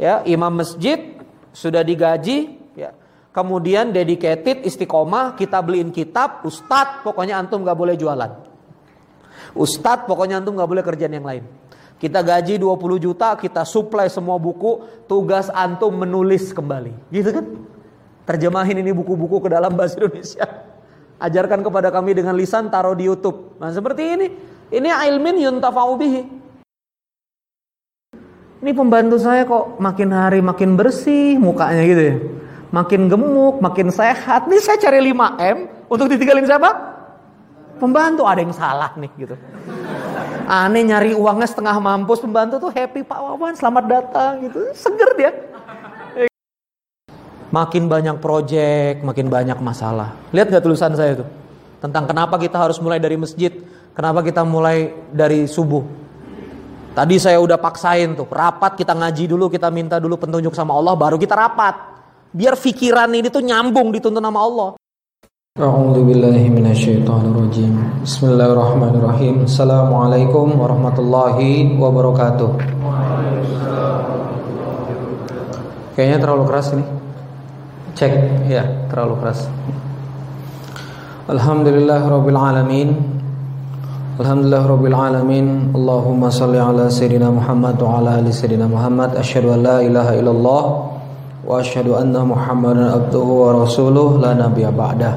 ya 0.00 0.24
imam 0.24 0.52
masjid 0.52 1.16
sudah 1.52 1.84
digaji, 1.84 2.56
ya. 2.76 2.96
Kemudian 3.32 3.96
dedicated 3.96 4.60
istiqomah, 4.60 5.40
kita 5.40 5.56
beliin 5.64 5.88
kitab, 5.88 6.44
ustadz 6.44 7.00
pokoknya 7.00 7.40
antum 7.40 7.64
gak 7.64 7.76
boleh 7.76 7.96
jualan. 7.96 8.28
Ustadz 9.56 10.04
pokoknya 10.04 10.44
antum 10.44 10.56
gak 10.56 10.68
boleh 10.68 10.84
kerjaan 10.84 11.16
yang 11.16 11.24
lain. 11.24 11.44
Kita 11.96 12.20
gaji 12.20 12.60
20 12.60 12.98
juta, 12.98 13.32
kita 13.38 13.64
supply 13.64 14.10
semua 14.12 14.36
buku, 14.36 14.84
tugas 15.08 15.48
antum 15.48 15.96
menulis 15.96 16.52
kembali. 16.52 16.92
Gitu 17.08 17.30
kan? 17.30 17.46
Terjemahin 18.28 18.82
ini 18.82 18.90
buku-buku 18.90 19.38
ke 19.38 19.48
dalam 19.48 19.72
bahasa 19.72 19.96
Indonesia. 20.02 20.44
Ajarkan 21.22 21.62
kepada 21.62 21.94
kami 21.94 22.18
dengan 22.18 22.34
lisan, 22.34 22.66
taruh 22.68 22.98
di 22.98 23.06
Youtube. 23.06 23.54
Nah 23.62 23.70
seperti 23.70 24.02
ini. 24.18 24.26
Ini 24.72 24.88
ilmin 25.08 25.46
yuntafa'u 25.46 25.94
bihi. 25.94 26.41
Ini 28.62 28.70
pembantu 28.78 29.18
saya 29.18 29.42
kok 29.42 29.82
makin 29.82 30.14
hari 30.14 30.38
makin 30.38 30.78
bersih 30.78 31.34
mukanya 31.34 31.82
gitu 31.82 32.02
ya. 32.06 32.16
Makin 32.70 33.10
gemuk, 33.10 33.58
makin 33.58 33.90
sehat. 33.90 34.46
Ini 34.46 34.62
saya 34.62 34.78
cari 34.78 35.02
5M 35.10 35.90
untuk 35.90 36.06
ditinggalin 36.06 36.46
siapa? 36.46 36.70
Pembantu 37.82 38.22
ada 38.22 38.38
yang 38.38 38.54
salah 38.54 38.94
nih 38.94 39.10
gitu. 39.18 39.34
Aneh 40.46 40.86
nyari 40.86 41.10
uangnya 41.10 41.50
setengah 41.50 41.74
mampus 41.82 42.22
pembantu 42.22 42.62
tuh 42.62 42.70
happy 42.70 43.02
Pak 43.02 43.18
Wawan 43.18 43.58
selamat 43.58 43.84
datang 43.90 44.46
gitu. 44.46 44.70
Seger 44.78 45.10
dia. 45.18 45.34
Makin 47.50 47.90
banyak 47.90 48.16
proyek, 48.22 49.02
makin 49.02 49.26
banyak 49.26 49.58
masalah. 49.58 50.14
Lihat 50.30 50.54
gak 50.54 50.62
tulisan 50.62 50.94
saya 50.94 51.18
tuh? 51.18 51.28
Tentang 51.82 52.06
kenapa 52.06 52.38
kita 52.38 52.62
harus 52.62 52.78
mulai 52.78 53.02
dari 53.02 53.18
masjid, 53.18 53.50
kenapa 53.92 54.22
kita 54.22 54.46
mulai 54.46 54.94
dari 55.10 55.50
subuh. 55.50 56.01
Tadi 56.92 57.16
saya 57.16 57.40
udah 57.40 57.56
paksain 57.56 58.12
tuh, 58.12 58.28
rapat 58.28 58.76
kita 58.76 58.92
ngaji 58.92 59.24
dulu, 59.24 59.48
kita 59.48 59.72
minta 59.72 59.96
dulu 59.96 60.20
petunjuk 60.20 60.52
sama 60.52 60.76
Allah, 60.76 60.92
baru 60.92 61.16
kita 61.16 61.32
rapat. 61.32 61.72
Biar 62.36 62.52
pikiran 62.52 63.08
ini 63.16 63.32
tuh 63.32 63.40
nyambung 63.40 63.96
dituntun 63.96 64.20
sama 64.20 64.44
Allah. 64.44 64.76
Bismillahirrahmanirrahim. 68.04 69.48
Assalamualaikum 69.48 70.52
warahmatullahi 70.52 71.80
wabarakatuh. 71.80 72.50
Kayaknya 75.96 76.18
terlalu 76.20 76.44
keras 76.44 76.76
ini. 76.76 76.84
Cek, 77.96 78.12
ya, 78.52 78.68
terlalu 78.92 79.16
keras. 79.16 79.48
Alhamdulillah 81.24 82.04
rabbil 82.04 82.36
alamin. 82.36 83.21
Alhamdulillah 84.22 84.70
rabbil 84.70 84.94
alamin. 84.94 85.46
Allahumma 85.74 86.30
salli 86.30 86.54
ala 86.54 86.86
sayyidina 86.86 87.26
Muhammad 87.26 87.74
wa 87.82 87.98
ala 87.98 88.22
ali 88.22 88.30
sayyidina 88.30 88.70
Muhammad. 88.70 89.18
Asyhadu 89.18 89.50
an 89.50 89.66
la 89.66 89.82
ilaha 89.82 90.14
illallah 90.14 90.62
wa 91.42 91.58
asyhadu 91.58 91.98
anna 91.98 92.22
Muhammadan 92.22 92.86
abduhu 92.86 93.50
wa 93.50 93.66
rasuluh 93.66 94.22
la 94.22 94.38
nabiyya 94.38 94.70
ba'dah. 94.70 95.14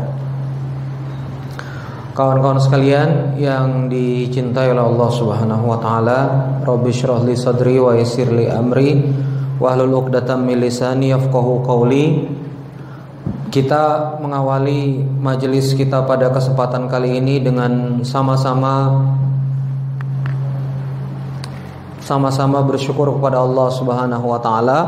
Kawan-kawan 2.17 2.57
sekalian 2.57 3.37
yang 3.37 3.93
dicintai 3.93 4.73
oleh 4.73 4.81
Allah 4.81 5.09
Subhanahu 5.13 5.69
wa 5.69 5.77
taala, 5.77 6.19
Rabbi 6.65 6.89
shrah 6.89 7.21
li 7.21 7.37
sadri 7.37 7.77
wa 7.77 7.93
yassir 7.93 8.33
li 8.33 8.49
amri 8.49 9.05
wahlul 9.61 10.01
'uqdatam 10.01 10.49
min 10.49 10.65
yafqahu 10.65 11.61
qawli. 11.61 12.25
Kita 13.55 14.19
mengawali 14.19 14.99
majelis 14.99 15.71
kita 15.79 16.03
pada 16.03 16.27
kesempatan 16.27 16.91
kali 16.91 17.23
ini 17.23 17.39
dengan 17.39 18.03
sama-sama 18.03 18.99
sama-sama 22.03 22.59
bersyukur 22.67 23.15
kepada 23.15 23.39
Allah 23.39 23.71
Subhanahu 23.71 24.27
wa 24.27 24.39
taala 24.43 24.79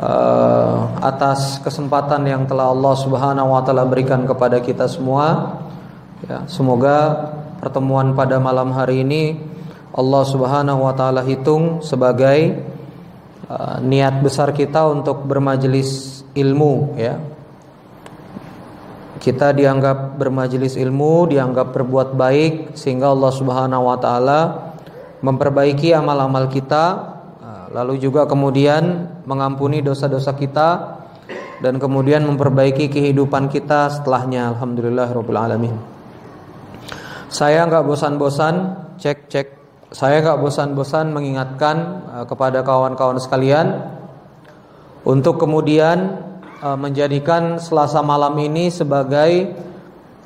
uh, 0.00 0.96
atas 1.04 1.60
kesempatan 1.60 2.24
yang 2.24 2.48
telah 2.48 2.72
Allah 2.72 2.96
Subhanahu 2.96 3.52
wa 3.52 3.60
taala 3.60 3.84
berikan 3.84 4.24
kepada 4.24 4.64
kita 4.64 4.88
semua. 4.88 5.60
Ya, 6.24 6.48
semoga 6.48 7.28
pertemuan 7.60 8.16
pada 8.16 8.40
malam 8.40 8.72
hari 8.72 9.04
ini 9.04 9.36
Allah 9.92 10.24
Subhanahu 10.24 10.88
wa 10.88 10.96
taala 10.96 11.20
hitung 11.20 11.84
sebagai 11.84 12.64
uh, 13.52 13.76
niat 13.84 14.24
besar 14.24 14.56
kita 14.56 14.88
untuk 14.88 15.28
bermajelis 15.28 16.16
ilmu 16.36 17.00
ya. 17.00 17.35
Kita 19.26 19.50
dianggap 19.50 20.14
bermajelis 20.22 20.78
ilmu, 20.78 21.26
dianggap 21.26 21.74
berbuat 21.74 22.14
baik 22.14 22.78
sehingga 22.78 23.10
Allah 23.10 23.32
Subhanahu 23.34 23.90
wa 23.90 23.98
taala 23.98 24.40
memperbaiki 25.18 25.90
amal-amal 25.90 26.46
kita 26.46 27.16
lalu 27.76 28.00
juga 28.00 28.24
kemudian 28.24 29.04
mengampuni 29.28 29.84
dosa-dosa 29.84 30.32
kita 30.32 30.96
dan 31.60 31.76
kemudian 31.76 32.24
memperbaiki 32.24 32.88
kehidupan 32.88 33.52
kita 33.52 33.92
setelahnya 33.92 34.56
alhamdulillah 34.56 35.12
rabbil 35.12 35.36
alamin. 35.36 35.76
Saya 37.28 37.68
nggak 37.68 37.84
bosan-bosan 37.84 38.54
cek 38.96 39.18
cek 39.28 39.46
saya 39.92 40.24
nggak 40.24 40.40
bosan-bosan 40.40 41.12
mengingatkan 41.12 41.76
uh, 42.08 42.24
kepada 42.24 42.64
kawan-kawan 42.64 43.20
sekalian 43.20 43.92
untuk 45.04 45.36
kemudian 45.36 46.25
menjadikan 46.74 47.62
Selasa 47.62 48.02
malam 48.02 48.34
ini 48.42 48.74
sebagai 48.74 49.54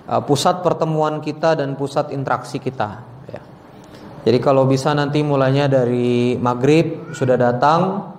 uh, 0.08 0.22
pusat 0.24 0.64
pertemuan 0.64 1.20
kita 1.20 1.60
dan 1.60 1.76
pusat 1.76 2.08
interaksi 2.16 2.56
kita. 2.56 3.04
Ya. 3.28 3.42
Jadi 4.24 4.38
kalau 4.40 4.64
bisa 4.64 4.96
nanti 4.96 5.20
mulainya 5.20 5.68
dari 5.68 6.40
maghrib 6.40 7.12
sudah 7.12 7.36
datang 7.36 8.10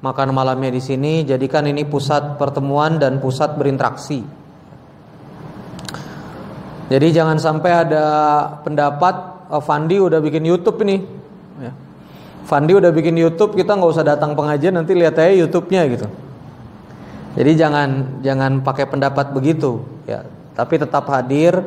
makan 0.00 0.32
malamnya 0.32 0.72
di 0.72 0.80
sini, 0.80 1.28
jadikan 1.28 1.68
ini 1.68 1.84
pusat 1.84 2.40
pertemuan 2.40 2.96
dan 2.96 3.20
pusat 3.20 3.54
berinteraksi. 3.60 4.24
Jadi 6.90 7.06
jangan 7.14 7.38
sampai 7.38 7.70
ada 7.86 8.04
pendapat 8.66 9.46
oh, 9.52 9.62
Fandi 9.62 10.00
udah 10.00 10.18
bikin 10.18 10.42
YouTube 10.42 10.82
ini. 10.82 10.98
Ya. 11.62 11.72
Fandi 12.48 12.74
udah 12.74 12.90
bikin 12.90 13.14
YouTube, 13.14 13.54
kita 13.54 13.78
nggak 13.78 13.90
usah 13.94 14.02
datang 14.02 14.34
pengajian, 14.34 14.74
nanti 14.74 14.98
lihat 14.98 15.14
aja 15.14 15.30
YouTube-nya 15.30 15.86
gitu. 15.86 16.29
Jadi 17.30 17.52
jangan 17.54 18.20
jangan 18.26 18.62
pakai 18.66 18.90
pendapat 18.90 19.30
begitu, 19.30 19.82
ya. 20.02 20.26
Tapi 20.58 20.82
tetap 20.82 21.06
hadir 21.14 21.62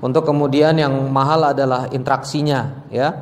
untuk 0.00 0.24
kemudian 0.24 0.80
yang 0.80 0.92
mahal 1.12 1.52
adalah 1.52 1.92
interaksinya, 1.92 2.88
ya. 2.88 3.12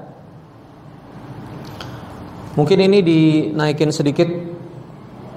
Mungkin 2.55 2.79
ini 2.87 2.99
dinaikin 3.03 3.91
sedikit, 3.91 4.29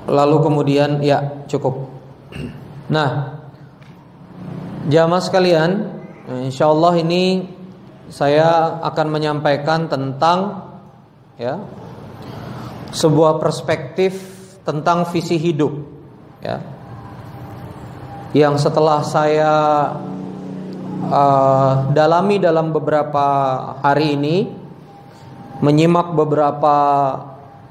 lalu 0.05 0.37
kemudian 0.43 1.01
ya 1.01 1.47
cukup. 1.49 1.89
Nah, 2.93 3.41
jamaah 4.85 5.23
sekalian, 5.23 5.71
insya 6.45 6.69
Allah 6.69 6.93
ini 7.01 7.49
saya 8.11 8.77
akan 8.85 9.07
menyampaikan 9.09 9.89
tentang 9.89 10.61
ya 11.41 11.57
sebuah 12.93 13.41
perspektif 13.41 14.13
tentang 14.61 15.09
visi 15.09 15.41
hidup 15.41 15.94
ya. 16.45 16.57
Yang 18.35 18.67
setelah 18.69 19.01
saya 19.01 19.53
uh, 21.09 21.73
dalami 21.91 22.37
dalam 22.37 22.69
beberapa 22.69 23.25
hari 23.81 24.13
ini 24.13 24.37
menyimak 25.63 26.13
beberapa 26.13 26.75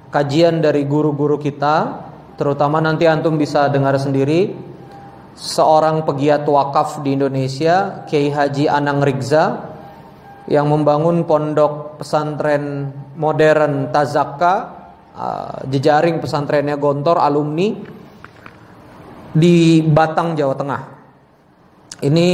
kajian 0.08 0.62
dari 0.64 0.86
guru-guru 0.88 1.36
kita 1.36 2.06
terutama 2.34 2.80
nanti 2.80 3.04
antum 3.06 3.36
bisa 3.36 3.68
dengar 3.70 3.94
sendiri 4.00 4.56
seorang 5.34 6.06
pegiat 6.06 6.46
wakaf 6.46 7.02
di 7.02 7.18
Indonesia 7.18 8.06
Kiai 8.06 8.30
Haji 8.30 8.70
Anang 8.70 9.02
Rigza 9.02 9.74
yang 10.46 10.70
membangun 10.70 11.24
pondok 11.24 11.98
pesantren 12.00 12.92
modern 13.18 13.90
Tazaka 13.90 14.54
uh, 15.16 15.58
jejaring 15.68 16.20
pesantrennya 16.22 16.78
Gontor 16.78 17.18
alumni 17.18 17.74
di 19.34 19.82
Batang 19.82 20.38
Jawa 20.38 20.54
Tengah. 20.54 20.82
Ini 22.06 22.28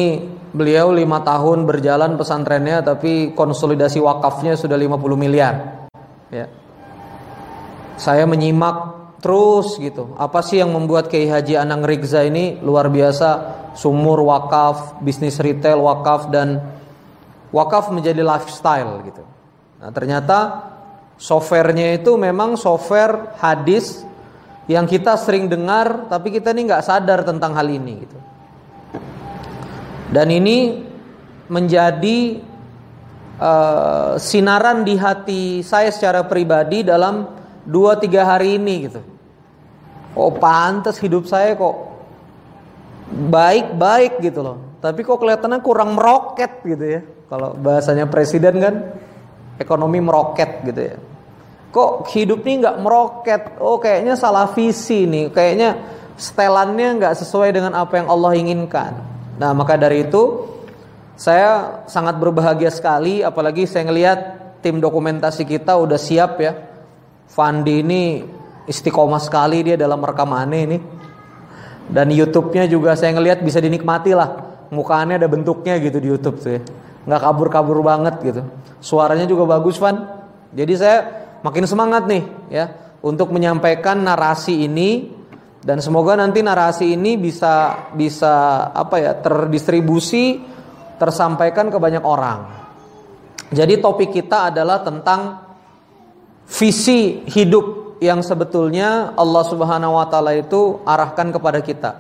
beliau 0.52 0.92
lima 0.92 1.24
tahun 1.24 1.64
berjalan 1.64 2.20
pesantrennya 2.20 2.84
tapi 2.84 3.32
konsolidasi 3.32 3.98
wakafnya 4.04 4.54
sudah 4.54 4.76
50 4.76 5.00
miliar. 5.16 5.88
Ya. 6.28 6.46
Saya 7.96 8.28
menyimak 8.28 9.00
terus 9.24 9.76
gitu. 9.80 10.16
Apa 10.16 10.40
sih 10.44 10.60
yang 10.60 10.72
membuat 10.72 11.08
Kiai 11.08 11.28
Haji 11.28 11.56
Anang 11.56 11.84
Rigza 11.84 12.24
ini 12.24 12.60
luar 12.60 12.92
biasa? 12.92 13.58
Sumur 13.70 14.18
wakaf, 14.26 14.98
bisnis 14.98 15.38
retail 15.38 15.78
wakaf 15.78 16.26
dan 16.32 16.58
wakaf 17.54 17.94
menjadi 17.94 18.24
lifestyle 18.26 18.98
gitu. 19.06 19.22
Nah, 19.78 19.94
ternyata 19.94 20.38
softwarenya 21.14 22.00
itu 22.00 22.18
memang 22.18 22.58
software 22.58 23.38
hadis 23.38 24.02
yang 24.68 24.84
kita 24.84 25.16
sering 25.16 25.48
dengar 25.48 26.10
tapi 26.10 26.34
kita 26.34 26.52
ini 26.52 26.68
nggak 26.68 26.84
sadar 26.84 27.24
tentang 27.24 27.56
hal 27.56 27.68
ini 27.70 27.92
gitu. 28.04 28.18
Dan 30.10 30.26
ini 30.34 30.82
menjadi 31.46 32.42
uh, 33.38 34.18
sinaran 34.18 34.82
di 34.82 34.94
hati 34.98 35.42
saya 35.62 35.94
secara 35.94 36.26
pribadi 36.26 36.82
dalam 36.82 37.30
dua 37.62 37.94
tiga 37.98 38.26
hari 38.26 38.58
ini 38.58 38.74
gitu. 38.90 39.00
Oh 40.18 40.34
pantas 40.34 40.98
hidup 40.98 41.30
saya 41.30 41.54
kok 41.54 41.76
baik-baik 43.10 44.18
gitu 44.22 44.42
loh. 44.42 44.58
Tapi 44.82 45.02
kok 45.06 45.18
kelihatannya 45.18 45.60
kurang 45.62 45.94
meroket 45.94 46.62
gitu 46.66 46.84
ya. 46.84 47.00
Kalau 47.30 47.54
bahasanya 47.54 48.10
presiden 48.10 48.58
kan 48.58 48.74
ekonomi 49.58 50.02
meroket 50.02 50.66
gitu 50.66 50.80
ya. 50.94 50.96
Kok 51.70 52.10
hidup 52.10 52.42
ini 52.46 52.66
nggak 52.66 52.76
meroket? 52.82 53.42
Oh 53.62 53.78
kayaknya 53.78 54.18
salah 54.18 54.50
visi 54.50 55.06
nih. 55.06 55.30
Kayaknya 55.30 55.78
setelannya 56.18 56.98
nggak 56.98 57.14
sesuai 57.22 57.54
dengan 57.54 57.78
apa 57.78 58.02
yang 58.02 58.10
Allah 58.10 58.34
inginkan. 58.34 58.92
Nah 59.38 59.54
maka 59.54 59.78
dari 59.78 60.02
itu 60.02 60.50
saya 61.14 61.82
sangat 61.86 62.18
berbahagia 62.18 62.74
sekali. 62.74 63.22
Apalagi 63.22 63.70
saya 63.70 63.86
ngelihat 63.86 64.18
tim 64.66 64.82
dokumentasi 64.82 65.46
kita 65.46 65.78
udah 65.78 65.98
siap 65.98 66.42
ya. 66.42 66.58
Fandi 67.30 67.86
ini 67.86 68.26
istiqomah 68.66 69.22
sekali 69.22 69.62
dia 69.62 69.78
dalam 69.78 70.02
rekamannya 70.02 70.60
ini. 70.66 70.78
Dan 71.90 72.10
YouTube-nya 72.10 72.66
juga 72.66 72.98
saya 72.98 73.14
ngelihat 73.14 73.42
bisa 73.46 73.62
dinikmati 73.62 74.14
lah 74.14 74.50
mukanya 74.70 75.18
ada 75.18 75.26
bentuknya 75.26 75.78
gitu 75.82 75.98
di 75.98 76.08
YouTube 76.10 76.38
tuh 76.38 76.50
ya. 76.58 76.60
Nggak 77.06 77.20
kabur-kabur 77.22 77.78
banget 77.82 78.14
gitu. 78.22 78.42
Suaranya 78.78 79.26
juga 79.26 79.58
bagus, 79.58 79.76
Van. 79.78 79.98
Jadi 80.54 80.72
saya 80.78 80.98
makin 81.40 81.64
semangat 81.64 82.06
nih 82.06 82.24
ya 82.52 82.66
untuk 83.00 83.32
menyampaikan 83.32 84.00
narasi 84.00 84.68
ini 84.68 85.12
dan 85.60 85.80
semoga 85.84 86.16
nanti 86.16 86.40
narasi 86.40 86.96
ini 86.96 87.20
bisa 87.20 87.88
bisa 87.92 88.68
apa 88.72 88.96
ya 88.96 89.12
terdistribusi 89.20 90.40
tersampaikan 91.00 91.72
ke 91.72 91.80
banyak 91.80 92.04
orang. 92.04 92.60
Jadi 93.50 93.80
topik 93.80 94.12
kita 94.12 94.52
adalah 94.52 94.84
tentang 94.84 95.42
visi 96.46 97.24
hidup 97.24 97.96
yang 98.00 98.24
sebetulnya 98.24 99.12
Allah 99.16 99.44
Subhanahu 99.44 99.96
wa 100.00 100.06
taala 100.08 100.32
itu 100.36 100.80
arahkan 100.84 101.32
kepada 101.34 101.60
kita. 101.60 101.90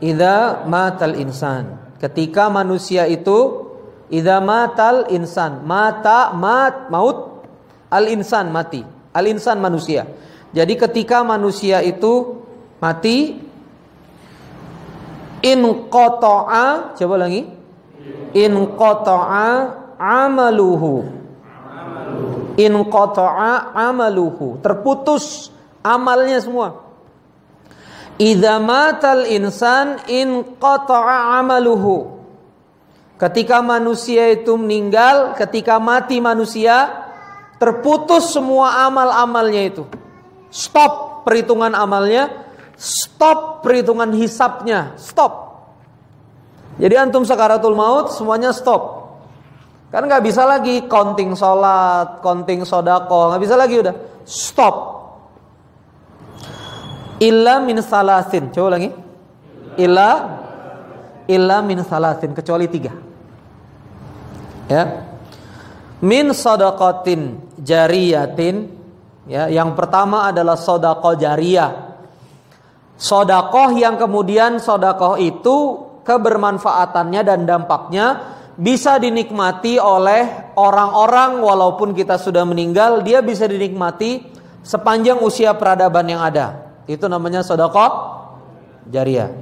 Idza 0.00 0.64
matal 0.64 1.14
insan. 1.20 1.94
Ketika 2.00 2.48
manusia 2.48 3.06
itu 3.06 3.70
idza 4.10 4.42
matal 4.42 5.06
insan, 5.12 5.62
mata 5.62 6.34
mat 6.34 6.90
maut 6.90 7.46
al 7.92 8.10
insan 8.10 8.50
mati. 8.50 8.82
Al 9.12 9.28
insan 9.28 9.60
manusia. 9.60 10.08
Jadi 10.50 10.74
ketika 10.74 11.22
manusia 11.22 11.84
itu 11.84 12.42
mati 12.80 13.38
in 15.44 15.60
qata'a 15.86 16.96
coba 16.98 17.14
lagi. 17.20 17.46
In 18.32 18.52
qata'a 18.74 19.48
amaluhu. 20.00 21.06
In 22.58 22.74
qata'a 22.90 23.76
amaluhu. 23.76 24.58
Terputus 24.58 25.54
amalnya 25.84 26.42
semua. 26.42 26.81
Idza 28.20 28.60
matal 28.60 29.24
insan 29.24 30.04
in 30.10 30.56
qata'a 30.60 31.40
amaluhu. 31.40 32.20
Ketika 33.16 33.62
manusia 33.62 34.34
itu 34.34 34.58
meninggal, 34.58 35.32
ketika 35.38 35.78
mati 35.78 36.18
manusia, 36.18 37.06
terputus 37.56 38.34
semua 38.34 38.84
amal-amalnya 38.84 39.62
itu. 39.70 39.86
Stop 40.50 41.24
perhitungan 41.24 41.72
amalnya, 41.72 42.50
stop 42.74 43.62
perhitungan 43.62 44.10
hisapnya, 44.12 44.92
stop. 44.98 45.54
Jadi 46.76 46.98
antum 46.98 47.22
sakaratul 47.22 47.78
maut 47.78 48.10
semuanya 48.12 48.50
stop. 48.50 49.14
Kan 49.94 50.08
nggak 50.08 50.24
bisa 50.24 50.42
lagi 50.42 50.88
counting 50.88 51.36
sholat, 51.36 52.20
counting 52.24 52.64
sodako, 52.66 53.32
nggak 53.32 53.42
bisa 53.44 53.54
lagi 53.54 53.76
udah 53.80 53.94
stop 54.26 55.01
illa 57.22 57.62
min 57.62 57.78
salasin. 57.78 58.50
Coba 58.50 58.76
lagi. 58.76 58.90
Illa 59.78 60.10
illa 61.30 61.62
min 61.62 61.80
salasin 61.86 62.34
kecuali 62.34 62.66
tiga. 62.66 62.92
Ya. 64.66 64.84
Min 66.02 66.34
sadaqatin 66.34 67.54
jariyatin 67.62 68.66
ya, 69.30 69.46
yang 69.46 69.78
pertama 69.78 70.26
adalah 70.26 70.58
sodako 70.58 71.14
jariyah. 71.14 71.94
Sodakoh 72.98 73.74
yang 73.78 73.98
kemudian 73.98 74.58
sodakoh 74.58 75.18
itu 75.18 75.78
kebermanfaatannya 76.02 77.22
dan 77.22 77.46
dampaknya 77.46 78.06
bisa 78.58 78.98
dinikmati 78.98 79.78
oleh 79.80 80.54
orang-orang 80.58 81.40
walaupun 81.40 81.96
kita 81.96 82.18
sudah 82.20 82.46
meninggal, 82.46 83.00
dia 83.02 83.24
bisa 83.24 83.48
dinikmati 83.48 84.22
sepanjang 84.62 85.18
usia 85.18 85.54
peradaban 85.56 86.06
yang 86.06 86.22
ada. 86.22 86.71
Itu 86.92 87.08
namanya 87.08 87.40
sedekah 87.40 88.20
jariah. 88.92 89.32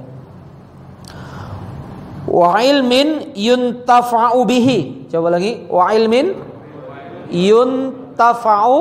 Wa 2.31 2.63
ilmin 2.63 3.35
yuntafa'u 3.35 4.39
bihi. 4.47 5.11
Coba 5.11 5.35
lagi. 5.35 5.67
Wa 5.67 5.91
ilmin 5.91 6.31
yuntafa'u 7.27 8.79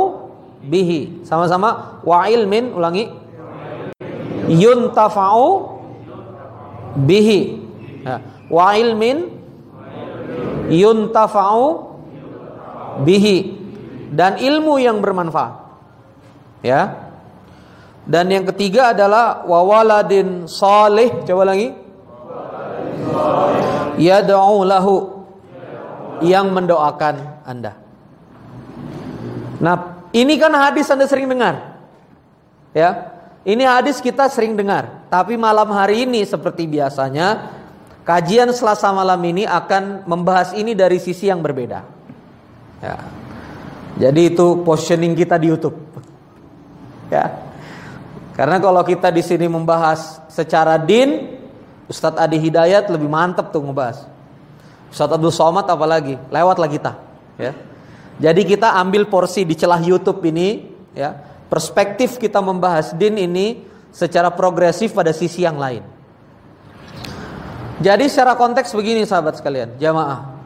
bihi. 0.63 1.27
Sama-sama. 1.27 1.99
Wa 2.07 2.31
ilmin 2.31 2.71
ulangi. 2.71 3.11
Yuntafa'u 4.47 5.47
bihi. 6.95 7.59
Wa 8.47 8.79
ilmin 8.79 9.27
yuntafa'u 10.71 11.67
bihi. 13.03 13.37
Dan 14.15 14.39
ilmu 14.39 14.79
yang 14.79 15.03
bermanfaat. 15.03 15.59
Ya. 16.63 17.10
Dan 18.11 18.27
yang 18.27 18.43
ketiga 18.51 18.91
adalah 18.91 19.47
wawaladin 19.47 20.51
salih. 20.51 21.23
Coba 21.23 21.55
lagi. 21.55 21.71
Yad'u 24.03 24.67
lahu. 24.67 25.23
Yang 26.21 26.47
mendoakan 26.51 27.47
Anda. 27.47 27.79
Nah, 29.63 30.05
ini 30.11 30.35
kan 30.37 30.51
hadis 30.53 30.91
Anda 30.91 31.07
sering 31.07 31.31
dengar. 31.31 31.81
Ya. 32.75 33.15
Ini 33.41 33.65
hadis 33.65 34.05
kita 34.05 34.29
sering 34.29 34.53
dengar, 34.53 35.09
tapi 35.09 35.33
malam 35.41 35.73
hari 35.73 36.05
ini 36.05 36.21
seperti 36.29 36.69
biasanya 36.69 37.57
kajian 38.05 38.53
Selasa 38.53 38.93
malam 38.93 39.17
ini 39.25 39.49
akan 39.49 40.05
membahas 40.05 40.53
ini 40.53 40.77
dari 40.77 41.01
sisi 41.01 41.33
yang 41.33 41.41
berbeda. 41.41 41.81
Ya. 42.85 43.01
Jadi 43.97 44.37
itu 44.37 44.61
positioning 44.61 45.17
kita 45.17 45.41
di 45.41 45.49
YouTube. 45.49 45.73
Ya. 47.09 47.50
Karena 48.41 48.57
kalau 48.57 48.81
kita 48.81 49.13
di 49.13 49.21
sini 49.21 49.53
membahas 49.53 50.25
secara 50.33 50.81
din, 50.81 51.37
Ustadz 51.93 52.17
Adi 52.17 52.41
Hidayat 52.41 52.89
lebih 52.89 53.05
mantap 53.05 53.53
tuh 53.53 53.61
membahas. 53.61 54.09
Ustadz 54.89 55.13
Abdul 55.13 55.29
Somad 55.29 55.69
apalagi, 55.69 56.17
lewatlah 56.33 56.65
kita. 56.73 56.97
Ya. 57.37 57.53
Jadi 58.17 58.49
kita 58.49 58.81
ambil 58.81 59.05
porsi 59.13 59.45
di 59.45 59.53
celah 59.53 59.85
YouTube 59.85 60.25
ini, 60.25 60.73
ya 60.97 61.21
perspektif 61.53 62.17
kita 62.17 62.41
membahas 62.41 62.97
din 62.97 63.21
ini 63.21 63.61
secara 63.93 64.33
progresif 64.33 64.97
pada 64.97 65.13
sisi 65.13 65.45
yang 65.45 65.61
lain. 65.61 65.85
Jadi 67.85 68.09
secara 68.09 68.41
konteks 68.41 68.73
begini 68.73 69.05
sahabat 69.05 69.37
sekalian, 69.37 69.77
jamaah. 69.77 70.41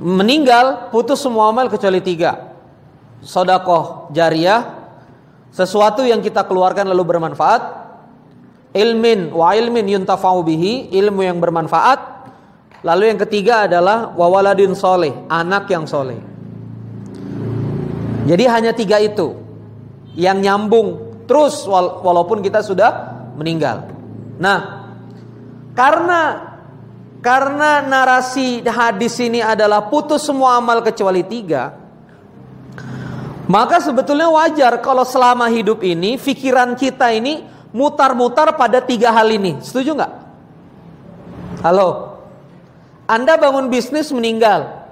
Meninggal 0.00 0.88
putus 0.88 1.20
semua 1.20 1.52
amal 1.52 1.68
kecuali 1.68 2.00
tiga. 2.00 2.56
Sodakoh 3.20 4.08
jariah, 4.16 4.75
sesuatu 5.56 6.04
yang 6.04 6.20
kita 6.20 6.44
keluarkan 6.44 6.92
lalu 6.92 7.16
bermanfaat. 7.16 7.88
Ilmin 8.76 9.32
wa 9.32 9.56
ilmin 9.56 9.88
yuntafa'u 9.88 10.44
bihi 10.44 10.92
ilmu 10.92 11.24
yang 11.24 11.40
bermanfaat. 11.40 12.28
Lalu 12.84 13.08
yang 13.08 13.18
ketiga 13.24 13.64
adalah 13.64 14.12
wawaladin 14.12 14.76
soleh 14.76 15.16
anak 15.32 15.64
yang 15.72 15.88
soleh. 15.88 16.20
Jadi 18.28 18.44
hanya 18.52 18.76
tiga 18.76 19.00
itu 19.00 19.32
yang 20.12 20.44
nyambung 20.44 21.24
terus 21.24 21.64
walaupun 22.04 22.44
kita 22.44 22.60
sudah 22.60 23.16
meninggal. 23.40 23.88
Nah 24.36 24.84
karena 25.72 26.52
karena 27.24 27.80
narasi 27.80 28.60
hadis 28.60 29.16
ini 29.24 29.40
adalah 29.40 29.88
putus 29.88 30.20
semua 30.28 30.60
amal 30.60 30.84
kecuali 30.84 31.24
tiga, 31.24 31.72
maka 33.46 33.78
sebetulnya 33.82 34.30
wajar 34.30 34.78
kalau 34.82 35.02
selama 35.02 35.50
hidup 35.50 35.82
ini 35.82 36.18
pikiran 36.18 36.74
kita 36.74 37.14
ini 37.14 37.46
mutar-mutar 37.74 38.54
pada 38.54 38.82
tiga 38.82 39.10
hal 39.10 39.30
ini. 39.30 39.58
Setuju 39.62 39.94
nggak? 39.94 40.12
Halo, 41.64 42.20
Anda 43.08 43.38
bangun 43.40 43.72
bisnis 43.72 44.12
meninggal, 44.12 44.86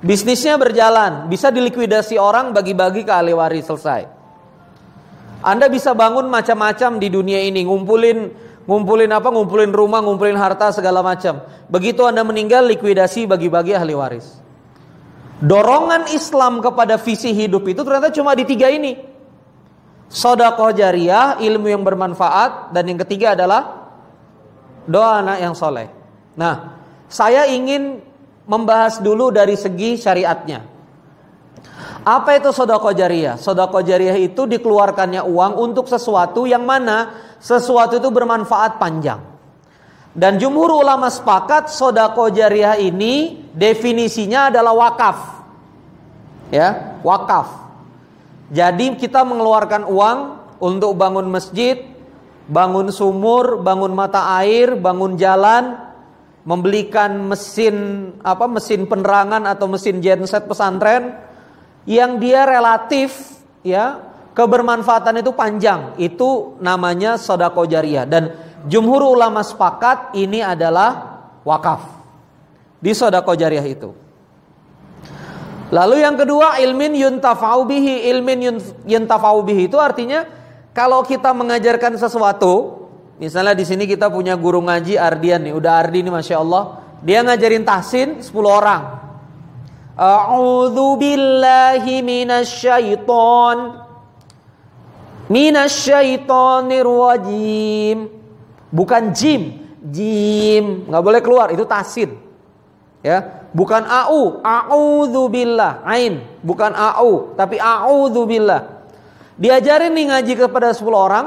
bisnisnya 0.00 0.56
berjalan, 0.56 1.26
bisa 1.26 1.50
dilikuidasi 1.52 2.16
orang 2.16 2.54
bagi-bagi 2.54 3.02
ke 3.02 3.12
ahli 3.12 3.34
waris 3.34 3.66
selesai. 3.66 4.14
Anda 5.44 5.68
bisa 5.68 5.92
bangun 5.92 6.32
macam-macam 6.32 6.96
di 6.96 7.08
dunia 7.12 7.44
ini, 7.44 7.66
ngumpulin 7.66 8.46
Ngumpulin 8.66 9.06
apa? 9.14 9.30
Ngumpulin 9.30 9.70
rumah, 9.70 10.02
ngumpulin 10.02 10.34
harta 10.34 10.74
segala 10.74 10.98
macam. 10.98 11.38
Begitu 11.70 12.02
Anda 12.02 12.26
meninggal 12.26 12.66
likuidasi 12.66 13.30
bagi-bagi 13.30 13.78
ahli 13.78 13.94
waris. 13.94 14.26
Dorongan 15.36 16.08
Islam 16.16 16.64
kepada 16.64 16.96
visi 16.96 17.36
hidup 17.36 17.68
itu 17.68 17.84
ternyata 17.84 18.08
cuma 18.08 18.32
di 18.32 18.48
tiga 18.48 18.72
ini. 18.72 18.96
Sodakoh 20.08 20.72
jariah, 20.72 21.36
ilmu 21.42 21.66
yang 21.68 21.82
bermanfaat, 21.84 22.72
dan 22.72 22.84
yang 22.88 22.96
ketiga 23.04 23.36
adalah 23.36 23.90
doa 24.86 25.20
anak 25.20 25.42
yang 25.42 25.52
soleh. 25.52 25.90
Nah, 26.38 26.78
saya 27.10 27.44
ingin 27.50 28.00
membahas 28.46 29.02
dulu 29.02 29.34
dari 29.34 29.58
segi 29.58 29.98
syariatnya. 29.98 30.62
Apa 32.06 32.38
itu 32.38 32.54
sodako 32.54 32.94
jariah? 32.94 33.34
Sodako 33.34 33.82
jariah 33.82 34.14
itu 34.14 34.46
dikeluarkannya 34.46 35.26
uang 35.26 35.58
untuk 35.58 35.90
sesuatu 35.90 36.46
yang 36.46 36.62
mana 36.62 37.18
sesuatu 37.42 37.98
itu 37.98 38.08
bermanfaat 38.08 38.78
panjang. 38.78 39.35
Dan 40.16 40.40
jumhur 40.40 40.80
ulama 40.80 41.12
sepakat 41.12 41.68
sodako 41.68 42.32
jariah 42.32 42.80
ini 42.80 43.44
definisinya 43.52 44.48
adalah 44.48 44.72
wakaf. 44.72 45.18
Ya, 46.48 46.96
wakaf. 47.04 47.52
Jadi 48.48 48.96
kita 48.96 49.28
mengeluarkan 49.28 49.84
uang 49.84 50.18
untuk 50.56 50.96
bangun 50.96 51.28
masjid, 51.28 51.84
bangun 52.48 52.88
sumur, 52.88 53.60
bangun 53.60 53.92
mata 53.92 54.40
air, 54.40 54.72
bangun 54.72 55.20
jalan, 55.20 55.76
membelikan 56.48 57.28
mesin 57.28 58.08
apa 58.24 58.48
mesin 58.48 58.88
penerangan 58.88 59.44
atau 59.44 59.68
mesin 59.68 60.00
genset 60.00 60.48
pesantren, 60.48 61.12
yang 61.84 62.16
dia 62.16 62.48
relatif 62.48 63.36
ya 63.60 64.00
kebermanfaatan 64.32 65.20
itu 65.20 65.32
panjang 65.36 65.92
itu 66.00 66.56
namanya 66.62 67.20
sodako 67.20 67.68
jariah 67.68 68.08
dan 68.08 68.32
jumhur 68.66 69.02
ulama 69.14 69.40
sepakat 69.40 70.12
ini 70.18 70.42
adalah 70.42 71.22
wakaf. 71.46 71.82
Di 72.82 72.92
sodako 72.92 73.32
jariah 73.32 73.64
itu. 73.64 73.90
Lalu 75.72 75.98
yang 75.98 76.14
kedua 76.14 76.62
ilmin 76.62 76.94
yuntafau 76.94 77.66
bihi. 77.66 78.06
Ilmin 78.12 78.60
yuntafau 78.86 79.42
bihi 79.42 79.66
itu 79.66 79.78
artinya 79.80 80.22
kalau 80.70 81.02
kita 81.02 81.34
mengajarkan 81.34 81.98
sesuatu 81.98 82.84
misalnya 83.16 83.56
di 83.56 83.64
sini 83.64 83.88
kita 83.88 84.12
punya 84.12 84.36
guru 84.36 84.60
ngaji 84.62 85.00
Ardian 85.00 85.40
nih 85.42 85.56
udah 85.56 85.72
Ardi 85.80 86.04
nih 86.06 86.12
masya 86.12 86.38
Allah. 86.38 86.84
Dia 87.02 87.24
ngajarin 87.26 87.64
tahsin 87.66 88.20
10 88.22 88.30
orang. 88.46 88.82
A'udzu 89.96 91.00
billahi 91.00 92.04
minasyaiton. 92.04 93.58
Minasyaitonir 95.26 96.86
rajim. 96.86 98.15
Bukan 98.76 99.16
jim, 99.16 99.56
jim. 99.88 100.84
Nggak 100.84 101.00
boleh 101.02 101.20
keluar. 101.24 101.48
Itu 101.48 101.64
tasin. 101.64 102.26
Ya, 103.06 103.46
bukan 103.54 103.86
au, 103.86 104.42
a'udzu 104.42 105.30
billah, 105.30 105.78
ain, 105.86 106.26
bukan 106.42 106.74
au, 106.74 107.38
tapi 107.38 107.54
a'udzu 107.54 108.26
billah. 108.26 108.82
Diajarin 109.38 109.94
nih 109.94 110.10
ngaji 110.10 110.32
kepada 110.42 110.74
10 110.74 110.90
orang. 110.90 111.26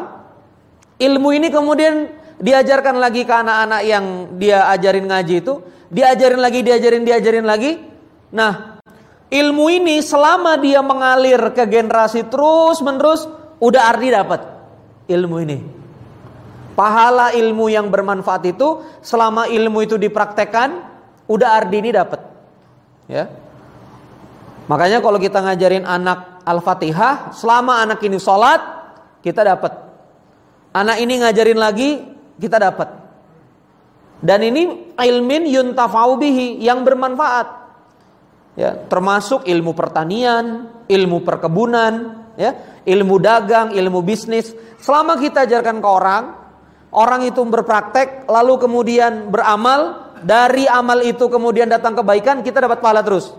Ilmu 0.99 1.29
ini 1.31 1.47
kemudian 1.47 2.11
diajarkan 2.35 2.99
lagi 2.99 3.23
ke 3.23 3.31
anak-anak 3.31 3.81
yang 3.87 4.35
dia 4.35 4.67
ajarin 4.75 5.07
ngaji 5.07 5.35
itu, 5.39 5.63
diajarin 5.87 6.43
lagi, 6.43 6.59
diajarin, 6.59 7.07
diajarin 7.07 7.47
lagi. 7.47 7.79
Nah, 8.35 8.83
ilmu 9.31 9.65
ini 9.71 10.03
selama 10.03 10.59
dia 10.59 10.83
mengalir 10.83 11.39
ke 11.55 11.63
generasi 11.63 12.27
terus 12.27 12.83
menerus, 12.83 13.23
udah 13.63 13.87
Ardi 13.87 14.11
dapat 14.11 14.43
ilmu 15.07 15.37
ini. 15.47 15.78
Pahala 16.79 17.35
ilmu 17.35 17.67
yang 17.67 17.91
bermanfaat 17.91 18.55
itu 18.55 18.79
selama 19.03 19.51
ilmu 19.51 19.83
itu 19.83 19.99
dipraktekkan, 19.99 20.79
udah 21.27 21.59
Ardi 21.59 21.83
ini 21.83 21.91
dapat. 21.91 22.23
Ya. 23.11 23.27
Makanya 24.71 25.03
kalau 25.03 25.19
kita 25.19 25.43
ngajarin 25.43 25.83
anak 25.83 26.39
Al-Fatihah, 26.47 27.35
selama 27.35 27.83
anak 27.83 27.99
ini 28.07 28.15
sholat, 28.15 28.63
kita 29.19 29.43
dapat. 29.43 29.75
Anak 30.71 31.03
ini 31.03 31.19
ngajarin 31.19 31.59
lagi, 31.59 31.99
kita 32.39 32.55
dapat. 32.55 32.87
Dan 34.23 34.39
ini 34.47 34.95
ilmin 34.95 35.51
yuntafau 35.51 36.15
bihi 36.15 36.63
yang 36.63 36.87
bermanfaat 36.87 37.59
ya 38.59 38.75
termasuk 38.75 39.47
ilmu 39.47 39.71
pertanian, 39.71 40.67
ilmu 40.83 41.23
perkebunan, 41.23 41.93
ya, 42.35 42.83
ilmu 42.83 43.15
dagang, 43.23 43.71
ilmu 43.71 44.03
bisnis. 44.03 44.51
Selama 44.83 45.15
kita 45.15 45.47
ajarkan 45.47 45.79
ke 45.79 45.87
orang, 45.87 46.23
orang 46.93 47.25
itu 47.25 47.41
berpraktek 47.45 48.29
lalu 48.29 48.57
kemudian 48.61 49.29
beramal, 49.29 50.11
dari 50.19 50.67
amal 50.67 50.99
itu 51.05 51.31
kemudian 51.31 51.71
datang 51.71 51.95
kebaikan, 51.95 52.43
kita 52.43 52.59
dapat 52.63 52.83
pahala 52.83 53.05
terus 53.05 53.33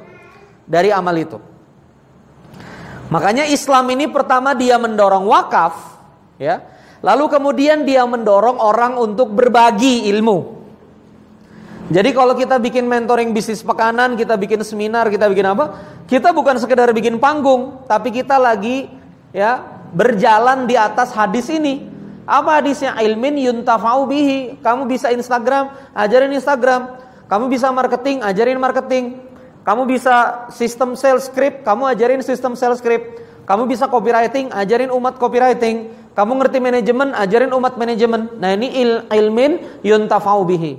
dari 0.64 0.88
amal 0.88 1.12
itu. 1.18 1.38
Makanya 3.10 3.44
Islam 3.50 3.90
ini 3.90 4.06
pertama 4.06 4.54
dia 4.54 4.78
mendorong 4.78 5.26
wakaf, 5.26 5.74
ya. 6.38 6.62
Lalu 7.00 7.32
kemudian 7.32 7.82
dia 7.82 8.06
mendorong 8.06 8.60
orang 8.60 9.00
untuk 9.00 9.32
berbagi 9.34 10.06
ilmu. 10.14 10.60
Jadi 11.90 12.14
kalau 12.14 12.38
kita 12.38 12.62
bikin 12.62 12.86
mentoring 12.86 13.34
bisnis 13.34 13.66
pekanan, 13.66 14.14
kita 14.14 14.38
bikin 14.38 14.62
seminar, 14.62 15.10
kita 15.10 15.26
bikin 15.26 15.42
apa? 15.42 15.74
Kita 16.06 16.30
bukan 16.30 16.54
sekedar 16.62 16.86
bikin 16.94 17.18
panggung, 17.18 17.82
tapi 17.90 18.14
kita 18.14 18.38
lagi 18.38 18.86
ya 19.34 19.58
berjalan 19.90 20.70
di 20.70 20.78
atas 20.78 21.10
hadis 21.10 21.50
ini. 21.50 21.82
Apa 22.30 22.62
hadisnya? 22.62 22.94
Ilmin 23.02 23.42
yuntafau 23.42 24.06
bihi. 24.06 24.62
Kamu 24.62 24.86
bisa 24.86 25.10
Instagram, 25.10 25.74
ajarin 25.98 26.30
Instagram. 26.30 26.94
Kamu 27.26 27.50
bisa 27.50 27.74
marketing, 27.74 28.22
ajarin 28.22 28.62
marketing. 28.62 29.18
Kamu 29.66 29.82
bisa 29.90 30.46
sistem 30.54 30.94
sales 30.94 31.26
script, 31.26 31.66
kamu 31.66 31.90
ajarin 31.90 32.22
sistem 32.22 32.54
sales 32.54 32.78
script. 32.78 33.18
Kamu 33.50 33.66
bisa 33.66 33.90
copywriting, 33.90 34.54
ajarin 34.54 34.94
umat 34.94 35.18
copywriting. 35.18 35.90
Kamu 36.14 36.38
ngerti 36.38 36.62
manajemen, 36.62 37.18
ajarin 37.18 37.50
umat 37.50 37.74
manajemen. 37.74 38.30
Nah 38.38 38.54
ini 38.54 38.78
il, 38.78 39.10
ilmin 39.10 39.82
yuntafau 39.82 40.46
bihi. 40.46 40.78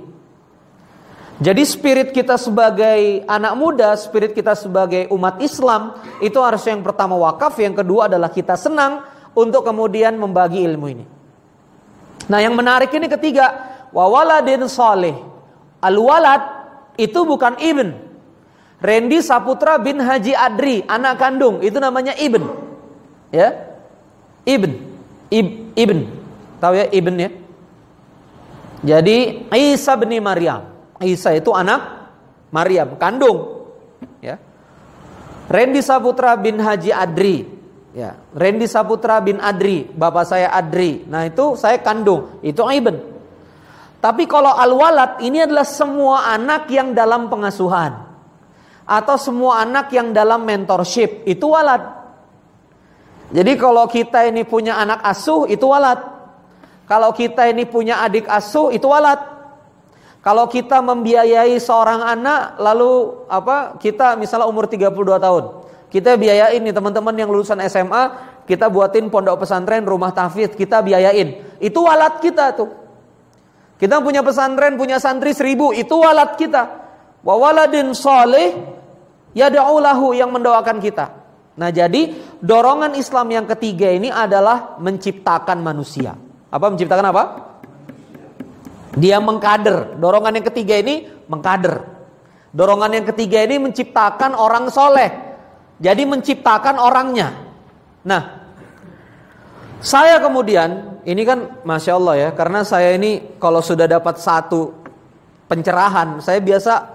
Jadi 1.42 1.62
spirit 1.68 2.16
kita 2.16 2.40
sebagai 2.40 3.28
anak 3.28 3.52
muda, 3.60 3.92
spirit 3.98 4.32
kita 4.32 4.56
sebagai 4.56 5.10
umat 5.12 5.36
Islam 5.42 6.00
itu 6.22 6.38
harus 6.40 6.62
yang 6.64 6.80
pertama 6.80 7.18
wakaf, 7.18 7.58
yang 7.60 7.76
kedua 7.76 8.08
adalah 8.08 8.30
kita 8.30 8.54
senang 8.56 9.04
untuk 9.36 9.66
kemudian 9.66 10.16
membagi 10.16 10.62
ilmu 10.64 10.86
ini. 10.88 11.11
Nah, 12.30 12.38
yang 12.38 12.54
menarik 12.54 12.92
ini 12.94 13.10
ketiga, 13.10 13.50
wawaladin 13.90 14.66
saleh. 14.70 15.16
Al-walad 15.82 16.42
itu 16.94 17.22
bukan 17.26 17.58
ibn. 17.58 17.94
Randy 18.82 19.22
Saputra 19.22 19.78
bin 19.78 20.02
Haji 20.02 20.34
Adri, 20.34 20.82
anak 20.86 21.18
kandung, 21.18 21.62
itu 21.62 21.78
namanya 21.78 22.14
ibn. 22.18 22.42
Ya. 23.30 23.78
Ibn. 24.42 24.72
Ib, 25.32 25.72
ibn. 25.78 25.98
Tahu 26.58 26.74
ya 26.76 26.86
ibn 26.90 27.14
ya? 27.18 27.30
Jadi 28.82 29.46
Isa 29.54 29.94
bin 29.94 30.10
Maryam 30.18 30.66
Isa 30.98 31.30
itu 31.34 31.54
anak 31.54 32.10
Maryam, 32.52 32.94
kandung. 33.00 33.64
Ya. 34.20 34.36
Randy 35.48 35.80
Saputra 35.80 36.36
bin 36.36 36.60
Haji 36.60 36.92
Adri. 36.92 37.48
Ya, 37.92 38.16
Randy 38.32 38.64
Saputra 38.64 39.20
bin 39.20 39.36
Adri, 39.36 39.84
bapak 39.84 40.24
saya 40.24 40.48
Adri. 40.48 41.04
Nah, 41.04 41.28
itu 41.28 41.60
saya 41.60 41.76
kandung, 41.84 42.40
itu 42.40 42.64
Ibn. 42.64 42.96
Tapi 44.02 44.26
kalau 44.26 44.50
al-walad 44.50 45.20
ini 45.22 45.44
adalah 45.44 45.68
semua 45.68 46.32
anak 46.32 46.66
yang 46.72 46.90
dalam 46.90 47.30
pengasuhan 47.30 48.02
atau 48.82 49.16
semua 49.20 49.62
anak 49.62 49.94
yang 49.94 50.10
dalam 50.10 50.42
mentorship, 50.42 51.22
itu 51.28 51.46
walad. 51.46 52.02
Jadi 53.30 53.52
kalau 53.54 53.86
kita 53.86 54.26
ini 54.26 54.42
punya 54.42 54.80
anak 54.80 55.06
asuh, 55.06 55.46
itu 55.46 55.62
walad. 55.68 56.02
Kalau 56.90 57.14
kita 57.14 57.46
ini 57.46 57.62
punya 57.62 58.02
adik 58.02 58.26
asuh, 58.26 58.74
itu 58.74 58.90
walad. 58.90 59.22
Kalau 60.18 60.50
kita 60.50 60.82
membiayai 60.82 61.54
seorang 61.62 62.02
anak 62.02 62.58
lalu 62.58 63.26
apa 63.26 63.74
kita 63.78 64.14
misalnya 64.18 64.50
umur 64.50 64.66
32 64.66 65.18
tahun. 65.18 65.44
Kita 65.92 66.16
biayain 66.16 66.64
nih 66.64 66.72
teman-teman 66.72 67.12
yang 67.12 67.28
lulusan 67.28 67.60
SMA, 67.68 68.02
kita 68.48 68.72
buatin 68.72 69.12
pondok 69.12 69.44
pesantren, 69.44 69.84
rumah 69.84 70.08
tahfidz, 70.16 70.56
kita 70.56 70.80
biayain. 70.80 71.60
Itu 71.60 71.84
walat 71.84 72.16
kita 72.24 72.56
tuh. 72.56 72.72
Kita 73.76 74.00
punya 74.00 74.24
pesantren, 74.24 74.80
punya 74.80 74.96
santri 74.96 75.36
seribu, 75.36 75.76
itu 75.76 75.92
walat 75.92 76.40
kita. 76.40 76.62
Wa 77.20 77.34
waladin 77.36 77.92
soleh 77.92 78.56
yada'ulahu 79.36 80.16
yang 80.16 80.32
mendoakan 80.32 80.80
kita. 80.80 81.06
Nah 81.60 81.68
jadi 81.68 82.16
dorongan 82.40 82.96
Islam 82.96 83.28
yang 83.28 83.44
ketiga 83.44 83.92
ini 83.92 84.08
adalah 84.08 84.80
menciptakan 84.80 85.60
manusia. 85.60 86.16
Apa 86.48 86.72
menciptakan 86.72 87.06
apa? 87.12 87.22
Dia 88.96 89.20
mengkader. 89.20 90.00
Dorongan 90.00 90.40
yang 90.40 90.46
ketiga 90.48 90.80
ini 90.80 91.04
mengkader. 91.28 91.84
Dorongan 92.52 92.96
yang 92.96 93.06
ketiga 93.08 93.44
ini 93.44 93.60
menciptakan 93.60 94.36
orang 94.36 94.68
soleh. 94.72 95.31
Jadi 95.82 96.06
menciptakan 96.06 96.78
orangnya. 96.78 97.34
Nah, 98.06 98.22
saya 99.82 100.22
kemudian, 100.22 101.02
ini 101.02 101.26
kan 101.26 101.58
Masya 101.66 101.98
Allah 101.98 102.14
ya, 102.14 102.28
karena 102.30 102.62
saya 102.62 102.94
ini 102.94 103.34
kalau 103.42 103.58
sudah 103.58 103.90
dapat 103.90 104.22
satu 104.22 104.70
pencerahan, 105.50 106.22
saya 106.22 106.38
biasa 106.38 106.86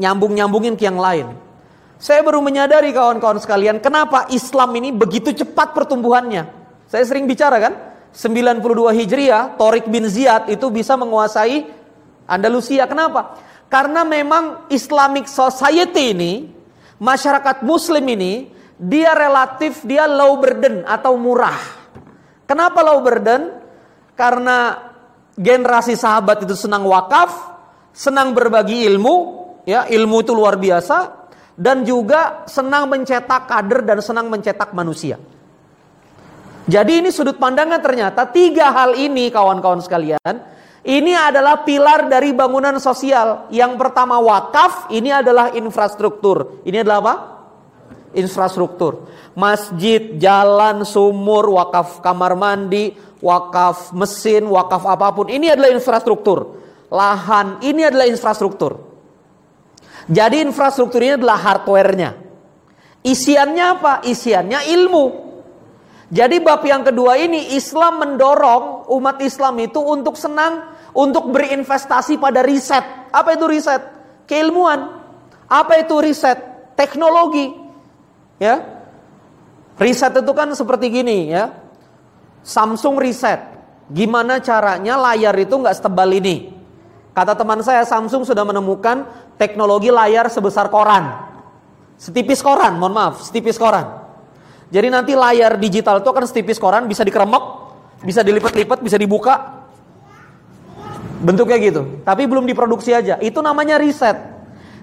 nyambung-nyambungin 0.00 0.80
ke 0.80 0.88
yang 0.88 0.96
lain. 0.96 1.28
Saya 2.00 2.24
baru 2.24 2.40
menyadari 2.40 2.88
kawan-kawan 2.96 3.36
sekalian, 3.36 3.84
kenapa 3.84 4.32
Islam 4.32 4.72
ini 4.80 4.96
begitu 4.96 5.36
cepat 5.36 5.76
pertumbuhannya. 5.76 6.48
Saya 6.88 7.04
sering 7.04 7.28
bicara 7.28 7.60
kan, 7.60 7.76
92 8.16 8.96
Hijriah, 8.96 9.60
Torik 9.60 9.92
bin 9.92 10.08
Ziyad 10.08 10.48
itu 10.48 10.72
bisa 10.72 10.96
menguasai 10.96 11.68
Andalusia. 12.24 12.88
Kenapa? 12.88 13.36
Karena 13.68 14.08
memang 14.08 14.68
Islamic 14.72 15.28
Society 15.28 16.16
ini, 16.16 16.32
masyarakat 17.02 17.66
Muslim 17.66 18.06
ini, 18.06 18.46
dia 18.78 19.10
relatif, 19.18 19.82
dia 19.82 20.06
low 20.06 20.38
burden 20.38 20.86
atau 20.86 21.18
murah. 21.18 21.58
Kenapa 22.46 22.78
low 22.86 23.02
burden? 23.02 23.58
Karena 24.14 24.78
generasi 25.34 25.98
sahabat 25.98 26.46
itu 26.46 26.54
senang 26.54 26.86
wakaf, 26.86 27.58
senang 27.90 28.30
berbagi 28.30 28.86
ilmu, 28.86 29.14
ya 29.66 29.90
ilmu 29.90 30.22
itu 30.22 30.30
luar 30.30 30.54
biasa, 30.62 31.26
dan 31.58 31.82
juga 31.82 32.46
senang 32.46 32.86
mencetak 32.86 33.50
kader 33.50 33.82
dan 33.82 33.98
senang 33.98 34.30
mencetak 34.30 34.70
manusia. 34.70 35.18
Jadi 36.62 37.02
ini 37.02 37.10
sudut 37.10 37.42
pandangan 37.42 37.82
ternyata 37.82 38.30
tiga 38.30 38.70
hal 38.70 38.94
ini 38.94 39.34
kawan-kawan 39.34 39.82
sekalian, 39.82 40.34
ini 40.82 41.14
adalah 41.14 41.62
pilar 41.62 42.10
dari 42.10 42.34
bangunan 42.34 42.78
sosial. 42.82 43.46
Yang 43.54 43.78
pertama 43.78 44.18
wakaf, 44.18 44.90
ini 44.90 45.14
adalah 45.14 45.54
infrastruktur. 45.54 46.62
Ini 46.66 46.82
adalah 46.82 46.98
apa? 46.98 47.14
Infrastruktur 48.12 49.08
masjid, 49.32 50.16
jalan, 50.20 50.84
sumur, 50.84 51.48
wakaf 51.48 52.04
kamar 52.04 52.36
mandi, 52.36 52.92
wakaf 53.20 53.92
mesin, 53.96 54.44
wakaf 54.48 54.84
apa 54.84 55.12
pun. 55.12 55.26
Ini 55.28 55.56
adalah 55.56 55.72
infrastruktur. 55.72 56.60
Lahan, 56.92 57.64
ini 57.64 57.88
adalah 57.88 58.04
infrastruktur. 58.04 58.76
Jadi 60.04 60.44
infrastruktur 60.44 61.00
ini 61.00 61.16
adalah 61.16 61.40
hardware-nya. 61.40 62.10
Isiannya 63.02 63.64
apa? 63.64 63.92
Isiannya 64.04 64.68
ilmu. 64.76 65.04
Jadi 66.12 66.44
bab 66.44 66.60
yang 66.68 66.84
kedua 66.84 67.16
ini 67.16 67.56
Islam 67.56 68.04
mendorong 68.04 68.84
umat 68.92 69.16
Islam 69.24 69.56
itu 69.64 69.80
untuk 69.80 70.20
senang 70.20 70.76
untuk 70.92 71.32
berinvestasi 71.32 72.20
pada 72.20 72.44
riset. 72.44 72.84
Apa 73.08 73.32
itu 73.32 73.48
riset? 73.48 73.80
Keilmuan. 74.28 74.92
Apa 75.48 75.80
itu 75.80 75.96
riset? 76.04 76.36
Teknologi. 76.76 77.56
Ya. 78.36 78.60
Riset 79.80 80.12
itu 80.20 80.32
kan 80.36 80.52
seperti 80.52 80.92
gini 80.92 81.32
ya. 81.32 81.48
Samsung 82.44 83.00
riset. 83.00 83.40
Gimana 83.88 84.36
caranya 84.44 85.00
layar 85.00 85.32
itu 85.40 85.56
nggak 85.56 85.80
setebal 85.80 86.12
ini? 86.12 86.52
Kata 87.16 87.32
teman 87.32 87.64
saya 87.64 87.88
Samsung 87.88 88.28
sudah 88.28 88.44
menemukan 88.44 89.08
teknologi 89.40 89.88
layar 89.88 90.28
sebesar 90.28 90.68
koran. 90.68 91.32
Setipis 91.96 92.44
koran, 92.44 92.76
mohon 92.76 92.92
maaf, 92.92 93.24
setipis 93.24 93.56
koran. 93.56 94.01
Jadi 94.72 94.88
nanti 94.88 95.12
layar 95.12 95.60
digital 95.60 96.00
itu 96.00 96.08
akan 96.08 96.24
setipis 96.24 96.56
koran, 96.56 96.88
bisa 96.88 97.04
dikeremek, 97.04 97.44
bisa 98.00 98.24
dilipat-lipat, 98.24 98.80
bisa 98.80 98.96
dibuka. 98.96 99.60
Bentuknya 101.20 101.60
gitu. 101.60 102.00
Tapi 102.00 102.24
belum 102.24 102.48
diproduksi 102.48 102.96
aja. 102.96 103.20
Itu 103.20 103.44
namanya 103.44 103.76
riset. 103.76 104.16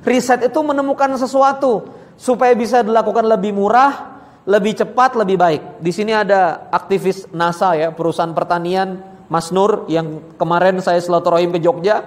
Riset 0.06 0.46
itu 0.46 0.60
menemukan 0.62 1.10
sesuatu 1.18 1.90
supaya 2.16 2.54
bisa 2.54 2.86
dilakukan 2.86 3.26
lebih 3.26 3.50
murah, 3.58 4.22
lebih 4.46 4.78
cepat, 4.78 5.18
lebih 5.18 5.42
baik. 5.42 5.62
Di 5.82 5.90
sini 5.90 6.14
ada 6.14 6.70
aktivis 6.70 7.26
NASA 7.34 7.74
ya, 7.74 7.90
perusahaan 7.90 8.32
pertanian 8.32 9.02
Mas 9.26 9.50
Nur 9.50 9.90
yang 9.90 10.22
kemarin 10.38 10.78
saya 10.86 11.02
silaturahim 11.02 11.50
ke 11.50 11.60
Jogja. 11.60 12.06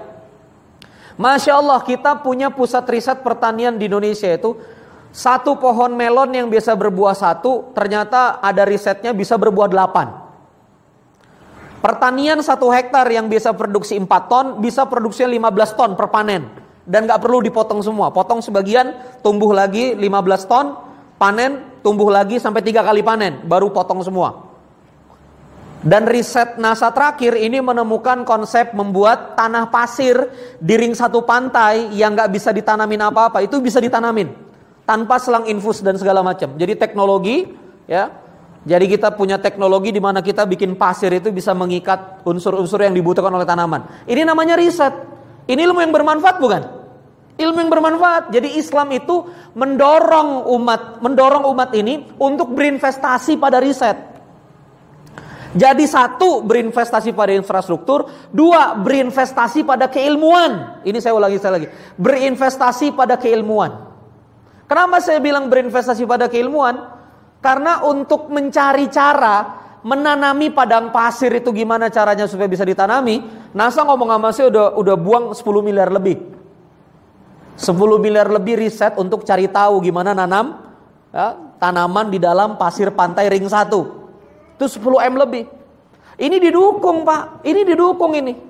Masya 1.18 1.59
Allah 1.59 1.83
kita 1.85 2.22
punya 2.24 2.48
pusat 2.48 2.87
riset 2.88 3.20
pertanian 3.20 3.76
di 3.76 3.90
Indonesia 3.90 4.33
itu 4.33 4.57
satu 5.12 5.61
pohon 5.61 5.92
melon 5.92 6.33
yang 6.33 6.48
biasa 6.48 6.72
berbuah 6.72 7.12
satu 7.12 7.77
ternyata 7.77 8.40
ada 8.40 8.64
risetnya 8.64 9.12
bisa 9.12 9.37
berbuah 9.37 9.68
delapan. 9.68 10.09
Pertanian 11.85 12.40
satu 12.40 12.72
hektar 12.72 13.05
yang 13.12 13.29
biasa 13.29 13.53
produksi 13.53 14.01
4 14.01 14.09
ton 14.09 14.46
bisa 14.64 14.88
produksi 14.88 15.29
15 15.29 15.77
ton 15.77 15.90
per 15.92 16.09
panen 16.09 16.48
dan 16.88 17.05
nggak 17.05 17.20
perlu 17.20 17.44
dipotong 17.44 17.85
semua. 17.85 18.09
Potong 18.09 18.40
sebagian, 18.40 19.20
tumbuh 19.20 19.53
lagi 19.53 19.92
15 19.92 20.48
ton, 20.48 20.81
panen 21.20 21.61
tumbuh 21.85 22.09
lagi 22.09 22.40
sampai 22.40 22.64
tiga 22.64 22.81
kali 22.81 23.05
panen, 23.05 23.44
baru 23.44 23.68
potong 23.68 24.01
semua. 24.01 24.48
Dan 25.83 26.07
riset 26.07 26.57
NASA 26.62 26.94
terakhir 26.94 27.35
ini 27.35 27.59
menemukan 27.59 28.22
konsep 28.22 28.70
membuat 28.72 29.35
tanah 29.35 29.66
pasir 29.68 30.14
di 30.62 30.79
ring 30.79 30.94
satu 30.94 31.27
pantai 31.27 31.90
yang 31.92 32.14
nggak 32.14 32.31
bisa 32.31 32.55
ditanamin 32.55 33.11
apa-apa 33.11 33.42
itu 33.42 33.59
bisa 33.59 33.83
ditanamin 33.83 34.51
tanpa 34.83 35.18
selang 35.23 35.47
infus 35.47 35.81
dan 35.81 35.95
segala 35.99 36.21
macam. 36.21 36.55
Jadi 36.59 36.75
teknologi 36.79 37.47
ya. 37.87 38.11
Jadi 38.62 38.87
kita 38.87 39.11
punya 39.18 39.42
teknologi 39.42 39.90
di 39.90 39.99
mana 39.99 40.23
kita 40.23 40.47
bikin 40.47 40.79
pasir 40.79 41.11
itu 41.11 41.35
bisa 41.35 41.51
mengikat 41.51 42.23
unsur-unsur 42.23 42.79
yang 42.79 42.95
dibutuhkan 42.95 43.35
oleh 43.35 43.42
tanaman. 43.42 44.07
Ini 44.07 44.23
namanya 44.23 44.55
riset. 44.55 44.95
Ini 45.51 45.66
ilmu 45.66 45.83
yang 45.83 45.90
bermanfaat 45.90 46.38
bukan? 46.38 46.62
Ilmu 47.42 47.59
yang 47.59 47.71
bermanfaat. 47.75 48.31
Jadi 48.31 48.55
Islam 48.55 48.95
itu 48.95 49.27
mendorong 49.59 50.47
umat, 50.47 51.03
mendorong 51.03 51.51
umat 51.51 51.75
ini 51.75 52.07
untuk 52.23 52.55
berinvestasi 52.55 53.35
pada 53.35 53.59
riset. 53.59 53.99
Jadi 55.53 55.85
satu 55.85 56.40
berinvestasi 56.47 57.12
pada 57.12 57.35
infrastruktur, 57.35 58.09
dua 58.33 58.79
berinvestasi 58.79 59.66
pada 59.66 59.90
keilmuan. 59.90 60.81
Ini 60.87 60.97
saya 61.03 61.18
ulangi 61.18 61.37
saya 61.42 61.61
lagi. 61.61 61.68
Berinvestasi 61.99 62.95
pada 62.95 63.18
keilmuan. 63.18 63.91
Kenapa 64.72 65.04
saya 65.04 65.20
bilang 65.20 65.52
berinvestasi 65.52 66.08
pada 66.08 66.32
keilmuan? 66.32 66.80
Karena 67.44 67.85
untuk 67.85 68.32
mencari 68.32 68.88
cara 68.88 69.61
menanami 69.85 70.48
padang 70.48 70.88
pasir 70.88 71.28
itu 71.28 71.52
gimana 71.52 71.92
caranya 71.92 72.24
supaya 72.24 72.48
bisa 72.48 72.64
ditanami, 72.64 73.20
NASA 73.52 73.85
ngomong 73.85 74.08
sama 74.08 74.32
saya 74.32 74.48
udah 74.48 74.66
udah 74.80 74.96
buang 74.96 75.37
10 75.37 75.44
miliar 75.61 75.92
lebih. 75.92 76.24
10 77.61 77.68
miliar 78.00 78.32
lebih 78.32 78.64
riset 78.64 78.96
untuk 78.96 79.28
cari 79.28 79.44
tahu 79.44 79.85
gimana 79.85 80.16
nanam 80.16 80.64
ya, 81.12 81.37
tanaman 81.61 82.08
di 82.08 82.16
dalam 82.16 82.56
pasir 82.56 82.88
pantai 82.96 83.28
ring 83.28 83.44
1. 83.44 84.56
Itu 84.56 84.66
10 84.72 85.04
M 85.04 85.14
lebih. 85.20 85.52
Ini 86.16 86.40
didukung 86.40 87.04
Pak, 87.04 87.44
ini 87.44 87.61
didukung 87.68 88.16
ini. 88.16 88.40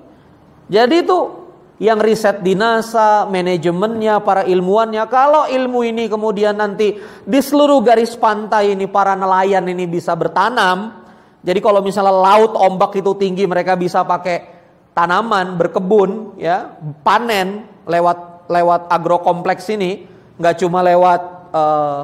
Jadi 0.71 1.03
itu 1.03 1.42
yang 1.81 1.97
riset 1.97 2.45
di 2.45 2.53
NASA, 2.53 3.25
manajemennya, 3.25 4.21
para 4.21 4.45
ilmuwannya. 4.45 5.03
Kalau 5.09 5.49
ilmu 5.49 5.79
ini 5.81 6.05
kemudian 6.05 6.53
nanti 6.57 6.97
di 7.25 7.39
seluruh 7.41 7.81
garis 7.81 8.13
pantai 8.13 8.77
ini 8.77 8.85
para 8.85 9.17
nelayan 9.17 9.65
ini 9.65 9.89
bisa 9.89 10.13
bertanam. 10.13 11.01
Jadi 11.43 11.59
kalau 11.59 11.83
misalnya 11.83 12.13
laut 12.13 12.53
ombak 12.55 12.95
itu 13.01 13.11
tinggi 13.17 13.43
mereka 13.49 13.73
bisa 13.75 14.05
pakai 14.05 14.53
tanaman, 14.93 15.57
berkebun, 15.57 16.37
ya, 16.39 16.77
panen 17.01 17.67
lewat 17.83 18.47
lewat 18.47 18.87
agrokompleks 18.87 19.67
ini 19.73 20.07
nggak 20.39 20.55
cuma 20.61 20.79
lewat 20.85 21.21
uh, 21.51 22.01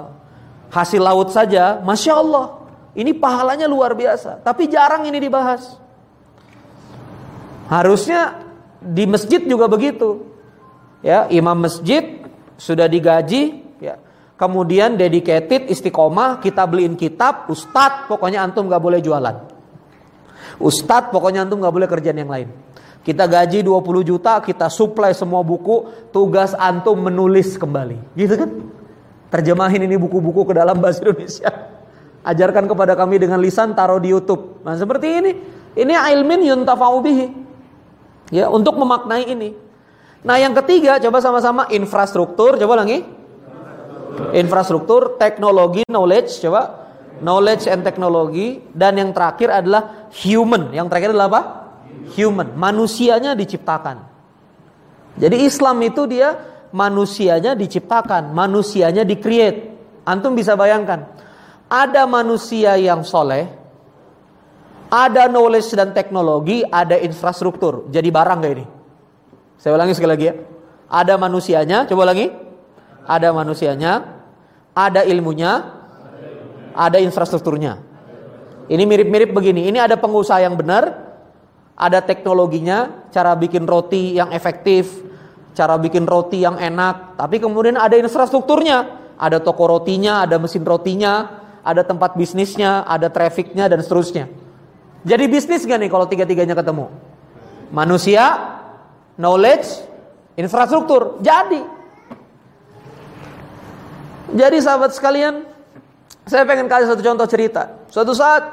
hasil 0.70 1.02
laut 1.02 1.30
saja, 1.34 1.82
masya 1.82 2.14
Allah, 2.18 2.46
ini 2.98 3.14
pahalanya 3.14 3.66
luar 3.70 3.94
biasa. 3.94 4.42
Tapi 4.42 4.70
jarang 4.70 5.06
ini 5.06 5.18
dibahas. 5.18 5.78
Harusnya 7.70 8.49
di 8.80 9.04
masjid 9.06 9.44
juga 9.44 9.68
begitu. 9.68 10.24
Ya, 11.04 11.28
imam 11.32 11.56
masjid 11.56 12.24
sudah 12.60 12.88
digaji, 12.88 13.64
ya. 13.80 14.00
Kemudian 14.40 14.96
dedicated 14.96 15.68
istiqomah, 15.68 16.40
kita 16.40 16.64
beliin 16.64 16.96
kitab, 16.96 17.52
ustadz 17.52 18.08
pokoknya 18.08 18.44
antum 18.44 18.72
nggak 18.72 18.80
boleh 18.80 19.00
jualan. 19.04 19.36
Ustadz 20.60 21.12
pokoknya 21.12 21.44
antum 21.44 21.60
nggak 21.60 21.76
boleh 21.76 21.88
kerjaan 21.92 22.20
yang 22.20 22.32
lain. 22.32 22.48
Kita 23.04 23.28
gaji 23.28 23.64
20 23.64 24.04
juta, 24.04 24.44
kita 24.44 24.68
supply 24.68 25.16
semua 25.16 25.40
buku, 25.44 25.88
tugas 26.12 26.52
antum 26.56 27.00
menulis 27.00 27.56
kembali. 27.56 28.16
Gitu 28.16 28.36
kan? 28.36 28.50
Terjemahin 29.32 29.88
ini 29.88 29.96
buku-buku 29.96 30.52
ke 30.52 30.54
dalam 30.56 30.80
bahasa 30.80 31.00
Indonesia. 31.04 31.48
Ajarkan 32.24 32.68
kepada 32.68 33.00
kami 33.00 33.16
dengan 33.24 33.40
lisan, 33.40 33.72
taruh 33.72 34.04
di 34.04 34.12
YouTube. 34.12 34.60
Nah 34.68 34.76
seperti 34.76 35.08
ini. 35.08 35.32
Ini 35.80 35.96
ilmin 36.16 36.44
yuntafa'u 36.44 37.00
bihi. 37.00 37.28
Ya, 38.30 38.48
untuk 38.50 38.78
memaknai 38.78 39.26
ini. 39.26 39.58
Nah, 40.22 40.38
yang 40.38 40.54
ketiga 40.54 41.02
coba 41.02 41.18
sama-sama 41.24 41.66
infrastruktur, 41.74 42.60
coba 42.60 42.86
lagi. 42.86 43.02
Infrastruktur, 44.36 45.18
teknologi, 45.18 45.82
knowledge, 45.90 46.38
coba. 46.44 46.92
Knowledge 47.20 47.68
and 47.68 47.84
teknologi 47.84 48.64
dan 48.72 48.96
yang 48.96 49.12
terakhir 49.12 49.52
adalah 49.52 50.08
human. 50.16 50.72
Yang 50.72 50.88
terakhir 50.88 51.10
adalah 51.12 51.28
apa? 51.28 51.42
Human. 52.16 52.56
Manusianya 52.56 53.36
diciptakan. 53.36 54.08
Jadi 55.20 55.44
Islam 55.44 55.84
itu 55.84 56.08
dia 56.08 56.40
manusianya 56.72 57.60
diciptakan, 57.60 58.32
manusianya 58.32 59.04
di-create. 59.04 59.76
Antum 60.08 60.32
bisa 60.32 60.56
bayangkan, 60.56 61.12
ada 61.68 62.08
manusia 62.08 62.80
yang 62.80 63.04
soleh, 63.04 63.52
ada 64.90 65.30
knowledge 65.30 65.70
dan 65.78 65.94
teknologi, 65.94 66.66
ada 66.66 66.98
infrastruktur. 66.98 67.86
Jadi 67.94 68.10
barang 68.10 68.38
gak 68.42 68.54
ini? 68.58 68.66
Saya 69.62 69.78
ulangi 69.78 69.94
sekali 69.94 70.12
lagi 70.18 70.26
ya. 70.30 70.36
Ada 70.90 71.14
manusianya, 71.22 71.86
coba 71.86 72.10
lagi. 72.10 72.34
Ada 73.06 73.34
manusianya, 73.34 74.06
ada 74.74 75.02
ilmunya, 75.06 75.66
ada 76.74 76.98
infrastrukturnya. 77.02 77.82
Ini 78.70 78.84
mirip-mirip 78.86 79.34
begini. 79.34 79.66
Ini 79.70 79.82
ada 79.82 79.98
pengusaha 79.98 80.42
yang 80.42 80.54
benar, 80.54 80.94
ada 81.74 82.06
teknologinya, 82.06 83.10
cara 83.10 83.34
bikin 83.34 83.66
roti 83.66 84.14
yang 84.14 84.30
efektif, 84.30 85.10
cara 85.58 85.78
bikin 85.82 86.06
roti 86.06 86.46
yang 86.46 86.56
enak, 86.56 87.18
tapi 87.18 87.42
kemudian 87.42 87.82
ada 87.82 87.98
infrastrukturnya, 87.98 88.78
ada 89.18 89.42
toko 89.42 89.66
rotinya, 89.66 90.22
ada 90.22 90.38
mesin 90.38 90.62
rotinya, 90.62 91.42
ada 91.66 91.82
tempat 91.82 92.14
bisnisnya, 92.14 92.86
ada 92.86 93.10
trafficnya 93.10 93.66
dan 93.68 93.82
seterusnya. 93.82 94.49
Jadi 95.08 95.26
bisnis 95.32 95.64
gak 95.64 95.80
nih 95.80 95.90
kalau 95.92 96.06
tiga-tiganya 96.08 96.56
ketemu? 96.56 96.92
Manusia, 97.72 98.58
knowledge, 99.16 99.68
infrastruktur. 100.36 101.20
Jadi. 101.24 101.62
Jadi 104.30 104.58
sahabat 104.62 104.94
sekalian, 104.94 105.48
saya 106.30 106.46
pengen 106.46 106.70
kasih 106.70 106.94
satu 106.94 107.02
contoh 107.02 107.26
cerita. 107.26 107.82
Suatu 107.90 108.14
saat 108.14 108.46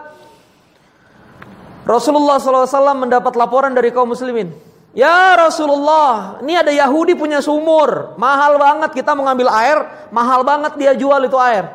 Rasulullah 1.87 2.41
SAW 2.43 2.67
mendapat 2.97 3.37
laporan 3.39 3.77
dari 3.77 3.95
kaum 3.95 4.11
muslimin. 4.11 4.51
Ya 4.97 5.37
Rasulullah, 5.37 6.41
ini 6.41 6.57
ada 6.57 6.73
Yahudi 6.73 7.13
punya 7.13 7.45
sumur, 7.45 8.17
mahal 8.17 8.57
banget 8.57 8.97
kita 8.97 9.13
mau 9.13 9.29
ngambil 9.29 9.49
air, 9.53 9.79
mahal 10.09 10.41
banget 10.41 10.73
dia 10.81 10.97
jual 10.97 11.21
itu 11.21 11.37
air. 11.37 11.69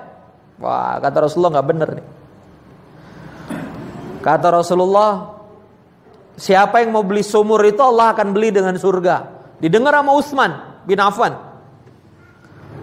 Wah, 0.57 0.97
kata 0.97 1.29
Rasulullah 1.29 1.62
nggak 1.62 1.69
bener 1.69 1.89
nih. 2.01 2.05
Kata 4.21 4.53
Rasulullah, 4.53 5.41
siapa 6.38 6.86
yang 6.86 6.93
mau 6.93 7.01
beli 7.01 7.25
sumur 7.25 7.62
itu 7.65 7.81
Allah 7.81 8.13
akan 8.13 8.34
beli 8.34 8.53
dengan 8.53 8.77
surga. 8.77 9.27
Didengar 9.57 9.97
sama 9.97 10.12
Utsman 10.13 10.51
bin 10.86 11.01
Affan. 11.01 11.34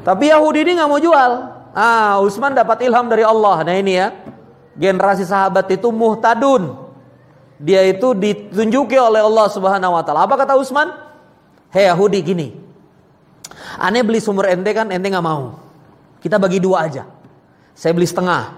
Tapi 0.02 0.30
Yahudi 0.30 0.66
ini 0.66 0.78
nggak 0.78 0.90
mau 0.90 0.98
jual. 0.98 1.32
Ah, 1.74 2.18
Utsman 2.22 2.54
dapat 2.54 2.82
ilham 2.86 3.06
dari 3.06 3.22
Allah. 3.22 3.62
Nah 3.62 3.74
ini 3.78 3.92
ya, 3.94 4.10
generasi 4.74 5.22
sahabat 5.22 5.70
itu 5.70 5.90
muhtadun 5.94 6.88
dia 7.58 7.82
itu 7.90 8.14
ditunjuki 8.14 8.94
oleh 8.94 9.18
Allah 9.18 9.46
Subhanahu 9.50 9.98
wa 9.98 10.02
taala. 10.06 10.30
Apa 10.30 10.38
kata 10.38 10.54
Utsman? 10.54 10.94
Hei 11.74 11.90
Yahudi 11.90 12.18
gini. 12.22 12.48
Aneh 13.82 14.06
beli 14.06 14.22
sumur 14.22 14.46
ente 14.46 14.70
kan 14.70 14.86
ente 14.94 15.10
nggak 15.10 15.26
mau. 15.26 15.58
Kita 16.22 16.38
bagi 16.38 16.62
dua 16.62 16.86
aja. 16.86 17.04
Saya 17.74 17.92
beli 17.94 18.06
setengah. 18.06 18.54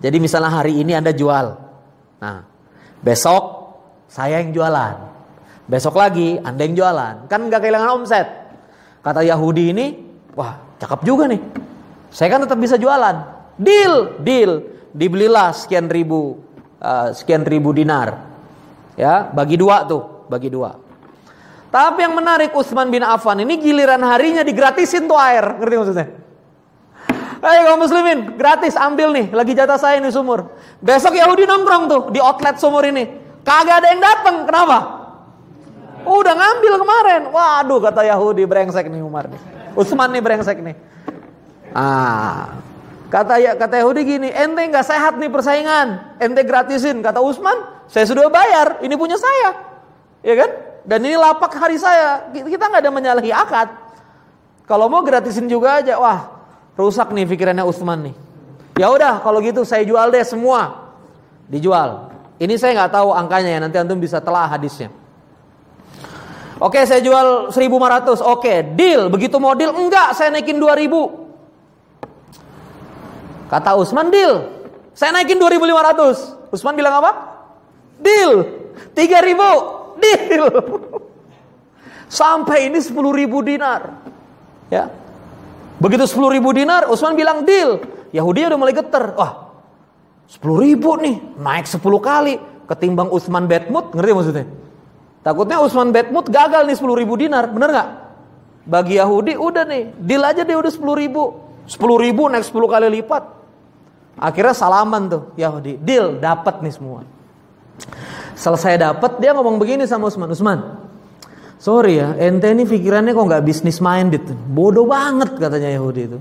Jadi 0.00 0.16
misalnya 0.16 0.48
hari 0.48 0.80
ini 0.80 0.96
Anda 0.96 1.12
jual. 1.12 1.69
Nah, 2.20 2.44
besok 3.00 3.42
saya 4.06 4.44
yang 4.44 4.52
jualan. 4.52 4.94
Besok 5.64 5.96
lagi 5.96 6.36
Anda 6.40 6.68
yang 6.68 6.76
jualan. 6.76 7.14
Kan 7.26 7.48
nggak 7.48 7.60
kehilangan 7.64 7.90
omset. 7.96 8.28
Kata 9.00 9.24
Yahudi 9.24 9.72
ini, 9.72 9.86
wah 10.36 10.60
cakep 10.76 11.00
juga 11.08 11.24
nih. 11.30 11.40
Saya 12.12 12.28
kan 12.36 12.44
tetap 12.44 12.60
bisa 12.60 12.76
jualan. 12.76 13.16
Deal, 13.56 14.20
deal. 14.20 14.52
Dibelilah 14.90 15.54
sekian 15.54 15.86
ribu 15.86 16.42
uh, 16.82 17.14
sekian 17.16 17.46
ribu 17.46 17.72
dinar. 17.72 18.28
Ya, 18.98 19.30
bagi 19.32 19.56
dua 19.56 19.88
tuh, 19.88 20.28
bagi 20.28 20.52
dua. 20.52 20.76
Tapi 21.70 22.02
yang 22.02 22.18
menarik 22.18 22.50
Utsman 22.50 22.90
bin 22.90 23.06
Affan 23.06 23.38
ini 23.40 23.56
giliran 23.62 24.02
harinya 24.02 24.42
digratisin 24.42 25.06
tuh 25.06 25.14
air, 25.14 25.54
ngerti 25.56 25.74
maksudnya? 25.78 26.19
Ayo 27.40 27.60
kaum 27.72 27.80
muslimin, 27.80 28.36
gratis 28.36 28.76
ambil 28.76 29.16
nih, 29.16 29.32
lagi 29.32 29.56
jatah 29.56 29.80
saya 29.80 29.96
ini 29.96 30.12
sumur. 30.12 30.52
Besok 30.84 31.16
Yahudi 31.16 31.48
nongkrong 31.48 31.84
tuh 31.88 32.02
di 32.12 32.20
outlet 32.20 32.60
sumur 32.60 32.84
ini. 32.84 33.08
Kagak 33.40 33.80
ada 33.80 33.88
yang 33.96 34.02
datang, 34.04 34.36
kenapa? 34.44 34.78
Udah 36.04 36.36
ngambil 36.36 36.74
kemarin. 36.76 37.22
Waduh 37.32 37.80
kata 37.80 38.04
Yahudi 38.04 38.44
brengsek 38.44 38.92
nih 38.92 39.00
Umar 39.00 39.32
nih. 39.32 39.40
Utsman 39.72 40.12
nih 40.12 40.20
brengsek 40.20 40.60
nih. 40.60 40.76
Ah, 41.72 42.60
Kata 43.10 43.42
ya 43.42 43.58
kata 43.58 43.82
Yahudi 43.82 44.06
gini, 44.06 44.30
ente 44.30 44.62
nggak 44.70 44.86
sehat 44.86 45.18
nih 45.18 45.26
persaingan, 45.26 46.14
ente 46.22 46.46
gratisin. 46.46 47.02
Kata 47.02 47.18
Usman, 47.18 47.58
saya 47.90 48.06
sudah 48.06 48.30
bayar, 48.30 48.78
ini 48.86 48.94
punya 48.94 49.18
saya, 49.18 49.50
ya 50.22 50.34
kan? 50.38 50.50
Dan 50.86 51.02
ini 51.02 51.18
lapak 51.18 51.50
hari 51.58 51.74
saya, 51.74 52.30
kita 52.30 52.70
nggak 52.70 52.86
ada 52.86 52.92
menyalahi 52.94 53.34
akad. 53.34 53.68
Kalau 54.62 54.86
mau 54.86 55.02
gratisin 55.02 55.50
juga 55.50 55.82
aja, 55.82 55.98
wah 55.98 56.39
rusak 56.80 57.12
nih 57.12 57.28
pikirannya 57.28 57.62
Usman 57.68 58.10
nih. 58.10 58.14
Ya 58.80 58.88
udah, 58.88 59.20
kalau 59.20 59.44
gitu 59.44 59.60
saya 59.68 59.84
jual 59.84 60.08
deh 60.08 60.24
semua, 60.24 60.90
dijual. 61.52 62.08
Ini 62.40 62.56
saya 62.56 62.72
nggak 62.72 62.96
tahu 62.96 63.12
angkanya 63.12 63.50
ya, 63.52 63.60
nanti 63.60 63.76
antum 63.76 64.00
bisa 64.00 64.16
telah 64.24 64.48
hadisnya. 64.48 64.88
Oke, 66.60 66.80
saya 66.88 67.04
jual 67.04 67.52
1500. 67.52 68.20
Oke, 68.20 68.64
deal. 68.76 69.12
Begitu 69.12 69.36
mau 69.36 69.52
deal, 69.56 69.72
enggak, 69.72 70.16
saya 70.16 70.32
naikin 70.32 70.56
2000. 70.56 71.20
Kata 73.48 73.76
Usman 73.80 74.12
deal. 74.12 74.44
Saya 74.92 75.16
naikin 75.16 75.40
2500. 75.40 76.52
Usman 76.52 76.76
bilang 76.76 77.00
apa? 77.00 77.12
Deal. 77.96 78.44
3000. 78.92 80.00
Deal. 80.00 80.44
Sampai 82.20 82.68
ini 82.68 82.76
10.000 82.76 83.48
dinar. 83.48 83.96
Ya. 84.68 84.99
Begitu 85.80 86.04
10.000 86.04 86.44
dinar, 86.52 86.82
Usman 86.92 87.16
bilang 87.16 87.42
deal. 87.48 87.80
Yahudi 88.12 88.44
udah 88.44 88.58
mulai 88.60 88.76
geter. 88.76 89.16
Wah, 89.16 89.48
10.000 90.28 90.76
nih, 90.76 91.16
naik 91.40 91.64
10 91.64 91.80
kali. 91.80 92.34
Ketimbang 92.68 93.10
Usman 93.10 93.50
Betmut, 93.50 93.90
ngerti 93.96 94.12
maksudnya? 94.14 94.46
Takutnya 95.26 95.58
Usman 95.58 95.90
Betmut 95.90 96.30
gagal 96.30 96.68
nih 96.68 96.76
10.000 96.78 97.22
dinar, 97.26 97.44
bener 97.50 97.68
nggak? 97.74 97.88
Bagi 98.68 99.00
Yahudi 99.00 99.34
udah 99.34 99.64
nih, 99.66 99.90
deal 99.98 100.22
aja 100.22 100.46
dia 100.46 100.54
udah 100.54 100.70
10.000. 100.70 101.66
10.000 101.66 102.32
naik 102.36 102.44
10 102.46 102.74
kali 102.76 102.86
lipat. 103.00 103.22
Akhirnya 104.20 104.54
salaman 104.54 105.08
tuh 105.08 105.22
Yahudi, 105.34 105.80
deal 105.80 106.20
dapat 106.20 106.60
nih 106.60 106.74
semua. 106.76 107.08
Selesai 108.36 108.76
dapat 108.76 109.16
dia 109.16 109.32
ngomong 109.32 109.56
begini 109.56 109.88
sama 109.88 110.12
Usman, 110.12 110.28
Usman, 110.28 110.58
sorry 111.60 112.00
ya, 112.00 112.16
ente 112.16 112.48
ini 112.48 112.64
pikirannya 112.64 113.12
kok 113.12 113.26
nggak 113.28 113.44
bisnis 113.44 113.78
minded, 113.84 114.24
bodoh 114.48 114.88
banget 114.88 115.36
katanya 115.36 115.70
Yahudi 115.76 116.02
itu. 116.08 116.18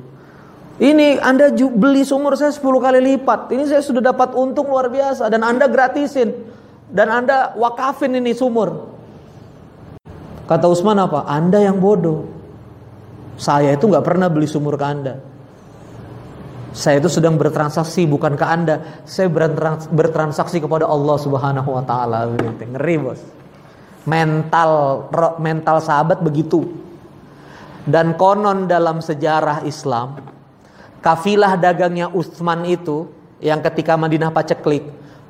Ini 0.79 1.19
Anda 1.19 1.51
beli 1.51 2.07
sumur 2.07 2.39
saya 2.39 2.55
10 2.55 2.63
kali 2.79 2.99
lipat. 3.03 3.51
Ini 3.51 3.67
saya 3.67 3.83
sudah 3.83 3.99
dapat 3.99 4.31
untung 4.31 4.71
luar 4.71 4.87
biasa 4.87 5.27
dan 5.27 5.43
Anda 5.43 5.67
gratisin 5.67 6.31
dan 6.87 7.11
Anda 7.11 7.51
wakafin 7.59 8.15
ini 8.15 8.31
sumur. 8.31 8.95
Kata 10.47 10.65
Usman 10.71 10.95
apa? 10.95 11.27
Anda 11.27 11.59
yang 11.59 11.83
bodoh. 11.83 12.31
Saya 13.35 13.75
itu 13.75 13.91
nggak 13.91 14.07
pernah 14.07 14.31
beli 14.31 14.47
sumur 14.47 14.79
ke 14.79 14.85
Anda. 14.87 15.19
Saya 16.71 17.03
itu 17.03 17.11
sedang 17.11 17.35
bertransaksi 17.35 18.07
bukan 18.07 18.39
ke 18.39 18.45
Anda. 18.47 19.03
Saya 19.03 19.27
bertransaksi 19.91 20.63
kepada 20.63 20.87
Allah 20.87 21.19
Subhanahu 21.19 21.75
wa 21.75 21.83
taala. 21.83 22.31
Ngeri, 22.31 22.95
Bos. 23.03 23.19
Mental 24.09 25.05
mental 25.37 25.77
sahabat 25.77 26.25
begitu. 26.25 26.65
Dan 27.85 28.17
konon 28.17 28.65
dalam 28.65 29.05
sejarah 29.05 29.61
Islam, 29.65 30.17
kafilah 31.05 31.57
dagangnya 31.57 32.09
Utsman 32.09 32.65
itu 32.65 33.09
yang 33.39 33.61
ketika 33.63 33.95
Madinah 33.95 34.33
paceklik, 34.33 34.83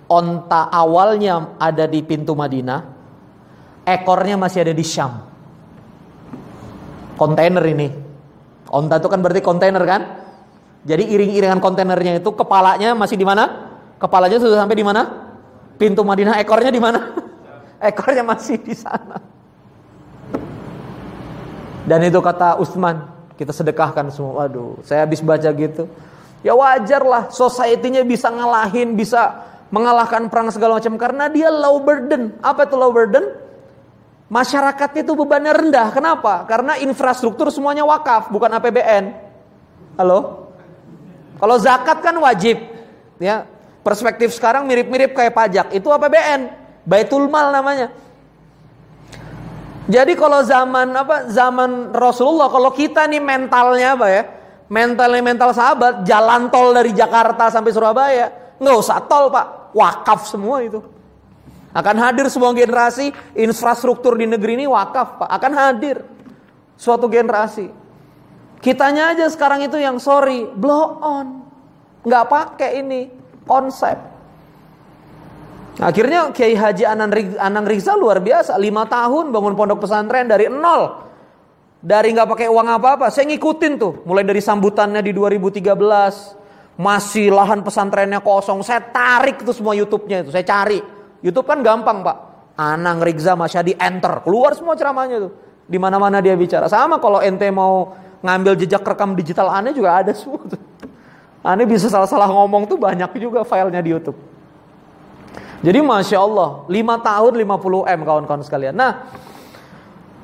onta 0.10 0.68
awalnya 0.72 1.56
ada 1.62 1.86
di 1.86 2.02
pintu 2.02 2.34
Madinah, 2.34 2.84
ekornya 3.86 4.36
masih 4.36 4.66
ada 4.66 4.74
di 4.74 4.86
Syam. 4.86 5.24
Kontainer 7.16 7.64
ini. 7.68 7.88
Onta 8.70 8.98
itu 8.98 9.08
kan 9.12 9.20
berarti 9.20 9.42
kontainer 9.44 9.84
kan? 9.84 10.02
Jadi 10.88 11.12
iring-iringan 11.12 11.60
kontainernya 11.60 12.24
itu 12.24 12.32
kepalanya 12.32 12.96
masih 12.96 13.20
di 13.20 13.28
mana? 13.28 13.72
Kepalanya 14.00 14.40
sudah 14.40 14.64
sampai 14.64 14.78
di 14.80 14.86
mana? 14.86 15.02
Pintu 15.76 16.02
Madinah 16.08 16.40
ekornya 16.40 16.72
di 16.72 16.82
mana? 16.82 17.00
ekornya 17.80 18.22
masih 18.22 18.60
di 18.60 18.76
sana. 18.76 19.24
Dan 21.90 22.06
itu 22.06 22.22
kata 22.22 22.62
Utsman, 22.62 23.02
kita 23.34 23.50
sedekahkan 23.50 24.14
semua. 24.14 24.46
Waduh, 24.46 24.78
saya 24.86 25.08
habis 25.08 25.24
baca 25.26 25.50
gitu. 25.50 25.90
Ya 26.46 26.54
wajar 26.54 27.02
lah, 27.04 27.24
society-nya 27.34 28.06
bisa 28.06 28.30
ngalahin, 28.30 28.94
bisa 28.94 29.44
mengalahkan 29.74 30.30
perang 30.30 30.54
segala 30.54 30.78
macam 30.78 30.96
karena 31.02 31.26
dia 31.28 31.50
low 31.50 31.82
burden. 31.82 32.38
Apa 32.46 32.70
itu 32.70 32.76
low 32.78 32.94
burden? 32.94 33.26
Masyarakatnya 34.30 35.02
itu 35.02 35.14
bebannya 35.18 35.54
rendah. 35.58 35.90
Kenapa? 35.90 36.46
Karena 36.46 36.78
infrastruktur 36.78 37.50
semuanya 37.50 37.82
wakaf, 37.82 38.30
bukan 38.30 38.54
APBN. 38.62 39.10
Halo? 39.98 40.52
Kalau 41.42 41.56
zakat 41.58 41.98
kan 42.06 42.14
wajib. 42.22 42.62
Ya, 43.18 43.50
perspektif 43.82 44.32
sekarang 44.38 44.70
mirip-mirip 44.70 45.18
kayak 45.18 45.34
pajak. 45.34 45.68
Itu 45.74 45.90
APBN, 45.90 46.59
Baitul 46.90 47.30
Mal 47.30 47.54
namanya. 47.54 47.94
Jadi 49.90 50.14
kalau 50.18 50.42
zaman 50.42 50.90
apa? 50.94 51.30
Zaman 51.30 51.94
Rasulullah, 51.94 52.50
kalau 52.50 52.74
kita 52.74 53.06
nih 53.06 53.22
mentalnya 53.22 53.94
apa 53.94 54.08
ya? 54.10 54.24
Mentalnya 54.70 55.22
mental 55.22 55.50
sahabat, 55.54 56.06
jalan 56.06 56.50
tol 56.54 56.74
dari 56.74 56.94
Jakarta 56.94 57.50
sampai 57.50 57.74
Surabaya, 57.74 58.58
nggak 58.62 58.78
usah 58.78 59.02
tol 59.10 59.34
pak, 59.34 59.74
wakaf 59.74 60.30
semua 60.30 60.62
itu. 60.62 60.78
Akan 61.70 62.02
hadir 62.02 62.26
semua 62.34 62.50
generasi, 62.58 63.14
infrastruktur 63.38 64.18
di 64.18 64.26
negeri 64.26 64.58
ini 64.58 64.66
wakaf 64.66 65.22
Pak. 65.22 65.30
Akan 65.30 65.54
hadir 65.54 66.02
suatu 66.74 67.06
generasi. 67.06 67.70
Kitanya 68.60 69.14
aja 69.14 69.30
sekarang 69.30 69.62
itu 69.62 69.78
yang 69.78 70.02
sorry, 70.02 70.50
blow 70.50 70.98
on. 70.98 71.46
Nggak 72.02 72.26
pakai 72.26 72.82
ini 72.82 73.14
konsep. 73.46 73.96
Akhirnya 75.80 76.36
Kiai 76.36 76.60
Haji 76.60 76.84
Anang 77.40 77.66
Rizal 77.66 77.96
luar 77.96 78.20
biasa, 78.20 78.60
lima 78.60 78.84
tahun 78.84 79.32
bangun 79.32 79.56
pondok 79.56 79.88
pesantren 79.88 80.28
dari 80.28 80.52
nol. 80.52 81.08
Dari 81.80 82.12
nggak 82.12 82.28
pakai 82.28 82.52
uang 82.52 82.68
apa-apa, 82.76 83.08
saya 83.08 83.32
ngikutin 83.32 83.74
tuh, 83.80 84.04
mulai 84.04 84.28
dari 84.28 84.44
sambutannya 84.44 85.00
di 85.00 85.16
2013, 85.16 86.36
masih 86.76 87.32
lahan 87.32 87.64
pesantrennya 87.64 88.20
kosong, 88.20 88.60
saya 88.60 88.84
tarik 88.84 89.40
tuh 89.48 89.56
semua 89.56 89.72
YouTube-nya 89.72 90.28
itu, 90.28 90.36
saya 90.36 90.44
cari 90.44 90.84
YouTube 91.24 91.48
kan 91.48 91.64
gampang 91.64 92.04
pak. 92.04 92.18
Anang 92.60 93.00
Rizza 93.00 93.40
Masyadi 93.40 93.80
enter 93.80 94.20
keluar 94.28 94.52
semua 94.52 94.76
ceramahnya 94.76 95.32
tuh. 95.32 95.32
Di 95.64 95.80
mana-mana 95.80 96.20
dia 96.20 96.36
bicara. 96.36 96.68
Sama 96.68 97.00
kalau 97.00 97.24
ente 97.24 97.48
mau 97.48 97.96
ngambil 98.20 98.60
jejak 98.60 98.84
rekam 98.84 99.16
digital 99.16 99.48
aneh 99.48 99.72
juga 99.72 100.04
ada 100.04 100.12
semua 100.12 100.44
tuh. 100.44 100.60
Aneh 101.40 101.64
bisa 101.64 101.88
salah-salah 101.88 102.28
ngomong 102.28 102.68
tuh 102.68 102.76
banyak 102.76 103.08
juga 103.16 103.48
filenya 103.48 103.80
di 103.80 103.96
YouTube. 103.96 104.20
Jadi 105.60 105.80
Masya 105.84 106.18
Allah 106.24 106.64
5 106.68 107.08
tahun 107.08 107.34
50 107.36 107.96
M 107.96 108.00
kawan-kawan 108.08 108.44
sekalian 108.48 108.76
Nah 108.76 109.12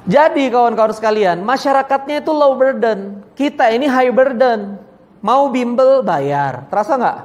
Jadi 0.08 0.48
kawan-kawan 0.48 0.96
sekalian 0.96 1.44
Masyarakatnya 1.44 2.24
itu 2.24 2.32
low 2.32 2.56
burden 2.56 3.20
Kita 3.36 3.68
ini 3.68 3.90
high 3.92 4.16
burden 4.16 4.80
Mau 5.20 5.52
bimbel 5.52 6.00
bayar 6.08 6.72
Terasa 6.72 6.96
nggak? 6.96 7.20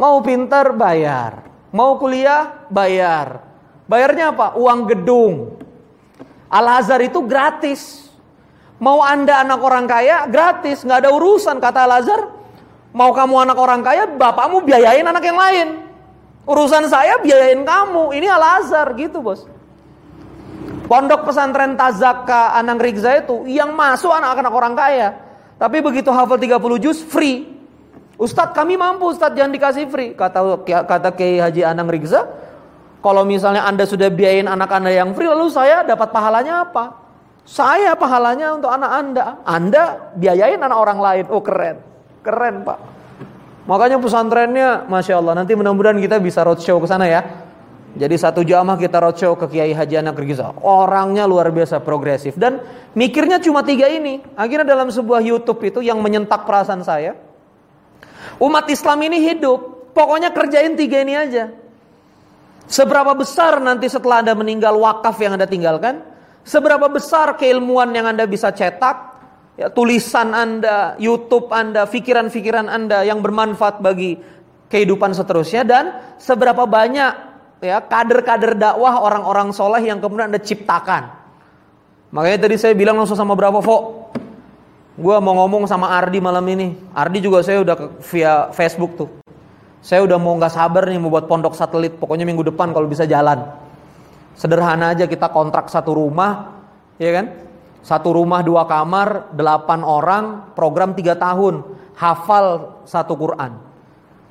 Mau 0.00 0.24
pinter 0.24 0.72
bayar 0.72 1.44
Mau 1.74 1.98
kuliah 1.98 2.70
bayar. 2.70 3.42
Bayarnya 3.90 4.30
apa? 4.30 4.54
Uang 4.54 4.86
gedung. 4.86 5.58
Al-Azhar 6.46 7.02
itu 7.02 7.18
gratis. 7.26 8.06
Mau 8.78 9.02
anda 9.02 9.42
anak 9.42 9.58
orang 9.58 9.90
kaya 9.90 10.30
gratis. 10.30 10.86
nggak 10.86 11.02
ada 11.02 11.10
urusan 11.10 11.58
kata 11.58 11.90
Al-Azhar. 11.90 12.30
Mau 12.94 13.10
kamu 13.10 13.50
anak 13.50 13.58
orang 13.58 13.82
kaya 13.82 14.06
bapakmu 14.06 14.62
biayain 14.62 15.02
anak 15.02 15.26
yang 15.26 15.34
lain. 15.34 15.68
Urusan 16.44 16.84
saya 16.92 17.20
biayain 17.24 17.64
kamu. 17.64 18.12
Ini 18.12 18.28
Al-Azhar 18.28 18.92
gitu 18.96 19.24
bos. 19.24 19.48
Pondok 20.84 21.24
pesantren 21.24 21.80
Tazaka 21.80 22.52
Anang 22.52 22.76
Rigza 22.76 23.16
itu 23.16 23.48
yang 23.48 23.72
masuk 23.72 24.12
anak-anak 24.12 24.52
orang 24.52 24.74
kaya. 24.76 25.08
Tapi 25.56 25.80
begitu 25.80 26.12
hafal 26.12 26.36
30 26.36 26.60
juz 26.84 27.00
free. 27.00 27.54
Ustadz 28.14 28.54
kami 28.54 28.78
mampu 28.78 29.10
Ustadz 29.10 29.34
jangan 29.34 29.50
dikasih 29.50 29.90
free 29.90 30.14
kata 30.14 30.62
kata 30.86 31.10
Kiai 31.18 31.42
Haji 31.42 31.66
Anang 31.66 31.90
Rigza 31.90 32.30
kalau 33.02 33.26
misalnya 33.26 33.66
anda 33.66 33.82
sudah 33.82 34.06
biayain 34.06 34.46
anak 34.46 34.70
anda 34.70 34.94
yang 34.94 35.18
free 35.18 35.26
lalu 35.26 35.50
saya 35.50 35.82
dapat 35.82 36.14
pahalanya 36.14 36.62
apa 36.62 36.94
saya 37.42 37.98
pahalanya 37.98 38.54
untuk 38.54 38.70
anak 38.70 38.90
anda 38.94 39.22
anda 39.42 39.84
biayain 40.14 40.62
anak 40.62 40.78
orang 40.78 40.98
lain 41.02 41.24
oh 41.26 41.42
keren 41.42 41.82
keren 42.22 42.62
pak 42.62 42.78
makanya 43.64 43.96
pesantrennya 44.00 44.84
masya 44.86 45.20
Allah 45.20 45.44
nanti 45.44 45.56
mudah-mudahan 45.56 46.00
kita 46.00 46.20
bisa 46.20 46.44
roadshow 46.44 46.80
ke 46.80 46.88
sana 46.88 47.08
ya 47.08 47.22
jadi 47.94 48.14
satu 48.18 48.42
jamaah 48.42 48.74
kita 48.74 48.98
roadshow 48.98 49.38
ke 49.38 49.46
Kiai 49.54 49.72
Haji 49.72 50.02
Anak 50.02 50.18
Rigza 50.18 50.52
orangnya 50.60 51.24
luar 51.24 51.48
biasa 51.54 51.80
progresif 51.80 52.36
dan 52.36 52.60
mikirnya 52.92 53.40
cuma 53.40 53.64
tiga 53.64 53.88
ini 53.88 54.20
akhirnya 54.34 54.66
dalam 54.66 54.92
sebuah 54.92 55.24
YouTube 55.24 55.62
itu 55.64 55.80
yang 55.80 55.98
menyentak 56.02 56.44
perasaan 56.44 56.84
saya 56.84 57.16
Umat 58.42 58.66
Islam 58.66 58.98
ini 59.06 59.22
hidup, 59.22 59.92
pokoknya 59.94 60.34
kerjain 60.34 60.74
tiga 60.74 61.02
ini 61.02 61.14
aja. 61.14 61.54
Seberapa 62.64 63.12
besar 63.12 63.60
nanti 63.60 63.86
setelah 63.86 64.24
Anda 64.24 64.34
meninggal 64.34 64.74
wakaf 64.80 65.20
yang 65.20 65.36
Anda 65.36 65.46
tinggalkan? 65.46 66.00
Seberapa 66.44 66.88
besar 66.88 67.36
keilmuan 67.36 67.92
yang 67.92 68.08
Anda 68.08 68.24
bisa 68.24 68.50
cetak? 68.50 69.13
Ya, 69.54 69.70
tulisan 69.70 70.34
Anda, 70.34 70.98
YouTube 70.98 71.46
Anda, 71.54 71.86
pikiran-pikiran 71.86 72.66
Anda 72.66 73.06
yang 73.06 73.22
bermanfaat 73.22 73.78
bagi 73.78 74.18
kehidupan 74.66 75.14
seterusnya 75.14 75.62
dan 75.62 75.84
seberapa 76.18 76.66
banyak 76.66 77.12
ya 77.62 77.78
kader-kader 77.78 78.58
dakwah 78.58 78.98
orang-orang 78.98 79.54
soleh 79.54 79.86
yang 79.86 80.02
kemudian 80.02 80.34
Anda 80.34 80.42
ciptakan. 80.42 81.06
Makanya 82.10 82.50
tadi 82.50 82.58
saya 82.58 82.74
bilang 82.74 82.98
langsung 82.98 83.18
sama 83.18 83.38
Bravo 83.38 83.62
Gue 84.94 85.16
mau 85.18 85.34
ngomong 85.42 85.66
sama 85.66 85.90
Ardi 85.90 86.22
malam 86.22 86.46
ini. 86.46 86.74
Ardi 86.94 87.18
juga 87.18 87.42
saya 87.42 87.62
udah 87.62 87.98
via 88.10 88.50
Facebook 88.54 88.94
tuh. 88.94 89.10
Saya 89.82 90.06
udah 90.06 90.18
mau 90.22 90.38
nggak 90.38 90.54
sabar 90.54 90.86
nih 90.86 91.02
mau 91.02 91.10
buat 91.10 91.26
pondok 91.26 91.58
satelit. 91.58 91.98
Pokoknya 91.98 92.22
minggu 92.22 92.46
depan 92.46 92.70
kalau 92.70 92.86
bisa 92.86 93.02
jalan. 93.02 93.42
Sederhana 94.38 94.94
aja 94.94 95.10
kita 95.10 95.30
kontrak 95.34 95.66
satu 95.66 95.94
rumah, 95.94 96.62
ya 96.98 97.10
kan? 97.10 97.43
Satu 97.84 98.16
rumah 98.16 98.40
dua 98.40 98.64
kamar, 98.64 99.36
delapan 99.36 99.84
orang, 99.84 100.24
program 100.56 100.96
tiga 100.96 101.20
tahun, 101.20 101.60
hafal 102.00 102.80
satu 102.88 103.12
Quran. 103.12 103.60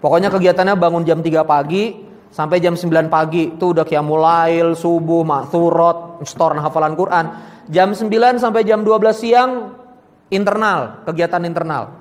Pokoknya 0.02 0.28
kegiatannya 0.34 0.76
bangun 0.76 1.08
jam 1.08 1.24
3 1.24 1.48
pagi 1.48 1.96
sampai 2.28 2.60
jam 2.60 2.76
9 2.76 3.08
pagi. 3.08 3.56
Itu 3.56 3.72
udah 3.72 3.88
kiamulail, 3.88 4.76
subuh, 4.76 5.24
maksurot, 5.24 6.28
store 6.28 6.60
hafalan 6.60 6.98
Quran. 7.00 7.26
Jam 7.72 7.96
9 7.96 8.12
sampai 8.42 8.68
jam 8.68 8.84
12 8.84 9.16
siang 9.16 9.52
internal, 10.28 11.06
kegiatan 11.08 11.40
internal. 11.48 11.96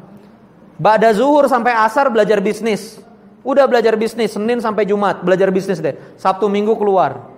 Ba'da 0.83 1.15
zuhur 1.15 1.47
sampai 1.47 1.79
asar 1.79 2.11
belajar 2.11 2.43
bisnis. 2.43 2.99
Udah 3.47 3.71
belajar 3.71 3.95
bisnis, 3.95 4.35
Senin 4.35 4.59
sampai 4.59 4.83
Jumat 4.83 5.23
belajar 5.23 5.55
bisnis 5.55 5.79
deh. 5.79 5.95
Sabtu 6.19 6.51
Minggu 6.51 6.75
keluar. 6.75 7.32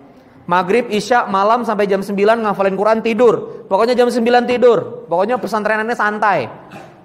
Maghrib, 0.44 0.92
Isya, 0.92 1.24
malam 1.24 1.64
sampai 1.64 1.88
jam 1.88 2.04
9 2.04 2.12
ngafalin 2.44 2.76
Quran 2.76 3.00
tidur. 3.00 3.64
Pokoknya 3.64 3.96
jam 3.96 4.12
9 4.12 4.44
tidur. 4.44 5.09
Pokoknya 5.09 5.40
pesantrenannya 5.40 5.96
santai. 5.96 6.48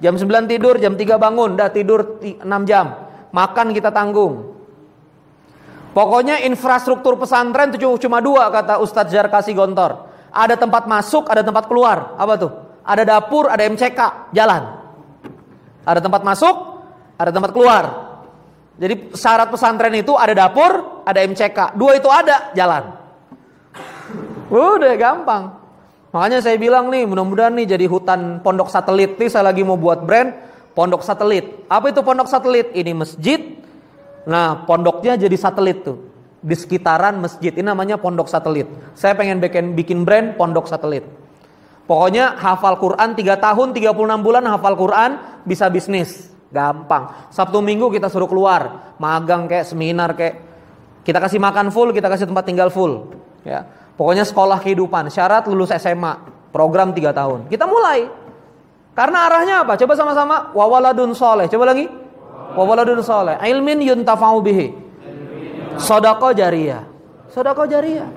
Jam 0.04 0.20
9 0.20 0.48
tidur, 0.48 0.76
jam 0.80 0.96
3 1.00 1.16
bangun, 1.16 1.56
dah 1.56 1.72
tidur 1.72 2.20
6 2.20 2.44
jam. 2.68 3.08
Makan 3.32 3.72
kita 3.72 3.96
tanggung. 3.96 4.60
Pokoknya 5.96 6.44
infrastruktur 6.44 7.16
pesantren 7.16 7.72
itu 7.72 7.88
cuma 8.04 8.22
dua 8.22 8.52
kata 8.52 8.78
Ustadz 8.84 9.12
Jarkasi 9.12 9.56
Gontor. 9.56 10.12
Ada 10.30 10.60
tempat 10.60 10.86
masuk, 10.86 11.26
ada 11.32 11.42
tempat 11.42 11.66
keluar. 11.66 12.14
Apa 12.20 12.34
tuh? 12.38 12.52
ada 12.90 13.04
dapur, 13.06 13.46
ada 13.54 13.62
MCK, 13.70 14.34
jalan. 14.34 14.82
Ada 15.86 16.02
tempat 16.02 16.26
masuk, 16.26 16.56
ada 17.22 17.30
tempat 17.30 17.54
keluar. 17.54 17.84
Jadi 18.80 19.14
syarat 19.14 19.54
pesantren 19.54 19.94
itu 19.94 20.18
ada 20.18 20.34
dapur, 20.34 21.04
ada 21.06 21.20
MCK. 21.22 21.78
Dua 21.78 21.94
itu 21.94 22.10
ada, 22.10 22.50
jalan. 22.58 22.98
Udah 24.50 24.94
gampang. 24.98 25.56
Makanya 26.10 26.42
saya 26.42 26.58
bilang 26.58 26.90
nih, 26.90 27.06
mudah-mudahan 27.06 27.54
nih 27.54 27.78
jadi 27.78 27.86
hutan 27.86 28.42
pondok 28.42 28.74
satelit 28.74 29.22
nih 29.22 29.30
saya 29.30 29.54
lagi 29.54 29.62
mau 29.62 29.78
buat 29.78 30.02
brand 30.02 30.34
pondok 30.74 31.06
satelit. 31.06 31.70
Apa 31.70 31.94
itu 31.94 32.02
pondok 32.02 32.26
satelit? 32.26 32.74
Ini 32.74 32.98
masjid. 32.98 33.62
Nah, 34.26 34.66
pondoknya 34.66 35.22
jadi 35.22 35.38
satelit 35.38 35.86
tuh. 35.86 36.02
Di 36.42 36.58
sekitaran 36.58 37.22
masjid. 37.22 37.54
Ini 37.54 37.62
namanya 37.62 38.02
pondok 38.02 38.26
satelit. 38.26 38.66
Saya 38.98 39.14
pengen 39.14 39.38
bikin 39.38 39.78
bikin 39.78 40.02
brand 40.02 40.34
pondok 40.34 40.66
satelit. 40.66 41.06
Pokoknya 41.86 42.38
hafal 42.38 42.78
Quran 42.78 43.18
3 43.18 43.38
tahun 43.38 43.68
36 43.74 44.26
bulan 44.26 44.46
hafal 44.46 44.78
Quran 44.78 45.42
bisa 45.46 45.70
bisnis. 45.74 46.30
Gampang. 46.50 47.30
Sabtu 47.30 47.62
Minggu 47.62 47.94
kita 47.94 48.10
suruh 48.10 48.26
keluar, 48.26 48.94
magang 48.98 49.46
kayak 49.46 49.70
seminar 49.70 50.18
kayak 50.18 50.42
kita 51.06 51.18
kasih 51.22 51.38
makan 51.38 51.70
full, 51.70 51.94
kita 51.94 52.10
kasih 52.10 52.30
tempat 52.30 52.46
tinggal 52.46 52.70
full. 52.74 53.14
Ya. 53.42 53.66
Pokoknya 54.00 54.24
sekolah 54.24 54.64
kehidupan, 54.64 55.12
syarat 55.12 55.44
lulus 55.52 55.76
SMA, 55.76 56.16
program 56.56 56.96
3 56.96 57.12
tahun. 57.12 57.52
Kita 57.52 57.68
mulai. 57.68 58.08
Karena 58.96 59.28
arahnya 59.28 59.68
apa? 59.68 59.76
Coba 59.76 60.00
sama-sama 60.00 60.56
wawaladun 60.56 61.12
soleh. 61.12 61.52
Coba 61.52 61.76
lagi. 61.76 61.92
Wawaladun 62.56 63.04
soleh. 63.04 63.36
Ilmin 63.44 63.84
yuntafa'u 63.84 64.40
bihi. 64.40 64.72
Sodako 65.84 66.32
jariyah. 66.32 66.88
Sodako 67.28 67.68
jariyah. 67.68 68.08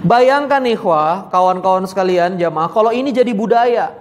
Bayangkan 0.00 0.64
ikhwah, 0.64 1.28
kawan-kawan 1.28 1.84
sekalian 1.84 2.40
jamaah, 2.40 2.72
kalau 2.72 2.88
ini 2.88 3.12
jadi 3.12 3.36
budaya. 3.36 3.92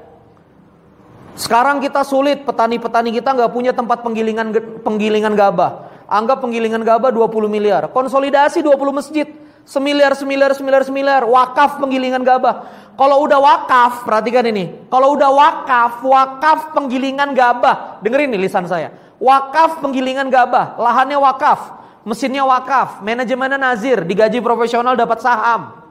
Sekarang 1.36 1.84
kita 1.84 2.08
sulit, 2.08 2.48
petani-petani 2.48 3.12
kita 3.12 3.36
nggak 3.36 3.52
punya 3.52 3.76
tempat 3.76 4.00
penggilingan 4.00 4.80
penggilingan 4.80 5.36
gabah. 5.36 5.92
Anggap 6.08 6.40
penggilingan 6.40 6.88
gabah 6.88 7.12
20 7.12 7.52
miliar. 7.52 7.92
Konsolidasi 7.92 8.64
20 8.64 8.80
masjid. 8.96 9.43
Semiliar, 9.64 10.12
semiliar, 10.14 10.52
semiliar, 10.52 10.84
semiliar. 10.84 11.24
Wakaf 11.24 11.80
penggilingan 11.80 12.22
gabah. 12.22 12.68
Kalau 12.94 13.26
udah 13.26 13.40
wakaf, 13.42 14.06
perhatikan 14.06 14.46
ini. 14.46 14.86
Kalau 14.92 15.16
udah 15.18 15.32
wakaf, 15.34 16.04
wakaf 16.04 16.76
penggilingan 16.78 17.34
gabah. 17.34 18.04
Dengerin 18.04 18.36
nih 18.36 18.42
lisan 18.46 18.68
saya. 18.70 18.94
Wakaf 19.18 19.80
penggilingan 19.80 20.28
gabah. 20.30 20.78
Lahannya 20.78 21.18
wakaf. 21.18 21.80
Mesinnya 22.04 22.44
wakaf. 22.44 23.02
Manajemennya 23.02 23.58
nazir. 23.58 24.04
Digaji 24.04 24.44
profesional 24.44 24.94
dapat 25.00 25.24
saham. 25.24 25.84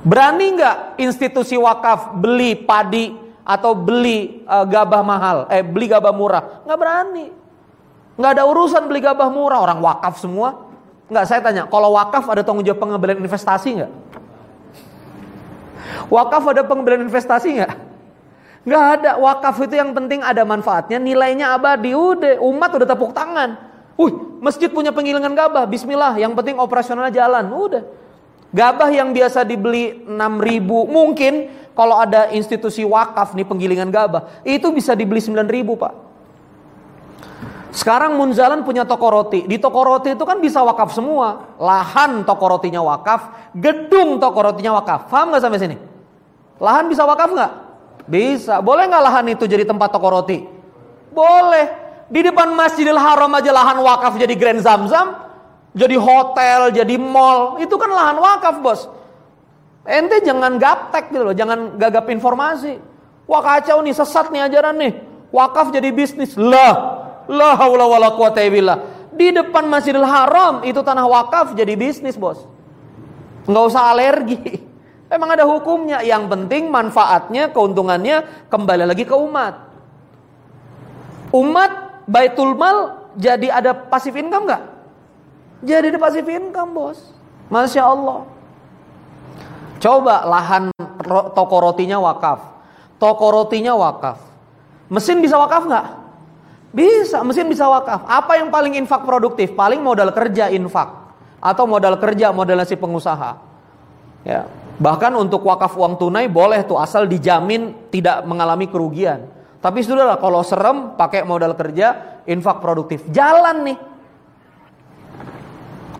Berani 0.00 0.56
nggak 0.56 0.76
institusi 0.96 1.60
wakaf 1.60 2.16
beli 2.16 2.56
padi 2.56 3.12
atau 3.44 3.76
beli 3.76 4.46
uh, 4.46 4.64
gabah 4.64 5.02
mahal, 5.02 5.38
eh 5.50 5.60
beli 5.60 5.90
gabah 5.90 6.14
murah? 6.14 6.64
Nggak 6.64 6.78
berani. 6.78 7.26
Nggak 8.16 8.32
ada 8.36 8.44
urusan 8.48 8.86
beli 8.88 9.00
gabah 9.04 9.28
murah, 9.28 9.60
orang 9.60 9.80
wakaf 9.80 10.16
semua. 10.20 10.69
Nggak 11.10 11.24
saya 11.26 11.40
tanya, 11.42 11.66
kalau 11.66 11.98
wakaf 11.98 12.22
ada 12.30 12.46
tanggung 12.46 12.62
jawab 12.62 12.86
pengembalian 12.86 13.18
investasi 13.18 13.82
nggak? 13.82 13.92
Wakaf 16.06 16.42
ada 16.54 16.62
pengembalian 16.62 17.10
investasi 17.10 17.58
nggak? 17.58 17.72
Nggak 18.62 18.84
ada. 18.94 19.10
Wakaf 19.18 19.58
itu 19.66 19.74
yang 19.74 19.90
penting 19.90 20.22
ada 20.22 20.46
manfaatnya, 20.46 21.02
nilainya 21.02 21.58
abadi. 21.58 21.90
Udah, 21.98 22.38
umat 22.38 22.70
udah 22.78 22.86
tepuk 22.86 23.10
tangan. 23.10 23.58
Wih, 23.98 24.38
masjid 24.38 24.70
punya 24.70 24.94
penggilingan 24.94 25.34
gabah. 25.34 25.66
Bismillah, 25.66 26.14
yang 26.16 26.32
penting 26.38 26.56
operasionalnya 26.62 27.12
jalan. 27.12 27.50
Udah. 27.52 27.82
Gabah 28.50 28.90
yang 28.90 29.14
biasa 29.14 29.46
dibeli 29.46 30.02
6 30.06 30.14
ribu, 30.42 30.82
mungkin 30.90 31.54
kalau 31.74 32.02
ada 32.02 32.34
institusi 32.34 32.82
wakaf 32.82 33.34
nih 33.38 33.46
penggilingan 33.46 33.94
gabah, 33.94 34.42
itu 34.42 34.74
bisa 34.74 34.98
dibeli 34.98 35.22
9 35.22 35.46
ribu 35.46 35.78
pak. 35.78 36.09
Sekarang 37.70 38.18
Munzalan 38.18 38.66
punya 38.66 38.82
toko 38.82 39.10
roti. 39.10 39.46
Di 39.46 39.56
toko 39.62 39.86
roti 39.86 40.14
itu 40.18 40.24
kan 40.26 40.42
bisa 40.42 40.58
wakaf 40.66 40.90
semua. 40.90 41.54
Lahan 41.58 42.26
toko 42.26 42.50
rotinya 42.50 42.82
wakaf, 42.82 43.52
gedung 43.54 44.18
toko 44.18 44.38
rotinya 44.42 44.82
wakaf. 44.82 45.06
Paham 45.06 45.30
nggak 45.30 45.42
sampai 45.42 45.60
sini? 45.62 45.76
Lahan 46.58 46.90
bisa 46.90 47.06
wakaf 47.06 47.30
nggak? 47.30 47.52
Bisa. 48.10 48.58
Boleh 48.58 48.90
nggak 48.90 49.02
lahan 49.06 49.24
itu 49.30 49.46
jadi 49.46 49.62
tempat 49.62 49.94
toko 49.94 50.10
roti? 50.10 50.42
Boleh. 51.14 51.90
Di 52.10 52.26
depan 52.26 52.50
Masjidil 52.58 52.98
Haram 52.98 53.30
aja 53.38 53.54
lahan 53.54 53.78
wakaf 53.86 54.18
jadi 54.18 54.34
Grand 54.34 54.58
Zamzam, 54.58 55.14
jadi 55.70 55.94
hotel, 55.94 56.74
jadi 56.74 56.98
mall. 56.98 57.62
Itu 57.62 57.78
kan 57.78 57.86
lahan 57.86 58.18
wakaf, 58.18 58.58
Bos. 58.58 58.90
Ente 59.86 60.18
jangan 60.26 60.58
gaptek 60.58 61.14
gitu 61.14 61.22
loh, 61.22 61.34
jangan 61.38 61.78
gagap 61.78 62.10
informasi. 62.10 62.82
Wah 63.30 63.42
kacau 63.46 63.78
nih, 63.78 63.94
sesat 63.94 64.34
nih 64.34 64.42
ajaran 64.50 64.74
nih. 64.74 64.92
Wakaf 65.30 65.70
jadi 65.70 65.94
bisnis. 65.94 66.34
Lah, 66.34 67.09
la 67.30 67.54
haula 67.54 67.86
wala 67.86 68.10
quwata 68.18 68.42
Di 69.14 69.30
depan 69.30 69.70
Masjidil 69.70 70.06
Haram 70.06 70.66
itu 70.66 70.82
tanah 70.82 71.06
wakaf 71.06 71.54
jadi 71.54 71.78
bisnis, 71.78 72.18
Bos. 72.18 72.42
Nggak 73.46 73.64
usah 73.70 73.82
alergi. 73.94 74.40
Emang 75.14 75.30
ada 75.30 75.46
hukumnya. 75.46 76.02
Yang 76.02 76.26
penting 76.26 76.70
manfaatnya, 76.70 77.54
keuntungannya 77.54 78.26
kembali 78.50 78.84
lagi 78.90 79.06
ke 79.06 79.14
umat. 79.14 79.70
Umat 81.30 82.02
Baitul 82.10 82.58
Mal 82.58 83.06
jadi 83.14 83.54
ada 83.54 83.70
pasif 83.70 84.14
income 84.18 84.50
nggak? 84.50 84.64
Jadi 85.62 85.86
ada 85.94 86.00
pasif 86.02 86.26
income, 86.26 86.70
Bos. 86.74 86.98
Masya 87.50 87.82
Allah. 87.86 88.26
Coba 89.80 90.26
lahan 90.26 90.70
toko 91.34 91.56
rotinya 91.62 91.98
wakaf. 92.02 92.40
Toko 92.98 93.26
rotinya 93.32 93.74
wakaf. 93.78 94.18
Mesin 94.90 95.22
bisa 95.22 95.38
wakaf 95.38 95.66
nggak? 95.66 95.86
Bisa, 96.70 97.26
mesin 97.26 97.50
bisa 97.50 97.66
wakaf. 97.66 98.06
Apa 98.06 98.38
yang 98.38 98.48
paling 98.54 98.78
infak 98.78 99.02
produktif? 99.02 99.58
Paling 99.58 99.82
modal 99.82 100.14
kerja 100.14 100.46
infak. 100.54 100.86
Atau 101.42 101.66
modal 101.66 101.98
kerja, 101.98 102.30
modal 102.30 102.62
si 102.62 102.78
pengusaha. 102.78 103.30
Ya. 104.22 104.46
Bahkan 104.80 105.12
untuk 105.18 105.44
wakaf 105.44 105.76
uang 105.76 106.00
tunai 106.00 106.30
boleh 106.30 106.64
tuh 106.64 106.80
asal 106.80 107.04
dijamin 107.04 107.90
tidak 107.92 108.24
mengalami 108.24 108.70
kerugian. 108.70 109.28
Tapi 109.60 109.84
sudahlah 109.84 110.16
kalau 110.16 110.40
serem 110.40 110.96
pakai 110.96 111.26
modal 111.26 111.52
kerja, 111.52 112.20
infak 112.24 112.64
produktif. 112.64 113.04
Jalan 113.12 113.56
nih. 113.66 113.78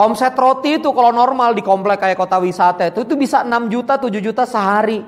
Omset 0.00 0.32
roti 0.32 0.80
itu 0.80 0.88
kalau 0.96 1.12
normal 1.12 1.52
di 1.52 1.60
komplek 1.60 2.00
kayak 2.00 2.16
kota 2.16 2.40
wisata 2.40 2.88
itu 2.88 3.04
itu 3.04 3.20
bisa 3.20 3.44
6 3.44 3.68
juta 3.68 4.00
7 4.00 4.16
juta 4.16 4.48
sehari. 4.48 5.04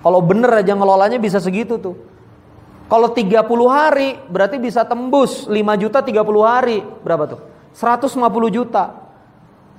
Kalau 0.00 0.20
bener 0.24 0.64
aja 0.64 0.72
ngelolanya 0.72 1.20
bisa 1.20 1.36
segitu 1.36 1.76
tuh. 1.76 2.05
Kalau 2.86 3.10
30 3.10 3.42
hari 3.66 4.14
berarti 4.30 4.62
bisa 4.62 4.86
tembus 4.86 5.50
5 5.50 5.82
juta 5.82 5.98
30 6.06 6.22
hari. 6.46 6.78
Berapa 7.02 7.24
tuh? 7.26 7.40
150 7.74 8.14
juta. 8.48 8.84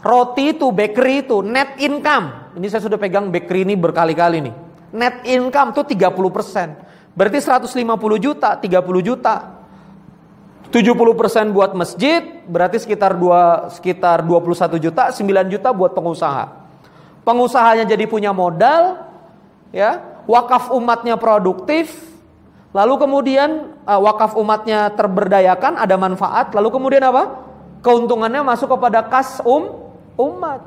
Roti 0.04 0.54
itu, 0.54 0.70
bakery 0.70 1.26
itu, 1.26 1.42
net 1.42 1.80
income. 1.82 2.54
Ini 2.60 2.68
saya 2.70 2.84
sudah 2.86 3.00
pegang 3.02 3.34
bakery 3.34 3.66
ini 3.66 3.74
berkali-kali 3.80 4.38
nih. 4.44 4.56
Net 4.94 5.26
income 5.26 5.74
tuh 5.74 5.88
30%. 5.88 7.16
Berarti 7.18 7.40
150 7.42 8.20
juta, 8.22 8.60
30 8.60 9.02
juta. 9.02 9.36
70% 10.68 11.56
buat 11.56 11.72
masjid, 11.72 12.44
berarti 12.44 12.84
sekitar 12.84 13.16
dua 13.16 13.72
sekitar 13.72 14.20
21 14.20 14.84
juta, 14.84 15.16
9 15.16 15.48
juta 15.48 15.72
buat 15.72 15.96
pengusaha. 15.96 16.68
Pengusahanya 17.24 17.88
jadi 17.88 18.04
punya 18.04 18.36
modal, 18.36 19.00
ya, 19.72 20.04
wakaf 20.28 20.76
umatnya 20.76 21.16
produktif, 21.16 22.17
lalu 22.78 22.94
kemudian 23.02 23.74
uh, 23.90 23.98
wakaf 23.98 24.38
umatnya 24.38 24.94
terberdayakan, 24.94 25.82
ada 25.82 25.98
manfaat, 25.98 26.54
lalu 26.54 26.70
kemudian 26.70 27.02
apa? 27.10 27.42
Keuntungannya 27.82 28.46
masuk 28.46 28.78
kepada 28.78 29.02
kas 29.10 29.42
um 29.42 29.90
umat. 30.14 30.62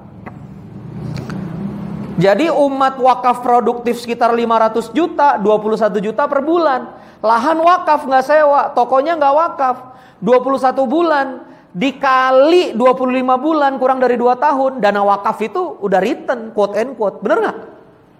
Jadi 2.18 2.50
umat 2.50 2.98
wakaf 2.98 3.40
produktif 3.40 4.02
sekitar 4.02 4.34
500 4.34 4.90
juta, 4.90 5.38
21 5.38 6.02
juta 6.02 6.26
per 6.26 6.42
bulan. 6.42 6.98
Lahan 7.22 7.56
wakaf 7.62 8.04
nggak 8.04 8.24
sewa, 8.26 8.74
tokonya 8.74 9.14
nggak 9.14 9.34
wakaf. 9.38 9.76
21 10.20 10.84
bulan 10.84 11.26
dikali 11.70 12.74
25 12.74 13.24
bulan 13.40 13.78
kurang 13.78 14.02
dari 14.02 14.18
2 14.18 14.36
tahun 14.36 14.72
dana 14.82 15.00
wakaf 15.06 15.38
itu 15.40 15.80
udah 15.80 16.00
return 16.02 16.50
quote 16.50 16.74
and 16.76 16.98
quote 16.98 17.22
bener 17.22 17.38
nggak 17.40 17.58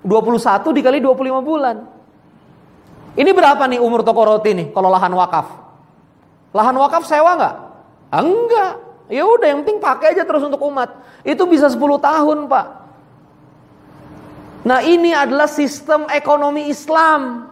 21 0.06 0.78
dikali 0.80 0.98
25 1.02 1.44
bulan 1.44 1.76
ini 3.14 3.30
berapa 3.30 3.62
nih 3.66 3.80
umur 3.82 4.04
toko 4.06 4.22
roti 4.26 4.54
nih 4.54 4.66
kalau 4.74 4.90
lahan 4.92 5.10
wakaf 5.14 5.46
lahan 6.54 6.76
wakaf 6.78 7.02
sewa 7.06 7.38
nggak 7.38 7.54
enggak 8.10 8.72
ya 9.10 9.26
udah 9.26 9.46
yang 9.50 9.66
penting 9.66 9.78
pakai 9.82 10.14
aja 10.14 10.22
terus 10.26 10.42
untuk 10.46 10.62
umat 10.66 10.94
itu 11.26 11.42
bisa 11.46 11.66
10 11.66 11.78
tahun 11.78 12.38
pak 12.46 12.66
nah 14.66 14.84
ini 14.84 15.14
adalah 15.16 15.48
sistem 15.48 16.06
ekonomi 16.10 16.68
Islam 16.68 17.50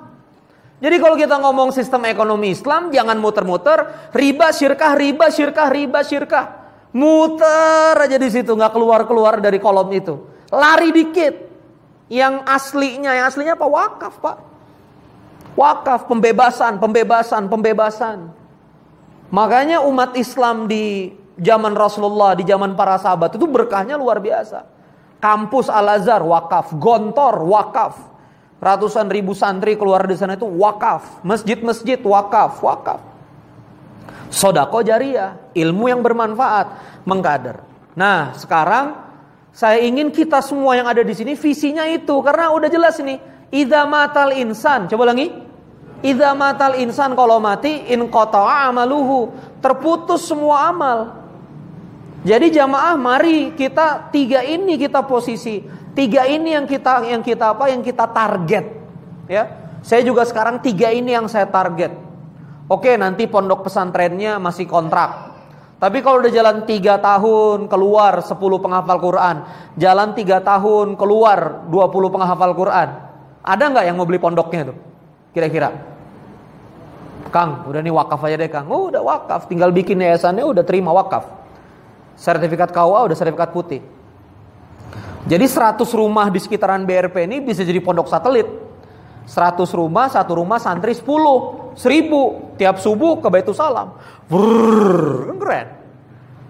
jadi 0.79 0.97
kalau 1.03 1.18
kita 1.18 1.42
ngomong 1.42 1.75
sistem 1.75 2.07
ekonomi 2.07 2.55
Islam, 2.55 2.94
jangan 2.94 3.18
muter-muter, 3.18 4.11
riba 4.14 4.55
syirkah, 4.55 4.94
riba 4.94 5.27
syirkah, 5.27 5.66
riba 5.75 6.01
syirkah. 6.07 6.47
Muter 6.94 7.99
aja 7.99 8.14
di 8.14 8.31
situ, 8.31 8.55
nggak 8.55 8.73
keluar-keluar 8.79 9.42
dari 9.42 9.59
kolom 9.59 9.90
itu. 9.90 10.14
Lari 10.55 10.94
dikit. 10.94 11.35
Yang 12.09 12.35
aslinya, 12.47 13.11
yang 13.11 13.27
aslinya 13.27 13.59
apa? 13.59 13.66
Wakaf, 13.66 14.14
Pak. 14.23 14.37
Wakaf, 15.54 16.11
pembebasan, 16.11 16.76
pembebasan, 16.82 17.46
pembebasan. 17.46 18.18
Makanya 19.28 19.84
umat 19.84 20.16
Islam 20.16 20.68
di 20.68 21.12
zaman 21.38 21.76
Rasulullah, 21.76 22.34
di 22.34 22.44
zaman 22.44 22.74
para 22.74 22.96
sahabat 22.96 23.37
itu 23.37 23.46
berkahnya 23.46 23.96
luar 23.96 24.18
biasa. 24.18 24.64
Kampus 25.18 25.66
Al-Azhar 25.66 26.22
wakaf, 26.22 26.78
Gontor 26.78 27.42
wakaf, 27.42 28.08
Ratusan 28.58 29.06
ribu 29.06 29.38
santri 29.38 29.78
keluar 29.78 30.02
di 30.02 30.18
sana 30.18 30.34
itu 30.34 30.46
wakaf. 30.46 31.22
Masjid-masjid 31.22 32.02
wakaf, 32.02 32.58
wakaf. 32.58 32.98
Sodako 34.34 34.82
jariah, 34.82 35.38
ilmu 35.54 35.87
yang 35.87 36.02
bermanfaat, 36.02 36.66
mengkader. 37.06 37.62
Nah 37.94 38.34
sekarang 38.34 38.98
saya 39.54 39.78
ingin 39.78 40.11
kita 40.11 40.42
semua 40.42 40.75
yang 40.75 40.90
ada 40.90 41.06
di 41.06 41.14
sini 41.14 41.38
visinya 41.38 41.87
itu 41.87 42.18
karena 42.18 42.50
udah 42.50 42.66
jelas 42.66 42.98
ini. 42.98 43.23
Ida 43.49 43.88
matal 43.88 44.37
insan, 44.37 44.88
coba 44.88 45.13
lagi. 45.13 45.33
Ida 46.05 46.37
matal 46.37 46.79
insan 46.79 47.17
kalau 47.19 47.42
mati 47.42 47.88
in 47.90 48.07
amaluhu, 48.07 49.33
terputus 49.59 50.29
semua 50.29 50.71
amal. 50.71 51.17
Jadi 52.23 52.51
jamaah 52.51 52.99
mari 52.99 53.55
kita 53.55 54.11
tiga 54.11 54.42
ini 54.42 54.75
kita 54.75 55.07
posisi 55.07 55.79
Tiga 55.99 56.31
ini 56.31 56.55
yang 56.55 56.63
kita 56.63 57.11
yang 57.11 57.27
kita 57.27 57.59
apa 57.59 57.75
yang 57.75 57.83
kita 57.83 58.07
target 58.15 58.71
ya. 59.27 59.51
Saya 59.83 60.07
juga 60.07 60.23
sekarang 60.23 60.63
tiga 60.63 60.94
ini 60.94 61.11
yang 61.11 61.27
saya 61.27 61.51
target. 61.51 61.90
Oke, 62.71 62.94
nanti 62.94 63.27
pondok 63.27 63.67
pesantrennya 63.67 64.38
masih 64.38 64.71
kontrak. 64.71 65.35
Tapi 65.83 65.99
kalau 65.99 66.23
udah 66.23 66.31
jalan 66.31 66.63
tiga 66.71 67.03
tahun 67.03 67.67
keluar 67.67 68.23
10 68.23 68.31
penghafal 68.63 68.99
Quran, 69.03 69.37
jalan 69.75 70.15
tiga 70.15 70.38
tahun 70.38 70.94
keluar 70.94 71.67
20 71.67 72.15
penghafal 72.15 72.55
Quran, 72.55 72.88
ada 73.49 73.65
nggak 73.73 73.85
yang 73.88 73.96
mau 73.96 74.05
beli 74.05 74.21
pondoknya 74.21 74.69
tuh? 74.69 74.77
Kira-kira? 75.33 75.73
Kang, 77.33 77.65
udah 77.69 77.81
nih 77.81 77.92
wakaf 77.92 78.21
aja 78.29 78.37
deh 78.37 78.51
Kang. 78.53 78.69
Oh, 78.69 78.92
udah 78.92 79.01
wakaf, 79.01 79.49
tinggal 79.49 79.73
bikin 79.73 80.01
yayasannya 80.01 80.44
udah 80.44 80.65
terima 80.65 80.92
wakaf. 80.92 81.25
Sertifikat 82.17 82.73
KUA 82.73 83.09
udah 83.09 83.17
sertifikat 83.17 83.51
putih. 83.53 83.81
Jadi 85.29 85.44
100 85.44 85.81
rumah 85.92 86.33
di 86.33 86.40
sekitaran 86.40 86.88
BRP 86.88 87.29
ini 87.29 87.44
bisa 87.44 87.65
jadi 87.65 87.81
pondok 87.81 88.09
satelit. 88.09 88.49
100 89.29 89.61
rumah, 89.77 90.09
satu 90.09 90.40
rumah 90.40 90.57
santri 90.57 90.96
10, 90.96 91.05
1000 91.77 92.57
tiap 92.57 92.81
subuh 92.81 93.21
ke 93.21 93.29
Baitul 93.29 93.53
Salam. 93.53 93.92
Brrr, 94.25 95.37
keren. 95.37 95.69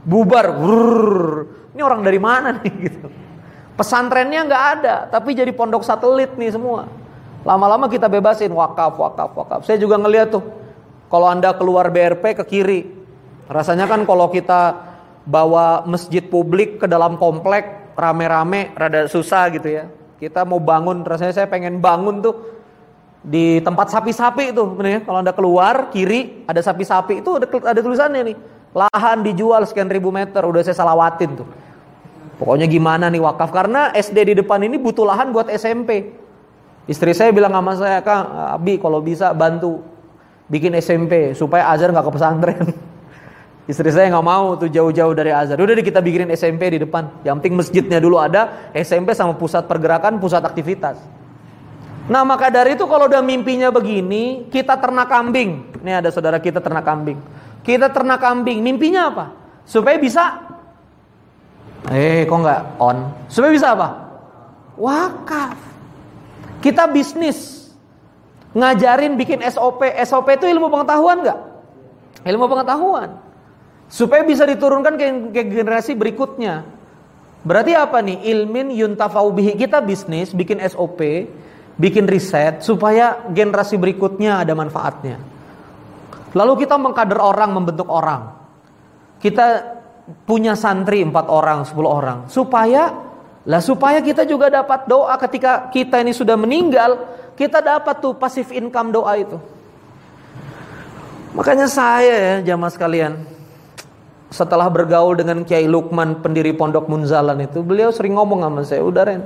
Bubar, 0.06 0.46
brrr. 0.54 1.18
Ini 1.74 1.82
orang 1.82 2.00
dari 2.06 2.22
mana 2.22 2.54
nih 2.54 2.72
gitu. 2.86 3.06
Pesantrennya 3.78 4.42
nggak 4.42 4.64
ada, 4.82 5.06
tapi 5.06 5.38
jadi 5.38 5.54
pondok 5.54 5.86
satelit 5.86 6.34
nih 6.34 6.50
semua. 6.50 6.90
Lama-lama 7.46 7.86
kita 7.86 8.10
bebasin 8.10 8.50
wakaf, 8.50 8.98
wakaf, 8.98 9.30
wakaf. 9.38 9.60
Saya 9.62 9.78
juga 9.78 9.94
ngeliat 9.94 10.34
tuh, 10.34 10.42
kalau 11.06 11.30
anda 11.30 11.54
keluar 11.54 11.86
BRP 11.86 12.42
ke 12.42 12.44
kiri, 12.44 12.80
rasanya 13.46 13.86
kan 13.86 14.02
kalau 14.02 14.34
kita 14.34 14.74
bawa 15.22 15.86
masjid 15.86 16.26
publik 16.26 16.82
ke 16.82 16.90
dalam 16.90 17.14
komplek 17.22 17.94
rame-rame, 17.94 18.74
rada 18.74 19.06
susah 19.06 19.46
gitu 19.54 19.70
ya. 19.70 19.86
Kita 20.18 20.42
mau 20.42 20.58
bangun, 20.58 21.06
rasanya 21.06 21.30
saya 21.30 21.46
pengen 21.46 21.78
bangun 21.78 22.18
tuh 22.18 22.34
di 23.22 23.62
tempat 23.62 23.94
sapi-sapi 23.94 24.50
itu, 24.58 24.62
bener 24.74 24.90
ya. 24.98 25.00
Kalau 25.06 25.22
anda 25.22 25.30
keluar 25.30 25.94
kiri 25.94 26.42
ada 26.50 26.58
sapi-sapi 26.58 27.22
itu 27.22 27.38
ada, 27.38 27.46
ada 27.46 27.78
tulisannya 27.78 28.34
nih, 28.34 28.36
lahan 28.74 29.22
dijual 29.22 29.62
sekian 29.70 29.86
ribu 29.86 30.10
meter, 30.10 30.42
udah 30.42 30.66
saya 30.66 30.74
salawatin 30.74 31.38
tuh. 31.38 31.67
Pokoknya 32.38 32.70
gimana 32.70 33.10
nih 33.10 33.18
wakaf 33.18 33.50
karena 33.50 33.90
SD 33.90 34.32
di 34.32 34.34
depan 34.38 34.62
ini 34.62 34.78
butuh 34.78 35.02
lahan 35.02 35.34
buat 35.34 35.50
SMP. 35.50 36.14
Istri 36.86 37.12
saya 37.12 37.30
bilang 37.34 37.52
sama 37.52 37.74
saya, 37.74 37.98
Kang, 38.00 38.30
Abi 38.54 38.78
kalau 38.78 39.02
bisa 39.02 39.34
bantu 39.34 39.82
bikin 40.46 40.72
SMP 40.78 41.34
supaya 41.34 41.68
Azhar 41.68 41.90
nggak 41.90 42.06
ke 42.06 42.12
pesantren. 42.14 42.64
Istri 43.70 43.90
saya 43.92 44.06
nggak 44.08 44.24
mau 44.24 44.56
tuh 44.56 44.70
jauh-jauh 44.72 45.12
dari 45.12 45.34
Azhar. 45.34 45.60
Udah 45.60 45.76
deh 45.76 45.84
kita 45.84 46.00
bikinin 46.00 46.32
SMP 46.32 46.72
di 46.72 46.80
depan. 46.80 47.20
Yang 47.26 47.34
penting 47.42 47.54
masjidnya 47.58 47.98
dulu 48.00 48.16
ada, 48.16 48.70
SMP 48.72 49.12
sama 49.12 49.36
pusat 49.36 49.68
pergerakan, 49.68 50.16
pusat 50.16 50.40
aktivitas. 50.40 50.96
Nah 52.08 52.24
maka 52.24 52.48
dari 52.48 52.72
itu 52.72 52.88
kalau 52.88 53.04
udah 53.04 53.20
mimpinya 53.20 53.68
begini, 53.68 54.48
kita 54.48 54.80
ternak 54.80 55.12
kambing. 55.12 55.76
Ini 55.84 56.00
ada 56.00 56.08
saudara 56.08 56.40
kita 56.40 56.64
ternak 56.64 56.86
kambing. 56.88 57.20
Kita 57.60 57.92
ternak 57.92 58.24
kambing, 58.24 58.64
mimpinya 58.64 59.12
apa? 59.12 59.26
Supaya 59.68 60.00
bisa 60.00 60.47
Eh, 61.86 62.26
kok 62.26 62.38
nggak 62.42 62.82
on? 62.82 62.98
Supaya 63.30 63.54
bisa 63.54 63.78
apa? 63.78 63.88
Wakaf. 64.74 65.58
Kita 66.58 66.90
bisnis. 66.90 67.70
Ngajarin 68.52 69.14
bikin 69.14 69.38
SOP. 69.46 69.86
SOP 70.02 70.26
itu 70.34 70.50
ilmu 70.50 70.66
pengetahuan 70.74 71.22
nggak? 71.22 71.38
Ilmu 72.26 72.46
pengetahuan. 72.50 73.10
Supaya 73.86 74.26
bisa 74.26 74.42
diturunkan 74.42 74.98
ke, 74.98 75.06
ke 75.30 75.42
generasi 75.48 75.94
berikutnya. 75.94 76.66
Berarti 77.46 77.72
apa 77.78 78.02
nih? 78.02 78.26
Ilmin 78.34 78.74
yuntafau 78.74 79.30
bihi. 79.30 79.54
Kita 79.54 79.78
bisnis, 79.78 80.34
bikin 80.34 80.58
SOP, 80.66 81.00
bikin 81.78 82.10
riset 82.10 82.60
supaya 82.66 83.30
generasi 83.30 83.78
berikutnya 83.78 84.42
ada 84.42 84.52
manfaatnya. 84.58 85.16
Lalu 86.34 86.66
kita 86.66 86.76
mengkader 86.76 87.16
orang, 87.22 87.54
membentuk 87.54 87.88
orang. 87.88 88.34
Kita 89.22 89.77
punya 90.24 90.56
santri 90.56 91.04
empat 91.04 91.28
orang, 91.28 91.68
sepuluh 91.68 91.90
orang, 91.92 92.28
supaya 92.32 92.92
lah 93.48 93.64
supaya 93.64 94.04
kita 94.04 94.28
juga 94.28 94.52
dapat 94.52 94.84
doa 94.84 95.16
ketika 95.16 95.72
kita 95.72 96.04
ini 96.04 96.12
sudah 96.12 96.36
meninggal, 96.36 97.00
kita 97.32 97.64
dapat 97.64 97.96
tuh 98.00 98.12
pasif 98.12 98.52
income 98.52 98.92
doa 98.92 99.16
itu. 99.16 99.40
Makanya 101.32 101.64
saya 101.64 102.14
ya 102.16 102.34
jamaah 102.52 102.72
sekalian, 102.72 103.12
setelah 104.28 104.68
bergaul 104.68 105.16
dengan 105.16 105.44
Kiai 105.48 105.64
Lukman 105.64 106.20
pendiri 106.20 106.52
Pondok 106.52 106.92
Munzalan 106.92 107.40
itu, 107.40 107.64
beliau 107.64 107.88
sering 107.88 108.20
ngomong 108.20 108.44
sama 108.44 108.60
saya, 108.68 108.84
udah 108.84 109.04
Ren, 109.04 109.22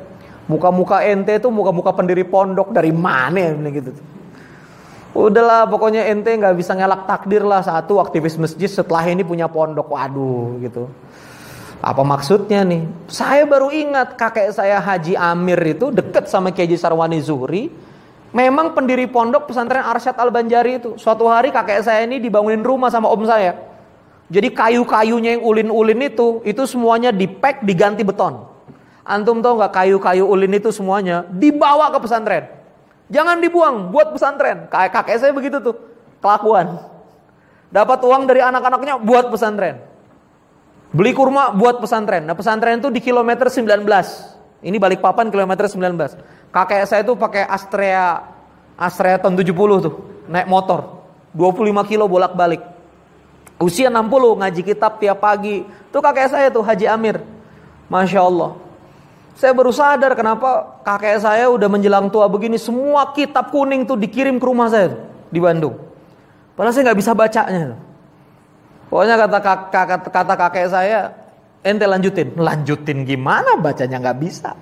muka-muka 0.46 1.02
ente 1.02 1.34
itu 1.38 1.48
muka-muka 1.50 1.90
pendiri 1.94 2.26
pondok 2.26 2.74
dari 2.74 2.90
mana 2.94 3.38
ya 3.38 3.54
gitu. 3.70 3.90
Udahlah 5.12 5.68
pokoknya 5.68 6.08
ente 6.08 6.32
nggak 6.32 6.56
bisa 6.56 6.72
ngelak 6.72 7.04
takdir 7.04 7.44
lah 7.44 7.60
satu 7.60 8.00
aktivis 8.00 8.40
masjid 8.40 8.64
setelah 8.64 9.04
ini 9.04 9.20
punya 9.20 9.44
pondok. 9.44 9.92
Waduh 9.92 10.56
gitu. 10.64 10.88
Apa 11.82 12.00
maksudnya 12.00 12.64
nih? 12.64 12.86
Saya 13.10 13.44
baru 13.44 13.68
ingat 13.68 14.16
kakek 14.16 14.54
saya 14.56 14.80
Haji 14.80 15.18
Amir 15.18 15.58
itu 15.66 15.90
deket 15.90 16.30
sama 16.30 16.54
Kiai 16.54 16.72
Sarwani 16.78 17.18
Zuhri. 17.20 17.68
Memang 18.32 18.72
pendiri 18.72 19.04
pondok 19.10 19.52
pesantren 19.52 19.84
Arsyad 19.84 20.16
Al-Banjari 20.16 20.80
itu. 20.80 20.96
Suatu 20.96 21.28
hari 21.28 21.52
kakek 21.52 21.84
saya 21.84 22.08
ini 22.08 22.16
dibangunin 22.16 22.64
rumah 22.64 22.88
sama 22.88 23.12
om 23.12 23.26
saya. 23.28 23.58
Jadi 24.32 24.48
kayu-kayunya 24.56 25.36
yang 25.36 25.44
ulin-ulin 25.44 26.08
itu, 26.08 26.40
itu 26.48 26.64
semuanya 26.64 27.12
dipack 27.12 27.60
diganti 27.60 28.00
beton. 28.00 28.48
Antum 29.04 29.44
tahu 29.44 29.60
nggak 29.60 29.74
kayu-kayu 29.76 30.24
ulin 30.24 30.56
itu 30.56 30.72
semuanya 30.72 31.26
dibawa 31.28 31.92
ke 31.92 31.98
pesantren. 32.00 32.61
Jangan 33.12 33.44
dibuang 33.44 33.92
buat 33.92 34.16
pesantren. 34.16 34.72
Kayak 34.72 34.90
kakek 34.96 35.16
saya 35.20 35.32
begitu 35.36 35.60
tuh. 35.60 35.76
Kelakuan. 36.24 36.80
Dapat 37.68 38.00
uang 38.08 38.24
dari 38.24 38.40
anak-anaknya 38.40 38.96
buat 39.04 39.28
pesantren. 39.28 39.84
Beli 40.96 41.12
kurma 41.12 41.52
buat 41.52 41.76
pesantren. 41.76 42.24
Nah 42.24 42.32
pesantren 42.32 42.80
itu 42.80 42.88
di 42.88 43.04
kilometer 43.04 43.52
19. 43.52 43.84
Ini 44.64 44.76
balik 44.80 45.04
papan 45.04 45.28
kilometer 45.28 45.68
19. 45.68 46.52
Kakek 46.52 46.84
saya 46.88 47.04
itu 47.04 47.12
pakai 47.12 47.44
Astrea 47.44 48.32
Astrea 48.80 49.20
tahun 49.20 49.36
70 49.36 49.84
tuh. 49.84 49.94
Naik 50.32 50.48
motor. 50.48 51.04
25 51.36 51.84
kilo 51.88 52.08
bolak-balik. 52.08 52.60
Usia 53.60 53.92
60 53.92 54.40
ngaji 54.40 54.60
kitab 54.64 54.96
tiap 55.00 55.20
pagi. 55.20 55.64
Itu 55.64 55.98
kakek 56.00 56.32
saya 56.32 56.48
tuh 56.48 56.64
Haji 56.64 56.88
Amir. 56.88 57.20
Masya 57.92 58.24
Allah. 58.24 58.61
Saya 59.32 59.56
baru 59.56 59.72
sadar 59.72 60.12
kenapa 60.12 60.80
kakek 60.84 61.18
saya 61.24 61.48
udah 61.48 61.68
menjelang 61.68 62.12
tua 62.12 62.28
begini 62.28 62.60
semua 62.60 63.16
kitab 63.16 63.48
kuning 63.48 63.88
tuh 63.88 63.96
dikirim 63.96 64.36
ke 64.36 64.44
rumah 64.44 64.68
saya 64.68 64.92
di 65.32 65.40
Bandung. 65.40 65.76
Padahal 66.52 66.74
saya 66.76 66.92
nggak 66.92 67.00
bisa 67.00 67.12
bacanya. 67.16 67.76
Pokoknya 68.92 69.16
kata, 69.16 69.38
kata, 69.72 69.96
kata 70.12 70.34
kakek 70.36 70.68
saya, 70.68 71.16
ente 71.64 71.88
lanjutin. 71.88 72.36
Lanjutin 72.36 73.08
gimana 73.08 73.56
bacanya 73.56 73.96
nggak 74.04 74.18
bisa. 74.20 74.52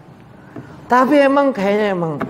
Tapi 0.87 1.19
emang 1.19 1.51
kayaknya 1.51 1.87
emang 1.95 2.23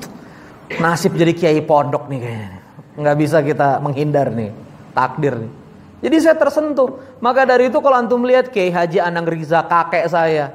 nasib 0.80 1.12
jadi 1.12 1.36
kiai 1.36 1.60
pondok 1.60 2.08
nih 2.08 2.20
kayaknya. 2.24 2.60
Nggak 2.96 3.16
bisa 3.20 3.36
kita 3.44 3.68
menghindar 3.84 4.32
nih 4.32 4.50
takdir 4.96 5.36
nih. 5.36 5.52
Jadi 6.00 6.16
saya 6.20 6.36
tersentuh. 6.40 7.20
Maka 7.20 7.44
dari 7.44 7.68
itu 7.68 7.76
kalau 7.84 7.96
antum 8.00 8.24
lihat 8.24 8.48
Kiai 8.48 8.72
Haji 8.72 9.04
Anang 9.04 9.28
Riza 9.28 9.60
kakek 9.68 10.08
saya, 10.08 10.48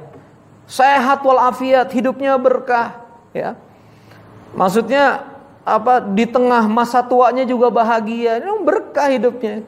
sehat 0.66 1.22
walafiat, 1.22 1.88
hidupnya 1.94 2.34
berkah, 2.36 3.06
ya. 3.30 3.54
Maksudnya 4.52 5.26
apa 5.66 5.98
di 6.02 6.26
tengah 6.26 6.66
masa 6.70 7.02
tuanya 7.02 7.42
juga 7.42 7.70
bahagia, 7.70 8.38
ini 8.42 8.50
berkah 8.62 9.10
hidupnya. 9.10 9.66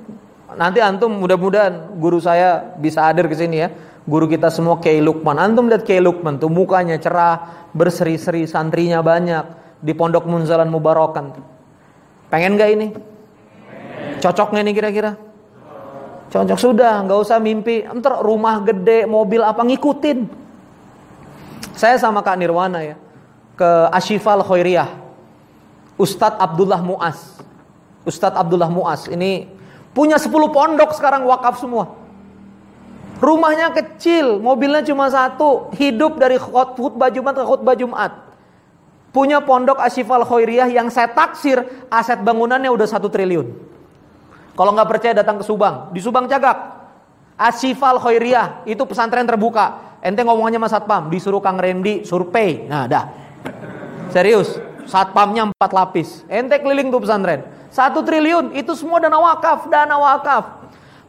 Nanti 0.54 0.82
antum 0.82 1.12
mudah-mudahan 1.12 1.98
guru 1.98 2.18
saya 2.18 2.74
bisa 2.78 3.04
hadir 3.04 3.30
ke 3.30 3.36
sini 3.36 3.56
ya. 3.62 3.68
Guru 4.08 4.24
kita 4.24 4.48
semua 4.48 4.80
Kiai 4.80 5.04
Lukman. 5.04 5.36
Antum 5.36 5.68
lihat 5.68 5.84
Kiai 5.84 6.00
Lukman 6.00 6.40
tuh 6.40 6.48
mukanya 6.48 6.96
cerah, 6.96 7.68
berseri-seri, 7.76 8.48
santrinya 8.48 9.04
banyak 9.04 9.44
di 9.84 9.92
Pondok 9.92 10.24
Munzalan 10.24 10.72
Mubarokan. 10.72 11.36
Pengen 12.32 12.56
gak 12.56 12.70
ini? 12.72 12.86
Cocok 14.24 14.56
gak 14.56 14.64
nih 14.64 14.72
kira-kira? 14.72 15.12
Cocok 16.28 16.56
sudah, 16.60 17.04
nggak 17.04 17.20
usah 17.20 17.36
mimpi. 17.40 17.84
Entar 17.84 18.20
rumah 18.24 18.64
gede, 18.64 19.04
mobil 19.04 19.44
apa 19.44 19.64
ngikutin. 19.64 20.47
Saya 21.78 21.94
sama 21.98 22.22
Kak 22.26 22.38
Nirwana 22.38 22.82
ya 22.82 22.96
ke 23.58 23.70
Ashifal 23.90 24.42
Khairiyah. 24.42 24.88
Ustadz 25.98 26.38
Abdullah 26.38 26.78
Muas. 26.78 27.42
Ustadz 28.06 28.38
Abdullah 28.38 28.70
Muas 28.70 29.10
ini 29.10 29.50
punya 29.90 30.14
10 30.14 30.30
pondok 30.30 30.94
sekarang 30.94 31.26
wakaf 31.26 31.58
semua. 31.58 31.98
Rumahnya 33.18 33.74
kecil, 33.74 34.38
mobilnya 34.38 34.86
cuma 34.86 35.10
satu, 35.10 35.74
hidup 35.74 36.22
dari 36.22 36.38
khutbah 36.38 37.10
Jumat 37.10 37.34
ke 37.34 37.42
khutbah 37.42 37.74
Jumat. 37.74 38.14
Punya 39.10 39.42
pondok 39.42 39.82
Ashifal 39.82 40.22
Khairiyah 40.22 40.70
yang 40.70 40.86
saya 40.86 41.10
taksir 41.10 41.66
aset 41.90 42.22
bangunannya 42.22 42.70
udah 42.70 42.86
satu 42.86 43.10
triliun. 43.10 43.50
Kalau 44.54 44.70
nggak 44.70 44.86
percaya 44.90 45.14
datang 45.18 45.42
ke 45.42 45.44
Subang, 45.46 45.90
di 45.90 45.98
Subang 45.98 46.30
Cagak. 46.30 46.78
Ashifal 47.34 47.98
Khairiyah 47.98 48.66
itu 48.70 48.82
pesantren 48.86 49.26
terbuka. 49.26 49.87
Ente 49.98 50.22
ngomongnya 50.22 50.62
sama 50.62 50.70
satpam, 50.70 51.02
disuruh 51.10 51.42
Kang 51.42 51.58
Rendi 51.58 52.06
survei. 52.06 52.66
Nah, 52.70 52.86
dah. 52.86 53.04
Serius, 54.14 54.56
satpamnya 54.86 55.50
empat 55.50 55.70
lapis. 55.74 56.22
Ente 56.30 56.56
keliling 56.62 56.88
tuh 56.88 57.02
pesantren. 57.02 57.42
Satu 57.68 58.00
triliun, 58.00 58.56
itu 58.56 58.72
semua 58.78 59.02
dana 59.02 59.20
wakaf, 59.20 59.68
dana 59.68 59.96
wakaf. 59.98 60.44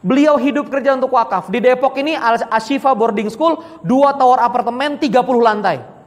Beliau 0.00 0.36
hidup 0.40 0.68
kerja 0.72 0.96
untuk 0.96 1.12
wakaf. 1.12 1.48
Di 1.52 1.60
Depok 1.60 1.96
ini 2.00 2.16
Ashifa 2.48 2.92
Boarding 2.96 3.28
School, 3.28 3.60
dua 3.84 4.16
tower 4.16 4.40
apartemen, 4.40 4.96
30 4.96 5.40
lantai. 5.40 6.00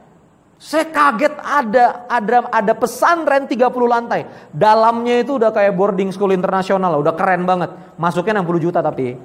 Saya 0.64 0.86
kaget 0.86 1.34
ada 1.42 2.06
ada 2.06 2.46
ada 2.48 2.72
pesantren 2.72 3.44
30 3.44 3.68
lantai. 3.84 4.24
Dalamnya 4.54 5.20
itu 5.20 5.36
udah 5.36 5.50
kayak 5.50 5.74
boarding 5.74 6.14
school 6.14 6.30
internasional, 6.30 6.94
udah 7.02 7.12
keren 7.12 7.42
banget. 7.44 7.74
Masuknya 7.98 8.40
60 8.40 8.64
juta 8.70 8.78
tapi. 8.80 9.18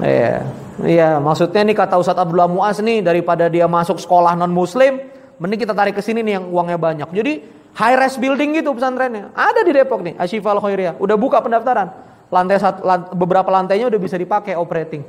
Iya. 0.00 0.62
Iya, 0.80 1.20
maksudnya 1.20 1.68
nih 1.68 1.76
kata 1.76 2.00
Ustadz 2.00 2.24
Abdullah 2.24 2.48
Muaz 2.48 2.80
nih 2.80 3.04
daripada 3.04 3.44
dia 3.52 3.68
masuk 3.68 4.00
sekolah 4.00 4.32
non 4.32 4.48
muslim, 4.48 5.04
mending 5.36 5.60
kita 5.60 5.76
tarik 5.76 5.92
ke 5.92 6.02
sini 6.02 6.24
nih 6.24 6.40
yang 6.40 6.48
uangnya 6.48 6.78
banyak. 6.80 7.08
Jadi 7.12 7.32
high 7.76 7.96
res 8.00 8.16
building 8.16 8.56
gitu 8.56 8.72
pesantrennya. 8.72 9.36
Ada 9.36 9.60
di 9.68 9.72
Depok 9.76 10.00
nih, 10.00 10.16
Asyifa 10.16 10.48
Al 10.48 10.64
Khairiyah. 10.64 10.96
Udah 10.96 11.16
buka 11.20 11.44
pendaftaran. 11.44 11.92
Lantai 12.32 12.56
satu, 12.56 12.88
lant, 12.88 13.12
beberapa 13.12 13.52
lantainya 13.52 13.92
udah 13.92 14.00
bisa 14.00 14.16
dipakai 14.16 14.56
operating. 14.56 15.04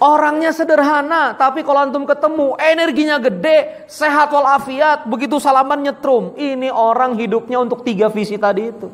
Orangnya 0.00 0.48
sederhana, 0.56 1.36
tapi 1.36 1.60
kalau 1.60 1.84
antum 1.84 2.08
ketemu 2.08 2.56
energinya 2.56 3.20
gede, 3.20 3.84
sehat 3.84 4.32
walafiat, 4.32 5.04
begitu 5.04 5.36
salaman 5.36 5.84
nyetrum. 5.84 6.32
Ini 6.40 6.72
orang 6.72 7.20
hidupnya 7.20 7.60
untuk 7.60 7.84
tiga 7.84 8.08
visi 8.08 8.40
tadi 8.40 8.72
itu. 8.72 8.88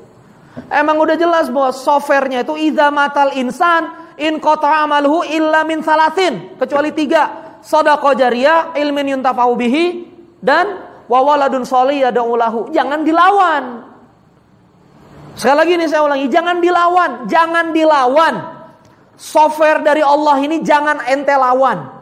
Emang 0.72 0.96
udah 0.96 1.16
jelas 1.20 1.52
bahwa 1.52 1.70
softwarenya 1.70 2.42
itu 2.42 2.56
idza 2.56 2.88
matal 2.88 3.36
insan 3.36 3.92
in 4.16 4.40
qata 4.40 4.84
amaluhu 4.88 5.24
illa 5.28 5.62
min 5.68 5.84
salatin, 5.84 6.56
kecuali 6.56 6.90
tiga. 6.96 7.44
Sadaqah 7.60 8.14
jariyah, 8.14 8.78
ilmin 8.78 9.18
yuntafa'u 9.18 9.52
bihi 9.58 9.84
dan 10.38 10.86
wawaladun 11.10 11.66
sholih 11.66 12.08
yad'u 12.08 12.70
Jangan 12.70 13.02
dilawan. 13.02 13.64
Sekali 15.36 15.56
lagi 15.60 15.72
ini 15.76 15.86
saya 15.90 16.02
ulangi, 16.06 16.26
jangan 16.32 16.56
dilawan, 16.64 17.10
jangan 17.28 17.66
dilawan 17.76 18.34
software 19.16 19.80
dari 19.80 20.04
Allah 20.04 20.36
ini 20.40 20.60
jangan 20.64 21.04
ente 21.08 21.32
lawan. 21.32 21.96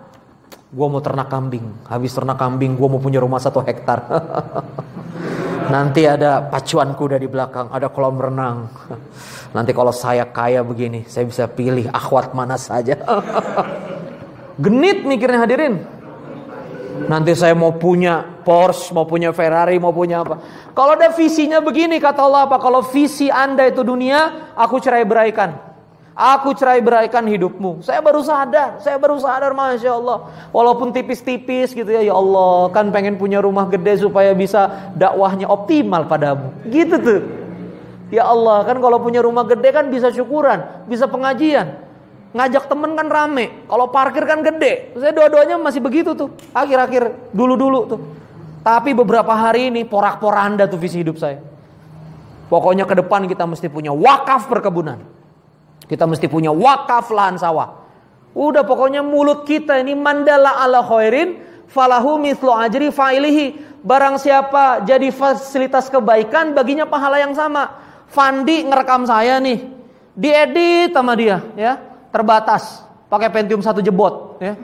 Gue 0.74 0.86
mau 0.90 0.98
ternak 0.98 1.30
kambing, 1.30 1.86
habis 1.86 2.10
ternak 2.10 2.34
kambing 2.34 2.74
gue 2.74 2.88
mau 2.90 2.98
punya 2.98 3.22
rumah 3.22 3.38
satu 3.38 3.62
hektar. 3.62 3.98
Nanti 5.64 6.04
ada 6.04 6.44
pacuan 6.44 6.92
kuda 6.92 7.16
di 7.16 7.28
belakang, 7.28 7.72
ada 7.72 7.88
kolam 7.88 8.20
renang. 8.20 8.68
Nanti 9.56 9.70
kalau 9.72 9.94
saya 9.94 10.28
kaya 10.28 10.60
begini, 10.60 11.08
saya 11.08 11.24
bisa 11.24 11.48
pilih 11.48 11.88
akhwat 11.88 12.36
mana 12.36 12.60
saja. 12.60 13.00
Genit 14.64 15.08
mikirnya 15.08 15.40
hadirin. 15.44 15.82
Nanti 17.10 17.34
saya 17.34 17.58
mau 17.58 17.74
punya 17.74 18.22
Porsche, 18.46 18.94
mau 18.94 19.02
punya 19.02 19.34
Ferrari, 19.34 19.80
mau 19.82 19.90
punya 19.90 20.22
apa. 20.22 20.38
Kalau 20.76 20.94
ada 20.94 21.10
visinya 21.10 21.58
begini, 21.58 21.98
kata 21.98 22.22
Allah 22.22 22.46
apa? 22.46 22.60
Kalau 22.62 22.84
visi 22.86 23.26
anda 23.32 23.66
itu 23.66 23.82
dunia, 23.82 24.52
aku 24.54 24.78
cerai 24.78 25.02
beraikan. 25.02 25.73
Aku 26.14 26.54
cerai 26.54 26.78
beraikan 26.78 27.26
hidupmu. 27.26 27.82
Saya 27.82 27.98
baru 27.98 28.22
sadar, 28.22 28.78
saya 28.78 28.94
baru 29.02 29.18
sadar 29.18 29.50
Masya 29.50 29.98
Allah. 29.98 30.30
Walaupun 30.54 30.94
tipis-tipis 30.94 31.74
gitu 31.74 31.90
ya, 31.90 32.06
ya 32.06 32.14
Allah 32.14 32.70
kan 32.70 32.94
pengen 32.94 33.18
punya 33.18 33.42
rumah 33.42 33.66
gede 33.66 33.98
supaya 34.06 34.30
bisa 34.30 34.94
dakwahnya 34.94 35.50
optimal 35.50 36.06
padamu. 36.06 36.54
Gitu 36.70 36.94
tuh. 37.02 37.20
Ya 38.14 38.30
Allah 38.30 38.62
kan 38.62 38.78
kalau 38.78 39.02
punya 39.02 39.26
rumah 39.26 39.42
gede 39.42 39.74
kan 39.74 39.90
bisa 39.90 40.14
syukuran, 40.14 40.86
bisa 40.86 41.10
pengajian. 41.10 41.82
Ngajak 42.30 42.70
temen 42.70 42.94
kan 42.94 43.10
rame, 43.10 43.66
kalau 43.66 43.90
parkir 43.90 44.22
kan 44.22 44.38
gede. 44.38 44.94
Saya 44.94 45.10
dua-duanya 45.10 45.58
masih 45.58 45.82
begitu 45.82 46.14
tuh, 46.14 46.30
akhir-akhir 46.54 47.34
dulu-dulu 47.34 47.80
tuh. 47.90 48.00
Tapi 48.62 48.94
beberapa 48.94 49.34
hari 49.34 49.74
ini 49.74 49.82
porak-poranda 49.82 50.70
tuh 50.70 50.78
visi 50.78 51.02
hidup 51.02 51.18
saya. 51.18 51.42
Pokoknya 52.46 52.86
ke 52.86 53.02
depan 53.02 53.26
kita 53.26 53.50
mesti 53.50 53.66
punya 53.66 53.90
wakaf 53.90 54.46
perkebunan. 54.46 55.13
Kita 55.84 56.08
mesti 56.08 56.26
punya 56.28 56.50
wakaf 56.50 57.12
lahan 57.12 57.36
sawah. 57.36 57.84
Udah 58.34 58.66
pokoknya 58.66 59.04
mulut 59.04 59.46
kita 59.46 59.78
ini 59.78 59.94
mandala 59.94 60.58
ala 60.58 60.82
khairin 60.82 61.38
falahu 61.70 62.18
mithlu 62.18 62.50
ajri 62.50 62.90
fa'ilihi. 62.90 63.76
Barang 63.84 64.16
siapa 64.16 64.82
jadi 64.82 65.12
fasilitas 65.12 65.92
kebaikan 65.92 66.56
baginya 66.56 66.88
pahala 66.88 67.20
yang 67.20 67.36
sama. 67.36 67.68
Fandi 68.08 68.64
ngerekam 68.64 69.04
saya 69.04 69.38
nih. 69.38 69.60
Diedit 70.16 70.94
sama 70.96 71.12
dia 71.14 71.44
ya. 71.54 71.78
Terbatas. 72.10 72.82
Pakai 73.12 73.28
Pentium 73.30 73.60
satu 73.60 73.84
jebot 73.84 74.40
ya. 74.40 74.56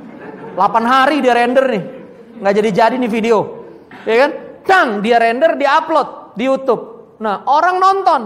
8 0.56 0.58
hari 0.82 1.22
dia 1.22 1.36
render 1.36 1.66
nih. 1.68 1.84
nggak 2.40 2.54
jadi-jadi 2.56 2.96
nih 2.96 3.10
video. 3.12 3.38
Ya 4.08 4.16
kan? 4.26 4.30
Kang 4.64 4.88
dia 5.04 5.20
render, 5.20 5.56
dia 5.60 5.76
upload 5.82 6.36
di 6.36 6.48
YouTube. 6.48 7.16
Nah, 7.20 7.44
orang 7.44 7.76
nonton 7.76 8.20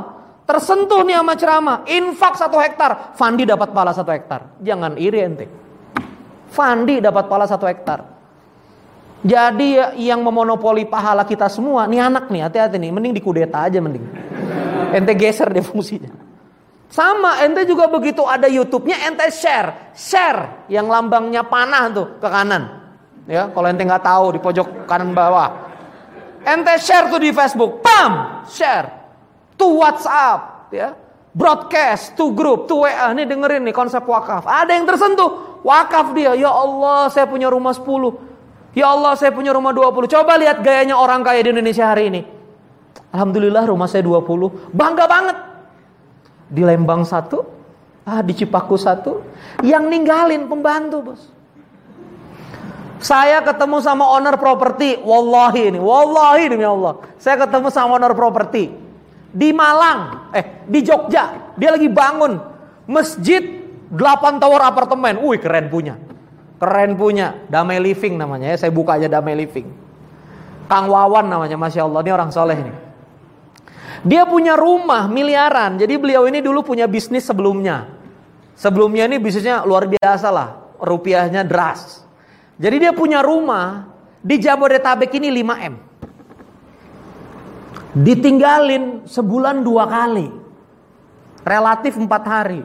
Tersentuh 0.44 1.00
nih 1.08 1.16
sama 1.16 1.34
ceramah, 1.40 1.76
infak 1.88 2.36
satu 2.36 2.60
hektar, 2.60 3.16
Fandi 3.16 3.48
dapat 3.48 3.72
pala 3.72 3.96
satu 3.96 4.12
hektar. 4.12 4.60
Jangan 4.60 5.00
iri 5.00 5.18
ente. 5.24 5.46
Fandi 6.52 7.00
dapat 7.00 7.24
pala 7.32 7.48
satu 7.48 7.64
hektar. 7.64 8.04
Jadi 9.24 9.80
yang 10.04 10.20
memonopoli 10.20 10.84
pahala 10.84 11.24
kita 11.24 11.48
semua, 11.48 11.88
nih 11.88 11.96
anak 11.96 12.28
nih, 12.28 12.44
hati-hati 12.44 12.76
nih, 12.76 12.92
mending 12.92 13.16
dikudeta 13.16 13.64
aja 13.64 13.80
mending. 13.80 14.04
Ente 14.92 15.16
geser 15.16 15.48
deh 15.48 15.64
fungsinya. 15.64 16.12
Sama, 16.92 17.40
ente 17.40 17.64
juga 17.64 17.88
begitu 17.88 18.20
ada 18.28 18.44
YouTube-nya, 18.44 19.00
ente 19.08 19.24
share, 19.32 19.96
share 19.96 20.68
yang 20.68 20.92
lambangnya 20.92 21.40
panah 21.48 21.88
tuh 21.88 22.06
ke 22.20 22.28
kanan. 22.28 22.84
Ya, 23.24 23.48
kalau 23.48 23.64
ente 23.72 23.80
nggak 23.80 24.04
tahu 24.04 24.36
di 24.36 24.40
pojok 24.44 24.84
kanan 24.84 25.16
bawah. 25.16 25.72
Ente 26.44 26.76
share 26.84 27.08
tuh 27.08 27.16
di 27.16 27.32
Facebook, 27.32 27.80
pam, 27.80 28.44
share 28.44 29.03
to 29.58 29.66
WhatsApp, 29.78 30.70
ya, 30.74 30.94
broadcast, 31.34 32.14
to 32.14 32.30
grup, 32.32 32.70
to 32.70 32.86
WA. 32.86 33.10
Nih 33.12 33.26
dengerin 33.26 33.66
nih 33.66 33.74
konsep 33.74 34.02
wakaf. 34.06 34.46
Ada 34.46 34.78
yang 34.78 34.86
tersentuh, 34.86 35.60
wakaf 35.66 36.14
dia. 36.14 36.32
Ya 36.38 36.48
Allah, 36.48 37.10
saya 37.10 37.26
punya 37.26 37.50
rumah 37.50 37.74
10. 37.74 37.86
Ya 38.74 38.90
Allah, 38.90 39.18
saya 39.18 39.34
punya 39.34 39.50
rumah 39.54 39.74
20. 39.74 40.10
Coba 40.10 40.38
lihat 40.38 40.62
gayanya 40.62 40.98
orang 40.98 41.22
kaya 41.26 41.42
di 41.42 41.50
Indonesia 41.50 41.90
hari 41.90 42.10
ini. 42.10 42.22
Alhamdulillah 43.14 43.66
rumah 43.70 43.86
saya 43.90 44.02
20. 44.02 44.74
Bangga 44.74 45.06
banget. 45.06 45.36
Di 46.50 46.62
Lembang 46.62 47.02
satu, 47.02 47.42
ah 48.06 48.22
di 48.22 48.34
Cipaku 48.34 48.78
satu. 48.78 49.22
Yang 49.62 49.84
ninggalin 49.90 50.46
pembantu, 50.46 50.98
Bos. 51.02 51.22
Saya 53.04 53.44
ketemu 53.44 53.84
sama 53.84 54.06
owner 54.16 54.38
properti, 54.40 54.96
wallahi 55.02 55.76
ini, 55.76 55.78
wallahi 55.82 56.44
demi 56.48 56.64
Allah. 56.64 57.04
Saya 57.20 57.36
ketemu 57.36 57.68
sama 57.68 58.00
owner 58.00 58.16
properti 58.16 58.83
di 59.34 59.50
Malang, 59.50 60.30
eh 60.30 60.62
di 60.70 60.78
Jogja, 60.86 61.52
dia 61.58 61.74
lagi 61.74 61.90
bangun 61.90 62.38
masjid 62.86 63.42
8 63.90 64.38
tower 64.38 64.62
apartemen. 64.62 65.18
Wih, 65.22 65.42
keren 65.42 65.66
punya. 65.66 65.98
Keren 66.62 66.94
punya. 66.94 67.42
Damai 67.50 67.82
Living 67.82 68.14
namanya 68.14 68.54
ya. 68.54 68.66
Saya 68.66 68.72
buka 68.72 68.96
aja 68.96 69.10
Damai 69.10 69.34
Living. 69.34 69.68
Kang 70.70 70.88
Wawan 70.88 71.28
namanya, 71.28 71.58
Masya 71.58 71.84
Allah. 71.84 72.00
Ini 72.00 72.12
orang 72.14 72.30
soleh 72.32 72.58
nih. 72.58 72.76
Dia 74.04 74.22
punya 74.28 74.58
rumah 74.58 75.06
miliaran. 75.08 75.76
Jadi 75.76 75.94
beliau 75.96 76.24
ini 76.28 76.40
dulu 76.40 76.64
punya 76.64 76.88
bisnis 76.88 77.24
sebelumnya. 77.24 77.90
Sebelumnya 78.54 79.06
ini 79.10 79.18
bisnisnya 79.18 79.66
luar 79.66 79.90
biasa 79.90 80.28
lah. 80.30 80.48
Rupiahnya 80.78 81.42
deras. 81.46 82.04
Jadi 82.54 82.86
dia 82.86 82.92
punya 82.94 83.18
rumah 83.22 83.88
di 84.20 84.38
Jabodetabek 84.38 85.10
ini 85.18 85.28
5M. 85.42 85.93
Ditinggalin 87.94 89.06
sebulan 89.06 89.62
dua 89.62 89.86
kali. 89.86 90.26
Relatif 91.46 91.94
empat 91.94 92.22
hari. 92.26 92.62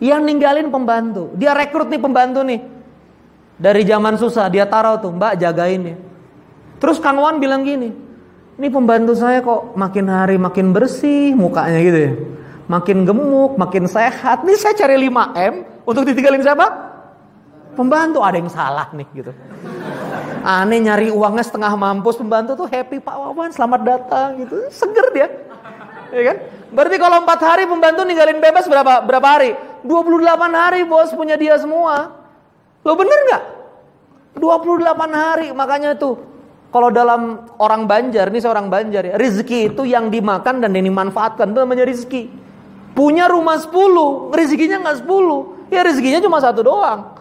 Yang 0.00 0.20
ninggalin 0.24 0.68
pembantu. 0.72 1.32
Dia 1.36 1.52
rekrut 1.52 1.92
nih 1.92 2.00
pembantu 2.00 2.40
nih. 2.40 2.60
Dari 3.56 3.82
zaman 3.88 4.20
susah 4.20 4.48
dia 4.52 4.68
taruh 4.68 5.00
tuh 5.00 5.12
mbak 5.12 5.40
jagain 5.40 5.80
ya. 5.80 5.96
Terus 6.76 7.00
Kang 7.00 7.20
Wan 7.20 7.40
bilang 7.40 7.64
gini. 7.64 7.92
Ini 8.56 8.68
pembantu 8.72 9.12
saya 9.12 9.44
kok 9.44 9.76
makin 9.76 10.08
hari 10.08 10.40
makin 10.40 10.72
bersih 10.72 11.36
mukanya 11.36 11.80
gitu 11.84 11.98
ya. 12.00 12.12
Makin 12.66 13.04
gemuk, 13.04 13.60
makin 13.60 13.84
sehat. 13.84 14.44
Ini 14.44 14.56
saya 14.56 14.74
cari 14.76 14.96
5M 14.96 15.54
untuk 15.84 16.08
ditinggalin 16.08 16.40
siapa? 16.40 16.66
Pembantu 17.76 18.24
ada 18.24 18.40
yang 18.40 18.48
salah 18.48 18.88
nih 18.96 19.08
gitu. 19.12 19.32
Aneh 20.46 20.78
nyari 20.78 21.10
uangnya 21.10 21.42
setengah 21.42 21.74
mampus 21.74 22.22
pembantu 22.22 22.54
tuh 22.54 22.70
happy 22.70 23.02
Pak 23.02 23.16
Wawan 23.18 23.50
selamat 23.50 23.80
datang 23.82 24.38
gitu. 24.38 24.70
Seger 24.70 25.06
dia. 25.10 25.26
Ya 26.14 26.22
kan? 26.22 26.36
Berarti 26.70 26.96
kalau 27.02 27.26
empat 27.26 27.40
hari 27.42 27.66
pembantu 27.66 28.06
ninggalin 28.06 28.38
bebas 28.38 28.70
berapa 28.70 29.02
berapa 29.02 29.26
hari? 29.26 29.58
28 29.82 30.06
hari 30.54 30.86
bos 30.86 31.10
punya 31.18 31.34
dia 31.34 31.58
semua. 31.58 32.14
Lo 32.86 32.94
bener 32.94 33.18
nggak? 33.26 33.42
28 34.38 34.86
hari 35.10 35.50
makanya 35.50 35.98
tuh 35.98 36.36
kalau 36.70 36.92
dalam 36.92 37.48
orang 37.56 37.88
Banjar, 37.88 38.28
ini 38.28 38.36
seorang 38.36 38.68
Banjar 38.68 39.00
ya, 39.00 39.14
rezeki 39.16 39.72
itu 39.72 39.88
yang 39.88 40.12
dimakan 40.12 40.60
dan 40.60 40.76
yang 40.76 40.84
dimanfaatkan 40.92 41.56
itu 41.56 41.58
namanya 41.64 41.88
rezeki. 41.88 42.28
Punya 42.92 43.32
rumah 43.32 43.56
10, 43.56 44.28
rezekinya 44.36 44.84
nggak 44.84 45.08
10, 45.08 45.72
ya 45.72 45.80
rezekinya 45.80 46.20
cuma 46.20 46.36
satu 46.36 46.60
doang. 46.60 47.15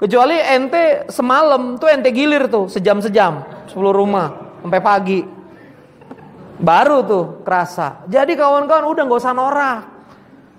Kecuali 0.00 0.40
ente 0.40 1.04
semalam 1.12 1.76
tuh 1.76 1.92
ente 1.92 2.08
gilir 2.08 2.48
tuh 2.48 2.72
sejam-sejam 2.72 3.68
10 3.68 3.76
rumah 3.92 4.56
sampai 4.64 4.80
pagi. 4.80 5.20
Baru 6.56 7.04
tuh 7.04 7.24
kerasa. 7.44 8.08
Jadi 8.08 8.32
kawan-kawan 8.32 8.88
udah 8.88 9.02
nggak 9.04 9.20
usah 9.20 9.36
norak. 9.36 9.80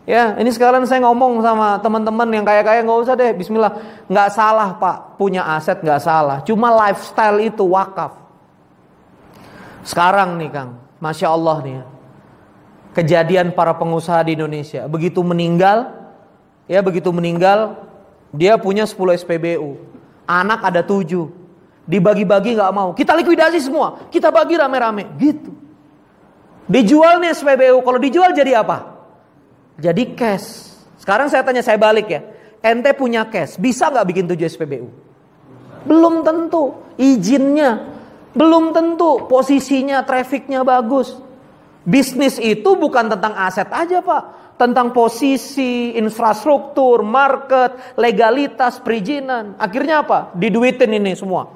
Ya, 0.05 0.33
ini 0.37 0.49
sekalian 0.49 0.85
saya 0.89 1.05
ngomong 1.05 1.45
sama 1.45 1.77
teman-teman 1.81 2.25
yang 2.29 2.45
kaya-kaya 2.45 2.85
nggak 2.85 3.01
usah 3.01 3.17
deh. 3.17 3.33
Bismillah, 3.33 4.05
nggak 4.05 4.29
salah 4.29 4.77
pak 4.77 5.17
punya 5.17 5.41
aset 5.57 5.81
nggak 5.81 6.01
salah. 6.01 6.37
Cuma 6.45 6.69
lifestyle 6.73 7.41
itu 7.41 7.65
wakaf. 7.65 8.17
Sekarang 9.81 10.37
nih 10.37 10.53
Kang, 10.53 10.77
masya 11.01 11.33
Allah 11.33 11.57
nih 11.65 11.73
ya. 11.81 11.83
Kejadian 12.91 13.57
para 13.57 13.73
pengusaha 13.73 14.21
di 14.21 14.37
Indonesia 14.37 14.85
begitu 14.85 15.25
meninggal, 15.25 15.89
ya 16.69 16.81
begitu 16.85 17.09
meninggal 17.09 17.89
dia 18.31 18.55
punya 18.55 18.87
10 18.87 19.19
SPBU. 19.19 19.75
Anak 20.23 20.63
ada 20.63 20.81
7. 20.81 21.27
Dibagi-bagi 21.83 22.55
nggak 22.55 22.71
mau. 22.71 22.95
Kita 22.95 23.11
likuidasi 23.19 23.59
semua. 23.59 24.07
Kita 24.07 24.31
bagi 24.31 24.55
rame-rame. 24.55 25.11
Gitu. 25.19 25.51
Dijual 26.71 27.19
nih 27.19 27.35
SPBU. 27.35 27.83
Kalau 27.83 27.99
dijual 27.99 28.31
jadi 28.31 28.63
apa? 28.63 28.95
Jadi 29.75 30.15
cash. 30.15 30.71
Sekarang 30.95 31.27
saya 31.27 31.43
tanya 31.43 31.59
saya 31.59 31.75
balik 31.75 32.07
ya. 32.07 32.21
Ente 32.63 32.95
punya 32.95 33.27
cash. 33.27 33.59
Bisa 33.59 33.91
nggak 33.91 34.07
bikin 34.07 34.25
7 34.31 34.47
SPBU? 34.47 34.87
Belum 35.83 36.23
tentu. 36.23 36.79
Izinnya. 36.95 37.91
Belum 38.31 38.71
tentu. 38.71 39.27
Posisinya, 39.27 40.07
trafficnya 40.07 40.63
bagus. 40.63 41.19
Bisnis 41.83 42.37
itu 42.37 42.77
bukan 42.77 43.09
tentang 43.09 43.33
aset 43.33 43.65
aja 43.73 44.05
pak 44.05 44.40
tentang 44.61 44.93
posisi, 44.93 45.97
infrastruktur, 45.97 47.01
market, 47.01 47.97
legalitas, 47.97 48.77
perizinan. 48.77 49.57
Akhirnya 49.57 50.05
apa? 50.05 50.29
Diduitin 50.37 51.01
ini 51.01 51.17
semua. 51.17 51.49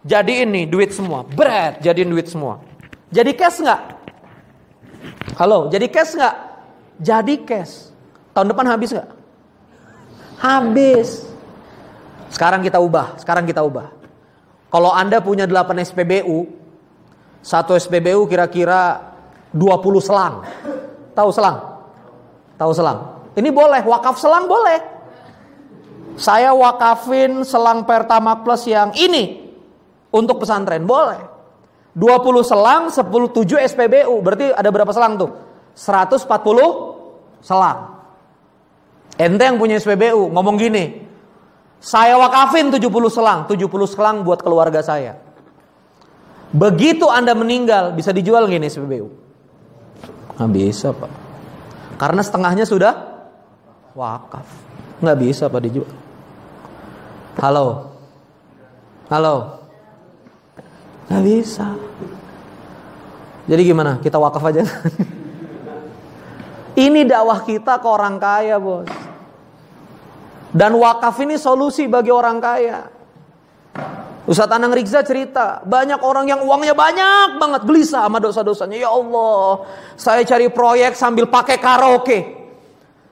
Jadi 0.00 0.48
ini 0.48 0.64
duit 0.64 0.96
semua. 0.96 1.28
Berat, 1.28 1.84
jadiin 1.84 2.08
duit 2.08 2.24
semua. 2.32 2.64
Jadi 3.12 3.36
cash 3.36 3.60
nggak? 3.60 3.80
Halo, 5.36 5.68
jadi 5.68 5.92
cash 5.92 6.16
nggak? 6.16 6.36
Jadi 7.04 7.34
cash. 7.44 7.92
Tahun 8.32 8.48
depan 8.48 8.64
habis 8.64 8.96
nggak? 8.96 9.08
Habis. 10.40 11.28
Sekarang 12.32 12.64
kita 12.64 12.80
ubah, 12.80 13.20
sekarang 13.20 13.44
kita 13.44 13.60
ubah. 13.60 13.92
Kalau 14.72 14.88
Anda 14.88 15.20
punya 15.20 15.44
8 15.44 15.84
SPBU, 15.84 16.48
satu 17.44 17.76
SPBU 17.76 18.24
kira-kira 18.24 19.12
20 19.52 20.00
selang. 20.00 20.48
Tahu 21.12 21.28
selang? 21.28 21.67
Tahu 22.58 22.72
selang? 22.74 23.30
Ini 23.38 23.54
boleh, 23.54 23.86
wakaf 23.86 24.18
selang 24.18 24.50
boleh. 24.50 24.98
Saya 26.18 26.50
wakafin 26.50 27.46
selang 27.46 27.86
Pertama 27.86 28.42
Plus 28.42 28.66
yang 28.66 28.90
ini 28.98 29.54
untuk 30.10 30.42
pesantren, 30.42 30.82
boleh. 30.82 31.22
20 31.94 32.42
selang, 32.42 32.90
10 32.90 33.30
7 33.30 33.62
SPBU. 33.62 34.18
Berarti 34.18 34.50
ada 34.50 34.68
berapa 34.74 34.90
selang 34.90 35.14
tuh? 35.14 35.30
140 35.78 36.26
selang. 37.38 38.02
Ente 39.14 39.46
yang 39.46 39.58
punya 39.58 39.78
SPBU 39.78 40.34
ngomong 40.34 40.58
gini. 40.58 41.06
Saya 41.78 42.18
wakafin 42.18 42.74
70 42.74 42.82
selang, 43.06 43.46
70 43.46 43.86
selang 43.86 44.26
buat 44.26 44.42
keluarga 44.42 44.82
saya. 44.82 45.14
Begitu 46.50 47.06
Anda 47.06 47.38
meninggal 47.38 47.94
bisa 47.94 48.10
dijual 48.10 48.50
gini 48.50 48.66
SPBU? 48.66 49.06
Nggak 50.34 50.50
bisa, 50.50 50.90
Pak. 50.90 51.27
Karena 51.98 52.22
setengahnya 52.22 52.62
sudah 52.62 52.94
wakaf. 53.98 54.46
Nggak 55.02 55.18
bisa 55.18 55.50
Pak 55.50 55.60
dijual. 55.66 55.90
Halo. 57.42 57.90
Halo. 59.10 59.66
Nggak 61.10 61.24
bisa. 61.26 61.74
Jadi 63.50 63.62
gimana? 63.66 63.98
Kita 63.98 64.22
wakaf 64.22 64.46
aja. 64.46 64.62
ini 66.86 67.02
dakwah 67.02 67.42
kita 67.42 67.82
ke 67.82 67.88
orang 67.88 68.22
kaya, 68.22 68.62
Bos. 68.62 68.86
Dan 70.54 70.78
wakaf 70.78 71.18
ini 71.24 71.34
solusi 71.34 71.90
bagi 71.90 72.14
orang 72.14 72.38
kaya. 72.38 72.97
Ustadz 74.28 74.52
Anang 74.52 74.76
Rizza 74.76 75.00
cerita, 75.00 75.64
banyak 75.64 76.04
orang 76.04 76.28
yang 76.28 76.44
uangnya 76.44 76.76
banyak 76.76 77.40
banget, 77.40 77.64
gelisah 77.64 78.04
sama 78.04 78.20
dosa-dosanya. 78.20 78.76
Ya 78.84 78.92
Allah, 78.92 79.64
saya 79.96 80.20
cari 80.28 80.52
proyek 80.52 80.92
sambil 80.92 81.32
pakai 81.32 81.56
karaoke. 81.56 82.36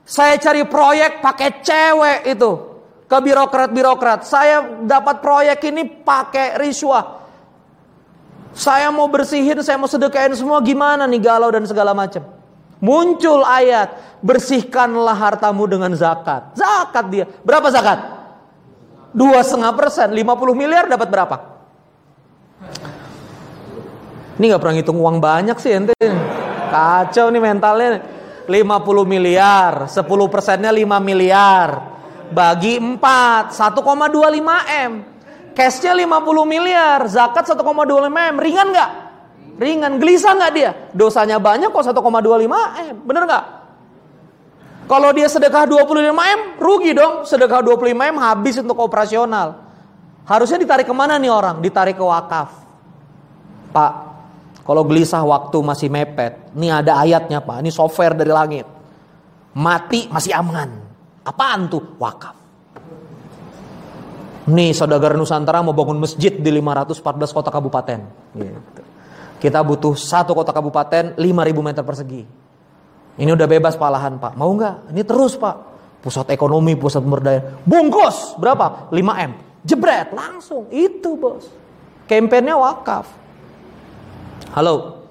Saya 0.04 0.36
cari 0.36 0.68
proyek 0.68 1.24
pakai 1.24 1.64
cewek 1.64 2.36
itu. 2.36 2.52
Ke 3.08 3.16
birokrat-birokrat. 3.22 4.28
Saya 4.28 4.84
dapat 4.84 5.24
proyek 5.24 5.56
ini 5.72 5.88
pakai 5.88 6.60
riswah. 6.60 7.24
Saya 8.52 8.92
mau 8.92 9.08
bersihin, 9.08 9.64
saya 9.64 9.80
mau 9.80 9.88
sedekain 9.88 10.36
semua 10.36 10.60
gimana 10.60 11.08
nih 11.08 11.22
galau 11.24 11.48
dan 11.48 11.64
segala 11.64 11.96
macam. 11.96 12.28
Muncul 12.76 13.40
ayat, 13.40 14.20
bersihkanlah 14.20 15.16
hartamu 15.16 15.64
dengan 15.64 15.96
zakat. 15.96 16.52
Zakat 16.52 17.04
dia. 17.08 17.24
Berapa 17.40 17.72
zakat? 17.72 18.15
Dua 19.16 19.40
setengah 19.40 19.72
persen, 19.72 20.12
50 20.12 20.52
miliar 20.52 20.84
dapat 20.92 21.08
berapa? 21.08 21.36
Ini 24.36 24.44
nggak 24.52 24.60
pernah 24.60 24.76
ngitung 24.76 25.00
uang 25.00 25.16
banyak 25.24 25.56
sih 25.56 25.72
ente. 25.72 25.96
Kacau 26.68 27.32
nih 27.32 27.40
mentalnya. 27.40 28.04
50 28.44 29.08
miliar, 29.08 29.88
10 29.88 30.04
persennya 30.28 30.68
5 30.68 31.00
miliar. 31.00 31.96
Bagi 32.28 32.76
4, 32.76 33.56
1,25 33.56 34.84
M. 34.84 34.92
Cashnya 35.56 35.96
50 35.96 36.44
miliar, 36.44 37.08
zakat 37.08 37.48
1,25 37.48 38.12
M. 38.12 38.34
Ringan 38.36 38.68
nggak? 38.68 38.90
Ringan, 39.56 39.92
gelisah 39.96 40.36
nggak 40.36 40.52
dia? 40.52 40.70
Dosanya 40.92 41.40
banyak 41.40 41.72
kok 41.72 41.80
1,25 41.88 42.92
M. 42.92 42.94
Bener 43.08 43.24
nggak? 43.24 43.65
Kalau 44.86 45.10
dia 45.10 45.26
sedekah 45.26 45.66
25 45.66 46.14
M, 46.14 46.40
rugi 46.62 46.94
dong. 46.94 47.26
Sedekah 47.26 47.58
25 47.58 47.90
M 47.90 48.16
habis 48.22 48.54
untuk 48.62 48.78
operasional. 48.78 49.58
Harusnya 50.26 50.62
ditarik 50.62 50.86
ke 50.86 50.94
mana 50.94 51.18
nih 51.18 51.30
orang? 51.30 51.58
Ditarik 51.58 51.98
ke 51.98 52.04
wakaf. 52.06 52.50
Pak, 53.74 53.92
kalau 54.66 54.82
gelisah 54.82 55.22
waktu 55.22 55.58
masih 55.62 55.86
mepet. 55.90 56.50
Ini 56.54 56.82
ada 56.82 56.98
ayatnya 56.98 57.38
pak, 57.38 57.62
ini 57.62 57.70
software 57.70 58.18
dari 58.18 58.34
langit. 58.34 58.66
Mati 59.54 60.10
masih 60.10 60.34
aman. 60.34 60.70
Apaan 61.22 61.70
tuh? 61.70 61.82
Wakaf. 61.98 62.36
Nih 64.46 64.70
saudagar 64.70 65.18
Nusantara 65.18 65.58
mau 65.62 65.74
bangun 65.74 65.98
masjid 65.98 66.30
di 66.30 66.50
514 66.50 67.34
kota 67.34 67.50
kabupaten. 67.50 68.00
Gitu. 68.34 68.82
Kita 69.42 69.62
butuh 69.62 69.98
satu 69.98 70.34
kota 70.34 70.54
kabupaten 70.54 71.18
5000 71.18 71.66
meter 71.66 71.82
persegi. 71.82 72.45
Ini 73.16 73.32
udah 73.32 73.48
bebas 73.48 73.80
pak 73.80 73.90
lahan 73.90 74.20
pak. 74.20 74.36
Mau 74.36 74.52
nggak? 74.52 74.92
Ini 74.92 75.02
terus 75.08 75.40
pak. 75.40 75.56
Pusat 76.04 76.36
ekonomi, 76.36 76.76
pusat 76.76 77.00
pemberdayaan. 77.00 77.64
Bungkus 77.64 78.36
berapa? 78.36 78.92
5 78.92 79.26
m. 79.26 79.32
Jebret 79.64 80.12
langsung. 80.12 80.68
Itu 80.68 81.16
bos. 81.16 81.48
Kampanyenya 82.06 82.54
wakaf. 82.54 83.08
Halo. 84.54 85.02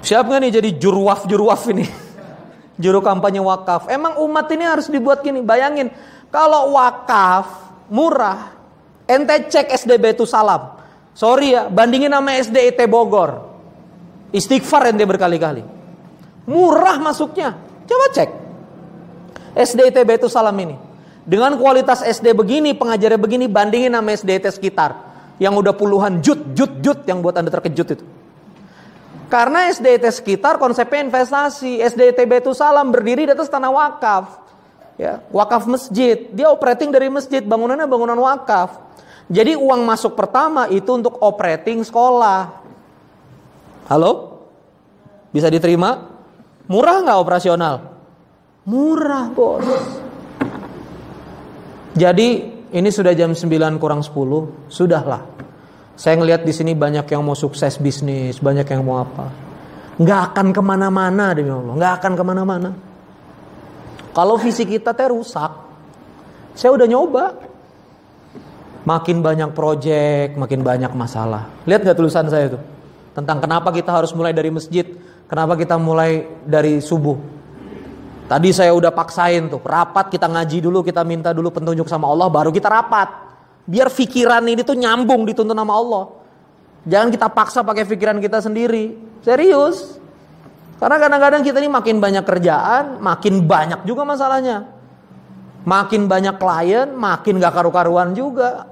Siap 0.00 0.24
nggak 0.24 0.40
nih 0.40 0.52
jadi 0.62 0.70
juruwaf 0.78 1.28
juruwaf 1.28 1.68
ini? 1.68 1.84
Juru 2.82 3.02
kampanye 3.02 3.42
wakaf. 3.42 3.90
Emang 3.90 4.16
umat 4.22 4.46
ini 4.54 4.64
harus 4.64 4.86
dibuat 4.86 5.20
gini. 5.20 5.42
Bayangin 5.42 5.90
kalau 6.30 6.78
wakaf 6.78 7.50
murah. 7.90 8.54
Ente 9.04 9.50
cek 9.50 9.74
SDB 9.74 10.14
itu 10.16 10.24
salam. 10.24 10.78
Sorry 11.12 11.56
ya, 11.56 11.66
bandingin 11.66 12.14
sama 12.14 12.38
SDIT 12.38 12.78
Bogor. 12.86 13.50
Istighfar 14.30 14.94
ente 14.94 15.02
berkali-kali. 15.02 15.77
Murah 16.48 16.96
masuknya. 16.96 17.60
Coba 17.84 18.06
cek. 18.16 18.30
SDIT 19.52 19.96
itu 20.00 20.28
Salam 20.32 20.56
ini. 20.56 20.76
Dengan 21.28 21.60
kualitas 21.60 22.00
SD 22.00 22.32
begini, 22.32 22.72
pengajarnya 22.72 23.20
begini, 23.20 23.44
bandingin 23.52 23.92
sama 23.92 24.16
SDIT 24.16 24.48
sekitar. 24.48 24.96
Yang 25.36 25.54
udah 25.60 25.74
puluhan 25.76 26.24
jut, 26.24 26.56
jut, 26.56 26.80
jut 26.80 27.04
yang 27.04 27.20
buat 27.20 27.36
Anda 27.36 27.52
terkejut 27.52 27.88
itu. 28.00 28.04
Karena 29.28 29.68
SDIT 29.68 30.08
sekitar 30.08 30.56
konsepnya 30.56 31.04
investasi. 31.04 31.84
SDIT 31.84 32.16
itu 32.24 32.56
Salam 32.56 32.88
berdiri 32.88 33.28
di 33.28 33.32
atas 33.36 33.52
tanah 33.52 33.68
wakaf. 33.68 34.40
Ya, 34.96 35.20
wakaf 35.28 35.68
masjid. 35.68 36.32
Dia 36.32 36.48
operating 36.48 36.88
dari 36.88 37.12
masjid, 37.12 37.44
bangunannya 37.44 37.84
bangunan 37.84 38.16
wakaf. 38.16 38.80
Jadi 39.28 39.52
uang 39.52 39.84
masuk 39.84 40.16
pertama 40.16 40.64
itu 40.72 40.88
untuk 40.96 41.20
operating 41.20 41.84
sekolah. 41.84 42.64
Halo? 43.92 44.40
Bisa 45.28 45.52
diterima? 45.52 46.07
Murah 46.68 47.00
nggak 47.00 47.18
operasional? 47.18 47.74
Murah 48.68 49.26
bos. 49.32 49.64
Jadi 51.96 52.28
ini 52.68 52.88
sudah 52.92 53.16
jam 53.16 53.32
9 53.32 53.80
kurang 53.80 54.04
10, 54.04 54.68
sudahlah. 54.68 55.24
Saya 55.98 56.14
ngelihat 56.20 56.44
di 56.44 56.52
sini 56.52 56.76
banyak 56.76 57.08
yang 57.10 57.24
mau 57.24 57.34
sukses 57.34 57.80
bisnis, 57.80 58.38
banyak 58.38 58.68
yang 58.68 58.84
mau 58.84 59.02
apa. 59.02 59.32
Nggak 59.98 60.20
akan 60.30 60.46
ke 60.54 60.62
mana-mana 60.62 61.34
demi 61.34 61.50
Allah, 61.50 61.74
nggak 61.74 61.92
akan 61.98 62.12
ke 62.14 62.22
mana-mana. 62.22 62.70
Kalau 64.14 64.36
visi 64.38 64.62
kita 64.62 64.94
teh 64.94 65.08
rusak, 65.10 65.50
saya 66.54 66.70
udah 66.70 66.86
nyoba. 66.86 67.24
Makin 68.86 69.20
banyak 69.20 69.50
proyek, 69.52 70.38
makin 70.38 70.64
banyak 70.64 70.92
masalah. 70.96 71.50
Lihat 71.68 71.84
gak 71.84 71.98
tulisan 71.98 72.24
saya 72.32 72.48
itu? 72.48 72.58
Tentang 73.12 73.36
kenapa 73.36 73.68
kita 73.68 73.92
harus 73.92 74.16
mulai 74.16 74.32
dari 74.32 74.48
masjid, 74.48 74.88
Kenapa 75.28 75.60
kita 75.60 75.76
mulai 75.76 76.24
dari 76.48 76.80
subuh? 76.80 77.20
Tadi 78.28 78.48
saya 78.52 78.72
udah 78.72 78.92
paksain 78.92 79.48
tuh, 79.48 79.60
rapat 79.60 80.12
kita 80.12 80.28
ngaji 80.28 80.60
dulu, 80.60 80.84
kita 80.84 81.00
minta 81.04 81.32
dulu 81.32 81.48
petunjuk 81.52 81.88
sama 81.88 82.08
Allah, 82.08 82.28
baru 82.28 82.52
kita 82.52 82.68
rapat. 82.68 83.08
Biar 83.68 83.92
pikiran 83.92 84.44
ini 84.48 84.64
tuh 84.64 84.76
nyambung 84.76 85.28
dituntun 85.28 85.56
sama 85.56 85.76
Allah. 85.76 86.04
Jangan 86.88 87.08
kita 87.12 87.28
paksa 87.28 87.60
pakai 87.60 87.84
pikiran 87.84 88.16
kita 88.20 88.40
sendiri. 88.40 88.96
Serius. 89.20 90.00
Karena 90.80 90.96
kadang-kadang 90.96 91.44
kita 91.44 91.60
ini 91.60 91.68
makin 91.68 92.00
banyak 92.00 92.24
kerjaan, 92.24 92.84
makin 93.00 93.44
banyak 93.44 93.84
juga 93.84 94.08
masalahnya. 94.08 94.64
Makin 95.68 96.08
banyak 96.08 96.40
klien, 96.40 96.88
makin 96.96 97.36
gak 97.36 97.52
karu-karuan 97.52 98.16
juga. 98.16 98.64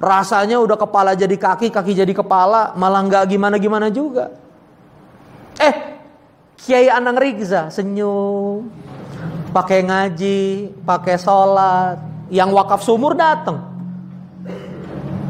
Rasanya 0.00 0.56
udah 0.64 0.80
kepala 0.80 1.12
jadi 1.12 1.36
kaki, 1.36 1.68
kaki 1.68 1.92
jadi 1.92 2.12
kepala, 2.16 2.72
malah 2.80 3.04
gak 3.04 3.28
gimana-gimana 3.28 3.92
juga. 3.92 4.41
Eh, 5.60 5.74
Kiai 6.62 6.86
Anang 6.86 7.18
Rigza 7.18 7.68
senyum, 7.74 8.70
pakai 9.50 9.82
ngaji, 9.82 10.72
pakai 10.86 11.18
sholat, 11.18 11.98
yang 12.30 12.54
wakaf 12.54 12.80
sumur 12.86 13.18
datang. 13.18 13.72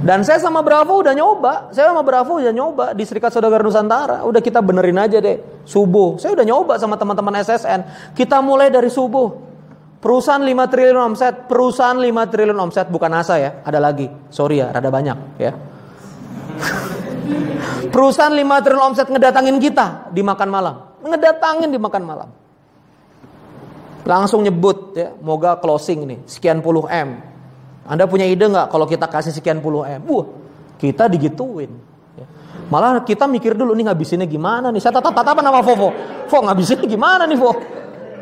Dan 0.03 0.27
saya 0.27 0.43
sama 0.43 0.67
Bravo 0.67 0.99
udah 0.99 1.15
nyoba, 1.15 1.71
saya 1.71 1.95
sama 1.95 2.03
Bravo 2.03 2.43
udah 2.43 2.51
nyoba 2.51 2.91
di 2.91 3.07
Serikat 3.07 3.31
Saudagar 3.31 3.63
Nusantara, 3.63 4.27
udah 4.27 4.43
kita 4.43 4.59
benerin 4.59 4.99
aja 4.99 5.23
deh 5.23 5.63
subuh. 5.63 6.19
Saya 6.19 6.35
udah 6.35 6.43
nyoba 6.43 6.75
sama 6.83 6.99
teman-teman 6.99 7.39
SSN. 7.39 8.11
Kita 8.11 8.43
mulai 8.43 8.67
dari 8.67 8.91
subuh. 8.91 9.55
Perusahaan 10.03 10.43
5 10.43 10.51
triliun 10.67 11.15
omset, 11.15 11.47
perusahaan 11.47 11.95
5 11.95 12.03
triliun 12.35 12.59
omset 12.59 12.91
bukan 12.91 13.15
asa 13.15 13.39
ya, 13.39 13.63
ada 13.63 13.79
lagi. 13.79 14.11
Sorry 14.35 14.59
ya, 14.59 14.75
rada 14.75 14.91
banyak 14.91 15.39
ya. 15.39 15.55
Perusahaan 17.89 18.33
5 18.33 18.65
triliun 18.65 18.85
omset 18.93 19.09
ngedatangin 19.09 19.57
kita 19.61 20.11
di 20.11 20.23
makan 20.25 20.49
malam. 20.49 20.77
Ngedatangin 21.03 21.69
di 21.71 21.79
makan 21.79 22.03
malam. 22.03 22.29
Langsung 24.03 24.43
nyebut 24.43 24.99
ya, 24.99 25.15
moga 25.23 25.59
closing 25.63 26.03
nih, 26.03 26.19
sekian 26.27 26.59
puluh 26.59 26.91
M. 26.91 27.23
Anda 27.87 28.11
punya 28.11 28.27
ide 28.27 28.51
nggak 28.51 28.71
kalau 28.71 28.87
kita 28.87 29.07
kasih 29.07 29.31
sekian 29.31 29.63
puluh 29.63 29.87
M? 29.87 30.03
Wah, 30.11 30.27
kita 30.79 31.07
digituin. 31.07 31.71
Ya. 32.19 32.27
Malah 32.67 33.07
kita 33.07 33.31
mikir 33.31 33.55
dulu 33.55 33.71
nih 33.79 33.87
ngabisinnya 33.87 34.27
gimana 34.27 34.75
nih. 34.75 34.83
Saya 34.83 34.99
tatap 34.99 35.15
apa 35.23 35.39
nama 35.39 35.63
Vovo. 35.63 35.95
Vo 36.27 36.39
ngabisinnya 36.43 36.87
gimana 36.91 37.31
nih 37.31 37.39
Vo? 37.39 37.55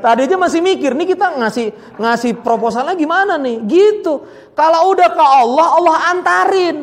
Tadi 0.01 0.24
aja 0.24 0.36
masih 0.40 0.64
mikir 0.64 0.96
nih 0.96 1.12
kita 1.12 1.36
ngasih 1.36 1.96
ngasih 2.01 2.40
proposalnya 2.40 2.96
gimana 2.96 3.36
nih? 3.36 3.64
Gitu. 3.64 4.12
Kalau 4.57 4.92
udah 4.96 5.09
ke 5.12 5.24
Allah, 5.24 5.66
Allah 5.76 5.96
antarin. 6.12 6.78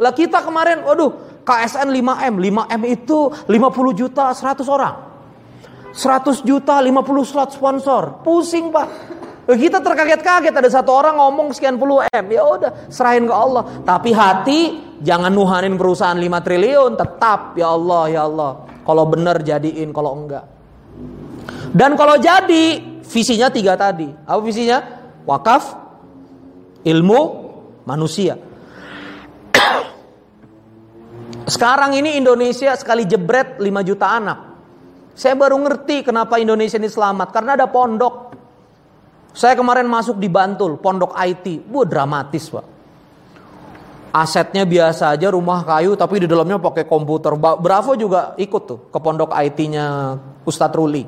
Lah 0.00 0.12
kita 0.12 0.40
kemarin, 0.40 0.84
waduh, 0.84 1.31
KSN 1.42 1.88
5M. 1.90 2.34
5M 2.38 2.82
itu 2.86 3.30
50 3.46 4.00
juta 4.00 4.30
100 4.30 4.66
orang. 4.66 4.94
100 5.92 6.40
juta 6.48 6.80
50 6.80 7.28
slot 7.28 7.50
sponsor. 7.52 8.24
Pusing 8.24 8.72
pak. 8.72 8.88
Kita 9.42 9.82
terkaget-kaget 9.82 10.54
ada 10.54 10.70
satu 10.70 10.94
orang 10.94 11.18
ngomong 11.18 11.50
sekian 11.50 11.74
puluh 11.74 11.98
M. 12.14 12.26
Ya 12.30 12.46
udah, 12.46 12.86
serahin 12.86 13.26
ke 13.26 13.34
Allah. 13.34 13.82
Tapi 13.82 14.14
hati 14.14 14.60
jangan 15.02 15.34
nuhanin 15.34 15.74
perusahaan 15.74 16.14
5 16.14 16.46
triliun, 16.46 16.94
tetap 16.94 17.58
ya 17.58 17.74
Allah, 17.74 18.02
ya 18.06 18.22
Allah. 18.22 18.52
Kalau 18.86 19.04
benar 19.10 19.42
jadiin, 19.42 19.90
kalau 19.90 20.14
enggak. 20.14 20.46
Dan 21.74 21.98
kalau 21.98 22.14
jadi, 22.22 22.78
visinya 23.02 23.50
tiga 23.50 23.74
tadi. 23.74 24.06
Apa 24.06 24.40
visinya? 24.40 24.78
Wakaf, 25.26 25.74
ilmu, 26.86 27.20
manusia. 27.82 28.38
Sekarang 31.52 31.92
ini 31.92 32.16
Indonesia 32.16 32.72
sekali 32.80 33.04
jebret 33.04 33.60
5 33.60 33.68
juta 33.84 34.08
anak. 34.08 34.56
Saya 35.12 35.36
baru 35.36 35.60
ngerti 35.60 36.00
kenapa 36.00 36.40
Indonesia 36.40 36.80
ini 36.80 36.88
selamat. 36.88 37.28
Karena 37.28 37.60
ada 37.60 37.68
pondok. 37.68 38.32
Saya 39.36 39.52
kemarin 39.52 39.84
masuk 39.84 40.16
di 40.16 40.32
Bantul, 40.32 40.80
pondok 40.80 41.12
IT. 41.12 41.68
Wah 41.68 41.84
dramatis 41.84 42.48
pak. 42.48 42.64
Asetnya 44.16 44.64
biasa 44.64 45.12
aja 45.12 45.28
rumah 45.28 45.60
kayu 45.64 45.92
tapi 45.92 46.24
di 46.24 46.28
dalamnya 46.28 46.56
pakai 46.56 46.88
komputer. 46.88 47.36
Bravo 47.36 47.92
juga 48.00 48.32
ikut 48.40 48.62
tuh 48.64 48.88
ke 48.88 48.98
pondok 49.00 49.36
IT-nya 49.36 50.16
Ustadz 50.48 50.76
Ruli. 50.76 51.04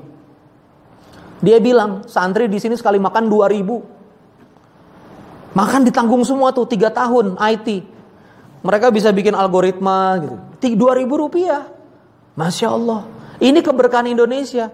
Dia 1.40 1.57
bilang 1.61 2.05
santri 2.05 2.53
di 2.53 2.61
sini 2.61 2.76
sekali 2.76 3.01
makan 3.01 3.32
2000. 3.32 5.57
Makan 5.57 5.80
ditanggung 5.88 6.24
semua 6.24 6.53
tuh 6.53 6.68
3 6.68 6.92
tahun 6.92 7.36
IT. 7.40 7.93
Mereka 8.64 8.88
bisa 8.88 9.12
bikin 9.12 9.36
algoritma 9.36 10.16
gitu. 10.24 10.36
2000 10.64 11.04
rupiah. 11.04 11.68
Masya 12.34 12.68
Allah. 12.72 13.04
Ini 13.36 13.60
keberkahan 13.60 14.08
Indonesia. 14.08 14.72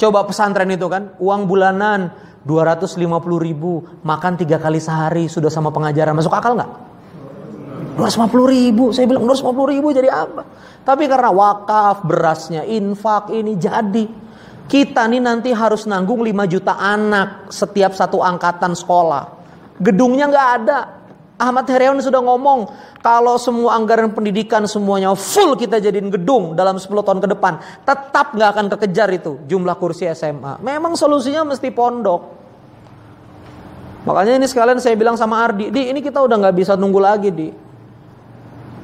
Coba 0.00 0.26
pesantren 0.26 0.66
itu 0.72 0.88
kan, 0.90 1.14
uang 1.20 1.46
bulanan 1.46 2.10
250 2.42 3.04
ribu, 3.36 3.84
makan 4.00 4.32
tiga 4.40 4.56
kali 4.56 4.80
sehari, 4.80 5.28
sudah 5.28 5.52
sama 5.52 5.68
pengajaran, 5.68 6.16
masuk 6.16 6.32
akal 6.32 6.56
nggak? 6.56 6.72
250 8.00 8.48
ribu, 8.48 8.84
saya 8.96 9.04
bilang 9.04 9.28
250 9.28 9.72
ribu 9.76 9.92
jadi 9.92 10.08
apa? 10.08 10.42
Tapi 10.80 11.04
karena 11.04 11.28
wakaf, 11.28 12.02
berasnya, 12.08 12.64
infak 12.64 13.28
ini 13.28 13.60
jadi. 13.60 14.08
Kita 14.70 15.04
nih 15.04 15.20
nanti 15.20 15.52
harus 15.52 15.84
nanggung 15.84 16.24
5 16.24 16.48
juta 16.48 16.80
anak 16.80 17.52
setiap 17.52 17.92
satu 17.92 18.24
angkatan 18.24 18.72
sekolah. 18.72 19.22
Gedungnya 19.76 20.30
nggak 20.32 20.48
ada. 20.64 20.99
Ahmad 21.40 21.64
Heriawan 21.64 22.04
sudah 22.04 22.20
ngomong, 22.20 22.68
kalau 23.00 23.40
semua 23.40 23.72
anggaran 23.72 24.12
pendidikan 24.12 24.68
semuanya 24.68 25.16
full 25.16 25.56
kita 25.56 25.80
jadiin 25.80 26.12
gedung 26.12 26.52
dalam 26.52 26.76
10 26.76 26.92
tahun 27.00 27.24
ke 27.24 27.28
depan, 27.32 27.56
tetap 27.88 28.36
nggak 28.36 28.48
akan 28.52 28.66
kekejar 28.76 29.08
itu 29.16 29.40
jumlah 29.48 29.72
kursi 29.80 30.04
SMA. 30.12 30.60
Memang 30.60 31.00
solusinya 31.00 31.48
mesti 31.48 31.72
pondok. 31.72 32.36
Makanya 34.04 34.36
ini 34.36 34.44
sekalian 34.44 34.84
saya 34.84 34.92
bilang 35.00 35.16
sama 35.16 35.40
Ardi, 35.40 35.72
di 35.72 35.88
ini 35.88 36.04
kita 36.04 36.20
udah 36.20 36.36
nggak 36.44 36.56
bisa 36.60 36.76
nunggu 36.76 37.00
lagi 37.00 37.32
di. 37.32 37.48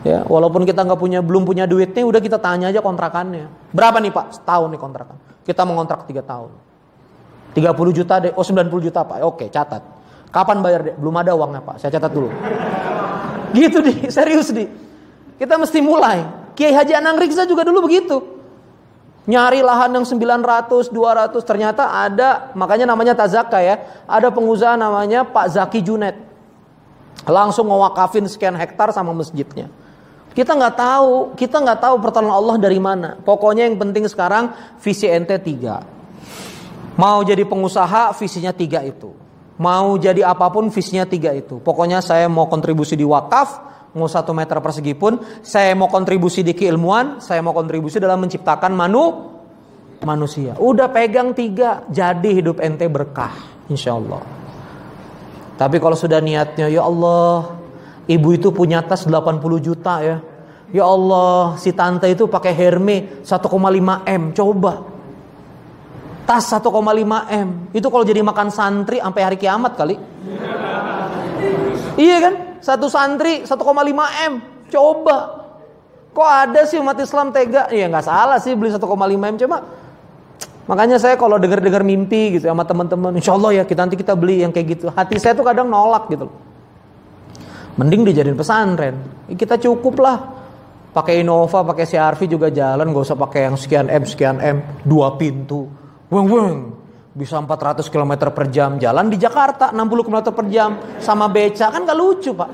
Ya, 0.08 0.24
walaupun 0.24 0.64
kita 0.64 0.80
nggak 0.80 1.00
punya 1.00 1.20
belum 1.20 1.44
punya 1.44 1.68
duitnya, 1.68 2.08
udah 2.08 2.20
kita 2.24 2.40
tanya 2.40 2.72
aja 2.72 2.80
kontrakannya. 2.80 3.52
Berapa 3.76 4.00
nih 4.00 4.12
Pak? 4.16 4.40
Setahun 4.40 4.72
nih 4.72 4.80
kontrakan. 4.80 5.16
Kita 5.44 5.68
mengontrak 5.68 6.08
3 6.08 6.24
tahun. 6.24 6.50
30 7.52 7.96
juta 7.96 8.14
deh, 8.20 8.32
oh 8.32 8.44
90 8.44 8.86
juta 8.86 9.00
Pak. 9.04 9.16
Oke, 9.24 9.48
catat. 9.52 9.95
Kapan 10.30 10.60
bayar 10.60 10.80
deh? 10.82 10.94
Belum 10.98 11.14
ada 11.16 11.32
uangnya 11.32 11.62
Pak. 11.62 11.80
Saya 11.80 11.90
catat 11.96 12.12
dulu. 12.12 12.30
Gitu 13.54 13.78
di, 13.80 13.92
serius 14.14 14.52
di. 14.52 14.66
Kita 15.36 15.56
mesti 15.56 15.78
mulai. 15.80 16.24
Kiai 16.56 16.72
Haji 16.72 16.92
Anang 16.96 17.20
Riksa 17.20 17.44
juga 17.44 17.64
dulu 17.64 17.84
begitu. 17.84 18.36
Nyari 19.26 19.58
lahan 19.58 19.90
yang 19.90 20.06
900, 20.06 20.94
200 20.94 21.34
ternyata 21.42 21.90
ada, 21.90 22.54
makanya 22.54 22.86
namanya 22.86 23.12
Tazaka 23.18 23.58
ya. 23.58 23.82
Ada 24.06 24.30
pengusaha 24.30 24.78
namanya 24.78 25.26
Pak 25.26 25.46
Zaki 25.50 25.82
Junet. 25.82 26.14
Langsung 27.26 27.66
ngewakafin 27.66 28.22
sekian 28.30 28.54
hektar 28.54 28.94
sama 28.94 29.10
masjidnya. 29.10 29.66
Kita 30.30 30.52
nggak 30.54 30.76
tahu, 30.78 31.32
kita 31.34 31.58
nggak 31.58 31.80
tahu 31.80 31.94
pertolongan 31.98 32.36
Allah 32.38 32.56
dari 32.60 32.78
mana. 32.78 33.18
Pokoknya 33.18 33.66
yang 33.66 33.80
penting 33.80 34.06
sekarang 34.06 34.54
visi 34.78 35.10
nt 35.10 35.32
tiga. 35.42 35.82
Mau 36.96 37.20
jadi 37.26 37.42
pengusaha 37.44 38.14
visinya 38.14 38.54
tiga 38.54 38.80
itu. 38.86 39.25
Mau 39.56 39.96
jadi 39.96 40.20
apa 40.20 40.52
pun 40.52 40.68
visinya 40.68 41.08
tiga 41.08 41.32
itu. 41.32 41.56
Pokoknya 41.64 42.04
saya 42.04 42.28
mau 42.28 42.44
kontribusi 42.44 42.92
di 42.92 43.08
wakaf, 43.08 43.56
mau 43.96 44.04
satu 44.04 44.36
meter 44.36 44.60
persegi 44.60 44.92
pun. 44.92 45.16
Saya 45.40 45.72
mau 45.72 45.88
kontribusi 45.88 46.44
di 46.44 46.52
keilmuan, 46.52 47.24
saya 47.24 47.40
mau 47.40 47.56
kontribusi 47.56 47.96
dalam 47.96 48.20
menciptakan 48.20 48.76
manu 48.76 49.32
manusia. 50.04 50.52
Udah 50.60 50.92
pegang 50.92 51.32
tiga, 51.32 51.88
jadi 51.88 52.44
hidup 52.44 52.60
ente 52.60 52.84
berkah, 52.84 53.32
insya 53.72 53.96
Allah. 53.96 54.20
Tapi 55.56 55.80
kalau 55.80 55.96
sudah 55.96 56.20
niatnya, 56.20 56.68
ya 56.68 56.84
Allah, 56.84 57.56
ibu 58.04 58.28
itu 58.36 58.52
punya 58.52 58.84
tas 58.84 59.08
80 59.08 59.40
juta 59.56 60.04
ya. 60.04 60.16
Ya 60.68 60.84
Allah, 60.84 61.56
si 61.56 61.72
tante 61.72 62.10
itu 62.12 62.28
pakai 62.28 62.52
Hermes 62.52 63.24
1,5 63.24 64.04
M. 64.04 64.22
Coba 64.36 64.95
Tas 66.26 66.42
1,5 66.50 66.66
M. 67.30 67.48
Itu 67.70 67.86
kalau 67.86 68.02
jadi 68.02 68.18
makan 68.18 68.50
santri 68.50 68.98
sampai 68.98 69.22
hari 69.22 69.38
kiamat 69.38 69.78
kali. 69.78 69.94
iya 71.94 72.16
kan? 72.18 72.34
Satu 72.58 72.90
santri 72.90 73.46
1,5 73.46 73.54
M. 74.26 74.32
Coba. 74.66 75.46
Kok 76.10 76.26
ada 76.26 76.66
sih 76.66 76.82
umat 76.82 76.98
Islam 76.98 77.30
tega? 77.30 77.70
Iya 77.70 77.86
nggak 77.86 78.04
salah 78.04 78.42
sih 78.42 78.58
beli 78.58 78.74
1,5 78.74 78.82
M 79.14 79.36
cuma 79.38 79.58
Makanya 80.66 80.98
saya 80.98 81.14
kalau 81.14 81.38
dengar-dengar 81.38 81.86
mimpi 81.86 82.34
gitu 82.34 82.50
sama 82.50 82.66
teman-teman, 82.66 83.14
insya 83.14 83.38
Allah 83.38 83.62
ya 83.62 83.62
kita 83.62 83.86
nanti 83.86 83.94
kita 83.94 84.18
beli 84.18 84.42
yang 84.42 84.50
kayak 84.50 84.66
gitu. 84.74 84.90
Hati 84.90 85.14
saya 85.22 85.38
tuh 85.38 85.46
kadang 85.46 85.70
nolak 85.70 86.10
gitu. 86.10 86.26
Mending 87.78 88.02
dijadiin 88.02 88.34
pesantren. 88.34 88.98
Kita 89.30 89.62
cukup 89.62 89.94
lah. 90.02 90.18
Pakai 90.90 91.22
Innova, 91.22 91.62
pakai 91.62 91.86
CRV 91.86 92.20
juga 92.26 92.48
jalan, 92.50 92.90
gak 92.90 93.04
usah 93.04 93.14
pakai 93.14 93.46
yang 93.46 93.54
sekian 93.54 93.86
M, 93.86 94.02
sekian 94.08 94.42
M, 94.42 94.56
dua 94.82 95.14
pintu 95.14 95.85
Weng 96.10 96.26
weng. 96.30 96.58
Bisa 97.16 97.40
400 97.40 97.88
km 97.88 98.28
per 98.28 98.52
jam 98.52 98.76
jalan 98.76 99.08
di 99.08 99.16
Jakarta 99.16 99.72
60 99.72 100.04
km 100.04 100.20
per 100.36 100.46
jam 100.52 101.00
sama 101.00 101.32
beca 101.32 101.72
kan 101.72 101.88
gak 101.88 101.96
lucu 101.96 102.36
pak. 102.36 102.50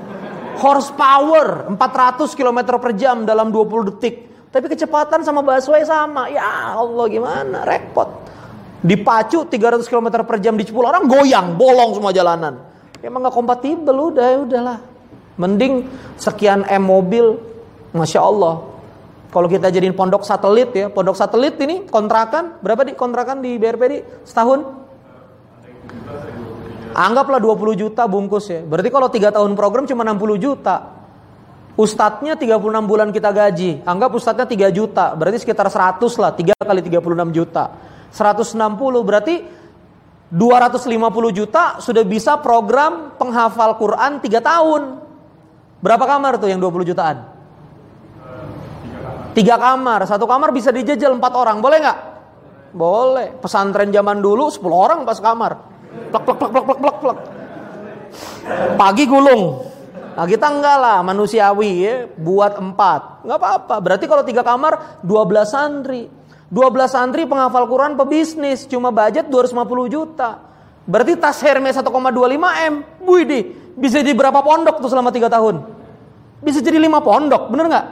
Horsepower 0.55 1.67
400 1.75 2.31
km 2.31 2.79
per 2.79 2.95
jam 2.95 3.27
dalam 3.27 3.51
20 3.51 3.91
detik. 3.91 4.15
Tapi 4.53 4.71
kecepatan 4.71 5.25
sama 5.25 5.43
busway 5.43 5.83
sama. 5.83 6.31
Ya 6.31 6.79
Allah 6.79 7.05
gimana 7.11 7.67
repot. 7.67 8.23
Dipacu 8.79 9.47
300 9.47 9.83
km 9.87 10.23
per 10.23 10.37
jam 10.39 10.55
di 10.55 10.63
10 10.63 10.75
orang 10.79 11.03
goyang, 11.07 11.55
bolong 11.59 11.95
semua 11.95 12.15
jalanan. 12.15 12.59
Emang 13.03 13.27
gak 13.27 13.35
kompatibel 13.35 14.15
udah 14.15 14.25
ya 14.31 14.39
udahlah. 14.47 14.77
Mending 15.35 15.87
sekian 16.15 16.63
M 16.71 16.87
mobil, 16.87 17.35
masya 17.91 18.23
Allah. 18.23 18.72
Kalau 19.33 19.49
kita 19.49 19.73
jadiin 19.73 19.97
pondok 19.97 20.21
satelit 20.21 20.69
ya, 20.77 20.93
pondok 20.93 21.17
satelit 21.17 21.57
ini 21.57 21.89
kontrakan 21.89 22.61
berapa 22.61 22.85
di 22.85 22.93
kontrakan 22.93 23.41
di 23.41 23.57
BRPD 23.57 24.21
setahun? 24.29 24.61
Anggaplah 26.93 27.41
20 27.41 27.73
juta 27.73 28.05
bungkus 28.05 28.53
ya. 28.53 28.61
Berarti 28.61 28.93
kalau 28.93 29.09
3 29.09 29.33
tahun 29.33 29.57
program 29.57 29.89
cuma 29.89 30.05
60 30.05 30.37
juta. 30.37 31.01
Ustadznya 31.73 32.37
36 32.37 32.85
bulan 32.85 33.09
kita 33.09 33.33
gaji. 33.33 33.81
Anggap 33.81 34.13
ustadznya 34.13 34.45
3 34.45 34.69
juta. 34.69 35.17
Berarti 35.17 35.41
sekitar 35.41 35.65
100 35.73 35.97
lah. 36.21 36.37
3 36.37 36.53
kali 36.53 36.85
36 36.85 37.33
juta. 37.33 37.73
160 38.13 39.01
berarti 39.01 39.41
250 40.29 41.33
juta 41.33 41.81
sudah 41.81 42.05
bisa 42.05 42.37
program 42.37 43.17
penghafal 43.17 43.81
Quran 43.81 44.21
3 44.21 44.37
tahun. 44.37 44.81
Berapa 45.81 46.05
kamar 46.05 46.37
tuh 46.37 46.53
yang 46.53 46.61
20 46.61 46.85
jutaan? 46.85 47.32
Tiga 49.33 49.57
kamar, 49.57 50.05
satu 50.05 50.29
kamar 50.29 50.53
bisa 50.53 50.69
dijajal 50.69 51.17
empat 51.17 51.33
orang, 51.33 51.57
boleh 51.57 51.77
nggak? 51.81 51.99
Boleh. 52.73 53.27
Pesantren 53.37 53.93
zaman 53.93 54.21
dulu 54.21 54.49
10 54.49 54.61
orang 54.69 54.99
pas 55.05 55.17
kamar. 55.17 55.57
Plek 56.09 56.23
plek 56.25 56.37
plek 56.37 56.51
plek 56.53 56.65
plek 56.65 56.79
plek 56.81 56.97
plek. 57.01 57.19
Pagi 58.77 59.05
gulung. 59.09 59.65
Nah 60.13 60.25
kita 60.29 60.45
enggak 60.53 60.77
lah 60.77 60.97
manusiawi 61.01 61.71
ya, 61.81 61.95
buat 62.13 62.61
empat. 62.61 63.25
Nggak 63.25 63.37
apa-apa. 63.41 63.75
Berarti 63.81 64.05
kalau 64.05 64.21
tiga 64.21 64.45
kamar 64.45 65.01
12 65.01 65.49
santri. 65.49 66.05
12 66.53 66.85
santri 66.85 67.25
penghafal 67.25 67.65
Quran 67.65 67.97
pebisnis 67.97 68.69
cuma 68.69 68.93
budget 68.93 69.25
250 69.25 69.89
juta. 69.89 70.37
Berarti 70.85 71.17
tas 71.17 71.41
Hermes 71.41 71.73
1,25 71.73 71.89
M. 72.69 72.73
Wih 73.01 73.23
di, 73.25 73.39
bisa 73.73 74.03
di 74.05 74.13
berapa 74.13 74.45
pondok 74.45 74.77
tuh 74.77 74.89
selama 74.91 75.09
3 75.09 75.25
tahun? 75.31 75.55
Bisa 76.43 76.59
jadi 76.61 76.77
5 76.77 77.01
pondok, 77.01 77.49
bener 77.49 77.65
nggak? 77.71 77.87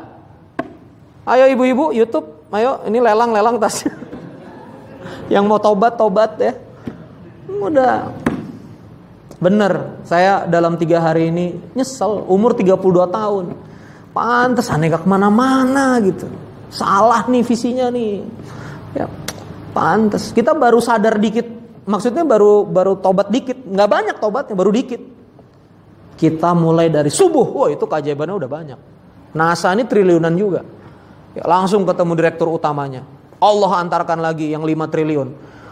Ayo 1.21 1.45
ibu-ibu 1.53 1.93
YouTube, 1.93 2.49
ayo 2.49 2.81
ini 2.89 2.97
lelang-lelang 2.97 3.61
tas. 3.61 3.85
Yang 5.33 5.43
mau 5.45 5.61
tobat 5.61 5.93
tobat 5.93 6.33
ya. 6.41 6.57
Udah. 7.45 8.09
Bener, 9.41 10.01
saya 10.05 10.45
dalam 10.45 10.77
tiga 10.77 11.01
hari 11.01 11.29
ini 11.33 11.57
nyesel, 11.77 12.25
umur 12.29 12.57
32 12.57 12.77
tahun. 13.09 13.45
Pantes 14.11 14.69
aneh 14.69 14.89
gak 14.89 15.05
ke 15.05 15.09
mana-mana 15.09 15.97
gitu. 16.01 16.29
Salah 16.73 17.25
nih 17.29 17.41
visinya 17.45 17.89
nih. 17.93 18.21
Ya, 18.97 19.05
pantes. 19.73 20.33
Kita 20.33 20.57
baru 20.57 20.81
sadar 20.81 21.21
dikit. 21.21 21.47
Maksudnya 21.85 22.25
baru 22.25 22.65
baru 22.65 22.97
tobat 22.97 23.29
dikit. 23.33 23.61
Nggak 23.65 23.89
banyak 23.89 24.15
tobatnya, 24.21 24.55
baru 24.57 24.71
dikit. 24.73 25.01
Kita 26.17 26.53
mulai 26.53 26.93
dari 26.93 27.09
subuh. 27.09 27.47
Wah 27.49 27.69
itu 27.73 27.85
keajaibannya 27.85 28.35
udah 28.37 28.49
banyak. 28.49 28.79
NASA 29.33 29.73
ini 29.73 29.87
triliunan 29.87 30.35
juga. 30.37 30.61
Ya, 31.31 31.47
langsung 31.47 31.87
ketemu 31.87 32.11
direktur 32.19 32.51
utamanya. 32.51 33.07
Allah 33.39 33.81
antarkan 33.81 34.19
lagi 34.19 34.51
yang 34.51 34.67
5 34.67 34.91
triliun. 34.91 35.29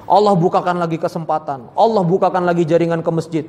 Allah 0.10 0.34
bukakan 0.34 0.82
lagi 0.82 0.98
kesempatan. 0.98 1.70
Allah 1.78 2.02
bukakan 2.02 2.48
lagi 2.48 2.66
jaringan 2.66 3.04
ke 3.06 3.12
masjid. 3.14 3.46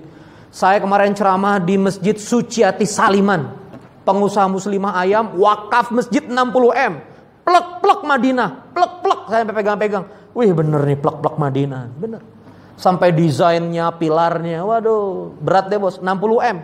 Saya 0.50 0.82
kemarin 0.82 1.14
ceramah 1.14 1.62
di 1.62 1.78
Masjid 1.78 2.18
Suciati 2.18 2.84
Saliman. 2.84 3.54
Pengusaha 4.02 4.50
muslimah 4.50 4.98
ayam 4.98 5.38
wakaf 5.38 5.94
masjid 5.94 6.26
60M 6.26 7.10
plek 7.50 7.66
plek 7.82 8.00
Madinah, 8.06 8.50
plek 8.74 8.92
plek 9.02 9.20
saya 9.28 9.42
pegang-pegang. 9.46 10.04
Wih 10.34 10.50
bener 10.54 10.80
nih 10.86 10.98
plek 10.98 11.18
plek 11.18 11.36
Madinah, 11.36 11.90
bener. 11.98 12.22
Sampai 12.80 13.12
desainnya, 13.12 13.92
pilarnya, 13.92 14.64
waduh 14.64 15.36
berat 15.36 15.68
deh 15.68 15.76
bos, 15.76 16.00
60 16.00 16.40
m. 16.40 16.58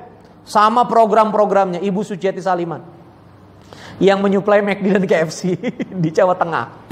Sama 0.47 0.87
program-programnya 0.87 1.83
Ibu 1.83 2.07
Suciati 2.07 2.39
Saliman 2.39 2.96
yang 3.97 4.21
menyuplai 4.21 4.61
McD 4.61 4.87
dan 5.01 5.05
KFC 5.05 5.57
di 6.03 6.09
Jawa 6.13 6.37
Tengah. 6.37 6.87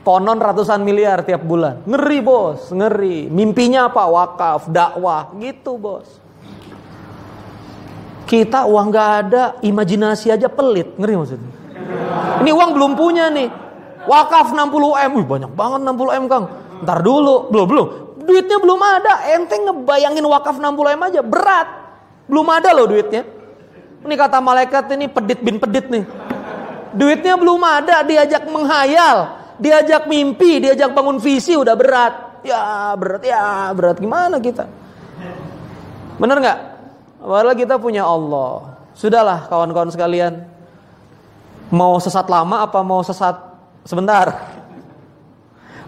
Konon 0.00 0.40
ratusan 0.40 0.80
miliar 0.80 1.20
tiap 1.28 1.44
bulan. 1.44 1.84
Ngeri 1.84 2.18
bos, 2.24 2.72
ngeri. 2.72 3.28
Mimpinya 3.28 3.92
apa? 3.92 4.08
Wakaf, 4.08 4.72
dakwah, 4.72 5.28
gitu 5.36 5.76
bos. 5.76 6.08
Kita 8.24 8.64
uang 8.64 8.88
gak 8.88 9.10
ada, 9.26 9.42
imajinasi 9.60 10.32
aja 10.32 10.48
pelit. 10.48 10.96
Ngeri 10.96 11.14
maksudnya. 11.20 11.52
Ini 12.40 12.50
uang 12.50 12.70
belum 12.72 12.92
punya 12.96 13.28
nih. 13.28 13.52
Wakaf 14.08 14.56
60 14.56 14.72
M. 15.04 15.10
Wih, 15.20 15.26
banyak 15.28 15.52
banget 15.52 15.80
60 15.84 16.16
M, 16.16 16.24
Kang. 16.32 16.44
Ntar 16.80 16.98
dulu, 17.04 17.52
belum 17.52 17.66
belum. 17.68 17.86
Duitnya 18.24 18.56
belum 18.56 18.80
ada. 18.80 19.14
Ente 19.36 19.60
ngebayangin 19.60 20.24
wakaf 20.24 20.56
60 20.56 20.96
M 20.96 21.00
aja 21.04 21.20
berat. 21.20 21.68
Belum 22.24 22.48
ada 22.48 22.72
loh 22.72 22.88
duitnya. 22.88 23.39
Ini 24.00 24.14
kata 24.16 24.40
malaikat 24.40 24.88
ini 24.96 25.06
pedit 25.06 25.40
bin 25.44 25.60
pedit 25.60 25.86
nih. 25.92 26.04
Duitnya 26.96 27.38
belum 27.38 27.62
ada, 27.62 28.02
diajak 28.02 28.48
menghayal, 28.50 29.38
diajak 29.60 30.10
mimpi, 30.10 30.58
diajak 30.58 30.90
bangun 30.90 31.22
visi 31.22 31.54
udah 31.54 31.76
berat. 31.78 32.14
Ya 32.40 32.92
berat, 32.96 33.22
ya 33.22 33.70
berat 33.76 34.00
gimana 34.00 34.40
kita? 34.40 34.64
Bener 36.16 36.36
nggak? 36.40 36.58
Padahal 37.20 37.54
kita 37.54 37.76
punya 37.76 38.02
Allah. 38.08 38.80
Sudahlah 38.96 39.46
kawan-kawan 39.46 39.92
sekalian, 39.92 40.48
Mau 41.70 42.02
sesat 42.02 42.26
lama 42.26 42.66
apa 42.66 42.82
mau 42.82 42.98
sesat 43.06 43.38
sebentar? 43.86 44.58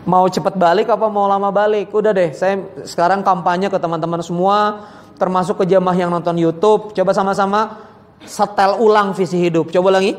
Mau 0.07 0.31
cepat 0.31 0.55
balik 0.55 0.87
apa 0.87 1.11
mau 1.11 1.27
lama 1.27 1.51
balik? 1.51 1.91
Udah 1.91 2.15
deh, 2.15 2.31
saya 2.31 2.63
sekarang 2.87 3.27
kampanye 3.27 3.67
ke 3.67 3.79
teman-teman 3.83 4.23
semua, 4.23 4.87
termasuk 5.19 5.63
ke 5.63 5.65
jamaah 5.67 5.99
yang 5.99 6.11
nonton 6.15 6.39
YouTube. 6.39 6.95
Coba 6.95 7.11
sama-sama 7.11 7.83
setel 8.27 8.79
ulang 8.79 9.15
visi 9.15 9.39
hidup. 9.39 9.71
Coba 9.71 9.99
lagi. 9.99 10.19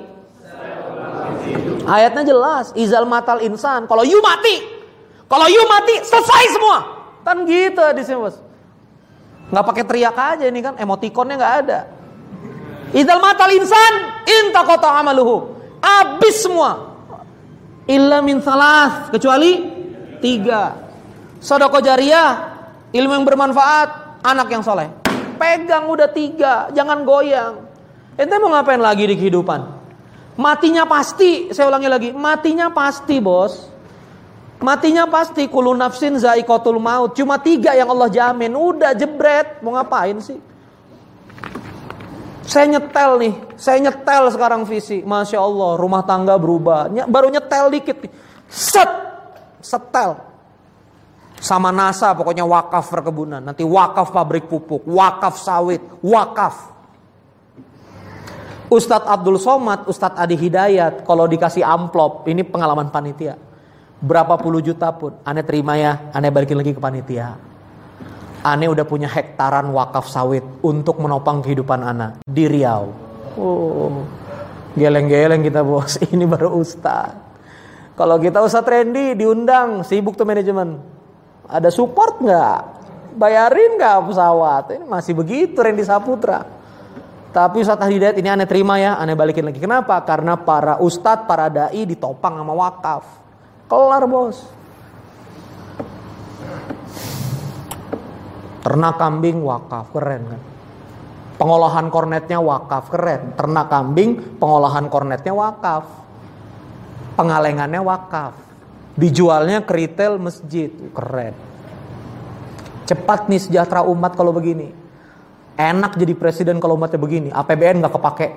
Ayatnya 1.84 2.24
jelas, 2.24 2.72
izal 2.80 3.04
matal 3.04 3.44
insan. 3.44 3.84
Kalau 3.92 4.08
you 4.08 4.24
mati, 4.24 4.64
kalau 5.28 5.52
you 5.52 5.64
mati 5.68 6.00
selesai 6.00 6.44
semua. 6.56 6.80
Kan 7.24 7.44
gitu 7.44 7.84
di 7.96 8.04
sini 8.04 8.20
bos. 8.20 8.40
Nggak 9.52 9.66
pakai 9.68 9.84
teriak 9.84 10.16
aja 10.16 10.46
ini 10.48 10.64
kan, 10.64 10.80
emotikonnya 10.80 11.36
nggak 11.36 11.56
ada. 11.68 11.80
Izal 12.96 13.20
matal 13.20 13.50
insan, 13.52 13.94
inta 14.24 14.64
kota 14.64 14.88
amaluhu. 15.02 15.60
Habis 15.84 16.46
semua. 16.46 16.96
Illa 17.90 18.24
min 18.24 18.40
salas. 18.40 19.12
Kecuali 19.12 19.52
tiga. 20.24 20.80
Sodoko 21.44 21.84
jariah. 21.84 22.56
Ilmu 22.96 23.12
yang 23.12 23.26
bermanfaat. 23.28 24.24
Anak 24.24 24.48
yang 24.48 24.64
soleh. 24.64 24.88
Pegang 25.36 25.92
udah 25.92 26.08
tiga. 26.08 26.72
Jangan 26.72 27.04
goyang. 27.04 27.73
Ente 28.14 28.36
mau 28.38 28.54
ngapain 28.54 28.82
lagi 28.82 29.10
di 29.10 29.16
kehidupan? 29.18 29.62
Matinya 30.38 30.86
pasti. 30.86 31.50
Saya 31.54 31.70
ulangi 31.70 31.90
lagi. 31.90 32.10
Matinya 32.14 32.70
pasti 32.70 33.18
bos. 33.18 33.70
Matinya 34.62 35.10
pasti. 35.10 35.50
Kulu 35.50 35.74
nafsin 35.74 36.18
zaikotul 36.18 36.78
maut. 36.78 37.18
Cuma 37.18 37.42
tiga 37.42 37.74
yang 37.74 37.90
Allah 37.90 38.10
jamin. 38.10 38.54
Udah 38.54 38.94
jebret. 38.94 39.62
Mau 39.66 39.74
ngapain 39.74 40.18
sih? 40.22 40.38
Saya 42.44 42.76
nyetel 42.76 43.12
nih, 43.24 43.34
saya 43.56 43.80
nyetel 43.80 44.28
sekarang 44.36 44.68
visi. 44.68 45.00
Masya 45.00 45.40
Allah, 45.40 45.80
rumah 45.80 46.04
tangga 46.04 46.36
berubah. 46.36 46.92
Baru 47.08 47.32
nyetel 47.32 47.72
dikit. 47.72 48.04
Set, 48.52 48.92
setel. 49.64 50.20
Sama 51.40 51.72
NASA 51.72 52.12
pokoknya 52.16 52.44
wakaf 52.44 52.92
perkebunan. 52.92 53.44
Nanti 53.44 53.64
wakaf 53.64 54.12
pabrik 54.12 54.48
pupuk, 54.52 54.84
wakaf 54.88 55.40
sawit, 55.40 55.82
wakaf. 56.04 56.73
Ustadz 58.74 59.06
Abdul 59.06 59.38
Somad, 59.38 59.86
Ustadz 59.86 60.18
Adi 60.18 60.34
Hidayat, 60.34 61.06
kalau 61.06 61.30
dikasih 61.30 61.62
amplop, 61.62 62.26
ini 62.26 62.42
pengalaman 62.42 62.90
panitia. 62.90 63.38
Berapa 64.02 64.34
puluh 64.42 64.66
juta 64.66 64.90
pun, 64.98 65.14
aneh 65.22 65.46
terima 65.46 65.78
ya, 65.78 66.10
aneh 66.10 66.34
balikin 66.34 66.58
lagi 66.58 66.74
ke 66.74 66.82
panitia 66.82 67.54
Ane 68.44 68.68
udah 68.68 68.84
punya 68.84 69.08
hektaran 69.08 69.72
wakaf 69.72 70.12
sawit 70.12 70.44
untuk 70.60 71.00
menopang 71.00 71.40
kehidupan 71.40 71.80
Ana 71.80 72.20
di 72.28 72.44
Riau. 72.44 72.92
Oh, 73.40 74.04
geleng-geleng 74.76 75.40
kita 75.48 75.64
bos. 75.64 75.96
Ini 76.12 76.28
baru 76.28 76.52
Ustad. 76.60 77.16
Kalau 77.96 78.20
kita 78.20 78.44
Ustadz 78.44 78.68
Randy 78.68 79.16
diundang, 79.16 79.88
sibuk 79.88 80.20
tuh 80.20 80.28
manajemen. 80.28 80.76
Ada 81.48 81.72
support 81.72 82.20
nggak? 82.20 82.60
Bayarin 83.16 83.80
nggak 83.80 84.12
pesawat? 84.12 84.64
Ini 84.76 84.86
masih 84.92 85.16
begitu 85.16 85.64
Randy 85.64 85.88
Saputra. 85.88 86.44
Tapi 87.34 87.66
Ustadz 87.66 87.90
Hidayat 87.90 88.22
ini 88.22 88.30
aneh 88.30 88.46
terima 88.46 88.78
ya, 88.78 89.02
aneh 89.02 89.18
balikin 89.18 89.50
lagi. 89.50 89.58
Kenapa? 89.58 89.98
Karena 90.06 90.38
para 90.38 90.78
ustadz, 90.78 91.26
para 91.26 91.50
dai 91.50 91.82
ditopang 91.82 92.38
sama 92.38 92.54
wakaf. 92.54 93.04
Kelar 93.66 94.06
bos. 94.06 94.38
Ternak 98.62 98.96
kambing 99.02 99.42
wakaf, 99.42 99.90
keren 99.90 100.24
kan? 100.30 100.42
Pengolahan 101.42 101.90
kornetnya 101.90 102.38
wakaf, 102.38 102.94
keren. 102.94 103.34
Ternak 103.34 103.68
kambing, 103.68 104.38
pengolahan 104.38 104.86
kornetnya 104.88 105.34
wakaf. 105.34 105.90
Pengalengannya 107.18 107.82
wakaf. 107.82 108.38
Dijualnya 108.94 109.66
ke 109.66 109.74
retail 109.74 110.22
masjid, 110.22 110.70
keren. 110.94 111.34
Cepat 112.86 113.26
nih 113.26 113.42
sejahtera 113.42 113.82
umat 113.90 114.14
kalau 114.14 114.30
begini. 114.30 114.83
Enak 115.54 116.02
jadi 116.02 116.14
presiden 116.18 116.58
kalau 116.58 116.74
umatnya 116.74 116.98
begini. 116.98 117.30
APBN 117.30 117.82
nggak 117.84 117.94
kepake. 117.94 118.28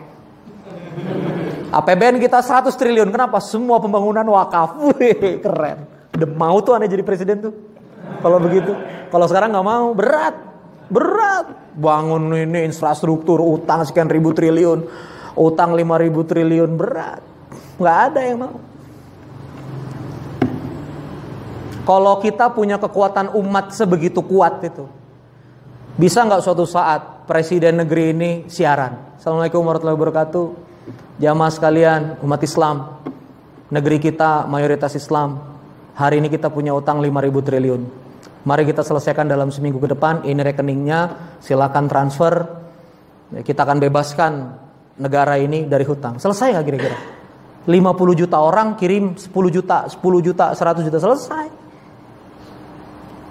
APBN 1.72 2.20
kita 2.20 2.44
100 2.44 2.72
triliun. 2.76 3.08
Kenapa? 3.08 3.40
Semua 3.40 3.80
pembangunan 3.80 4.24
wakaf. 4.24 4.76
Wih, 4.96 5.40
keren. 5.40 5.88
Udah 6.16 6.28
mau 6.32 6.56
tuh 6.60 6.76
aneh 6.76 6.88
jadi 6.88 7.04
presiden 7.04 7.40
tuh. 7.40 7.54
Kalau 8.20 8.40
begitu. 8.40 8.72
Kalau 9.12 9.26
sekarang 9.28 9.52
nggak 9.52 9.66
mau, 9.66 9.92
berat. 9.92 10.36
Berat. 10.92 11.46
Bangun 11.76 12.32
ini 12.32 12.64
infrastruktur, 12.64 13.40
utang 13.40 13.84
sekian 13.84 14.08
ribu 14.08 14.32
triliun. 14.32 14.88
Utang 15.36 15.76
5 15.76 16.04
ribu 16.04 16.24
triliun, 16.24 16.80
berat. 16.80 17.20
Nggak 17.76 17.98
ada 18.12 18.20
yang 18.24 18.38
mau. 18.40 18.56
Kalau 21.86 22.18
kita 22.18 22.50
punya 22.50 22.82
kekuatan 22.82 23.36
umat 23.36 23.70
sebegitu 23.70 24.18
kuat 24.24 24.58
itu, 24.64 24.90
bisa 25.96 26.28
nggak 26.28 26.44
suatu 26.44 26.68
saat 26.68 27.24
presiden 27.24 27.80
negeri 27.80 28.12
ini 28.12 28.30
siaran? 28.52 29.16
Assalamualaikum 29.16 29.64
warahmatullahi 29.64 29.96
wabarakatuh. 29.96 30.46
Jamaah 31.16 31.48
sekalian, 31.48 32.20
umat 32.20 32.40
Islam, 32.44 33.00
negeri 33.72 33.96
kita 33.96 34.44
mayoritas 34.44 34.92
Islam. 34.92 35.40
Hari 35.96 36.20
ini 36.20 36.28
kita 36.28 36.52
punya 36.52 36.76
utang 36.76 37.00
5000 37.00 37.48
triliun. 37.48 37.82
Mari 38.44 38.68
kita 38.68 38.84
selesaikan 38.84 39.24
dalam 39.24 39.48
seminggu 39.48 39.80
ke 39.80 39.88
depan. 39.96 40.20
Ini 40.28 40.36
rekeningnya, 40.44 41.00
silakan 41.40 41.88
transfer. 41.88 42.44
Kita 43.32 43.64
akan 43.64 43.80
bebaskan 43.80 44.32
negara 45.00 45.40
ini 45.40 45.64
dari 45.64 45.88
hutang. 45.88 46.20
Selesai 46.20 46.60
nggak 46.60 46.66
kira-kira? 46.68 46.98
50 47.64 48.20
juta 48.20 48.36
orang 48.44 48.76
kirim 48.76 49.16
10 49.16 49.32
juta, 49.48 49.88
10 49.88 49.96
juta, 50.20 50.52
100 50.52 50.86
juta 50.86 50.98
selesai. 51.00 51.46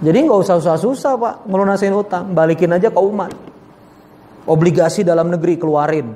Jadi 0.04 0.18
nggak 0.28 0.40
usah 0.44 0.60
susah-susah 0.60 1.12
pak 1.16 1.34
ngelunasin 1.48 1.96
utang, 1.96 2.36
balikin 2.36 2.76
aja 2.76 2.92
ke 2.92 3.00
umat. 3.00 3.32
Obligasi 4.46 5.08
dalam 5.08 5.32
negeri 5.32 5.56
keluarin. 5.56 6.08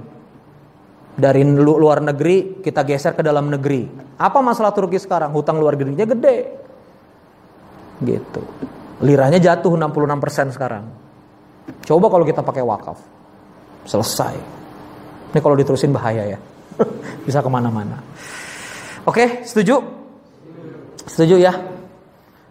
Dari 1.19 1.43
luar 1.43 1.99
negeri 1.99 2.63
kita 2.63 2.84
geser 2.88 3.15
ke 3.15 3.23
dalam 3.23 3.51
negeri. 3.51 3.88
Apa 4.19 4.39
masalah 4.39 4.71
Turki 4.71 4.99
sekarang? 4.99 5.32
Hutang 5.36 5.59
luar 5.59 5.75
negerinya 5.75 6.07
gede. 6.07 6.38
Gitu. 7.99 8.41
Liranya 9.03 9.39
jatuh 9.39 9.75
66% 9.75 10.55
sekarang. 10.55 10.84
Coba 11.84 12.07
kalau 12.07 12.23
kita 12.27 12.43
pakai 12.43 12.63
wakaf. 12.63 12.99
Selesai. 13.88 14.36
Ini 15.32 15.39
kalau 15.39 15.55
diterusin 15.55 15.91
bahaya 15.91 16.36
ya. 16.36 16.39
Bisa 17.27 17.43
ke 17.43 17.49
mana-mana. 17.51 17.99
Oke, 19.03 19.43
setuju? 19.43 19.80
Setuju 21.07 21.36
ya? 21.39 21.53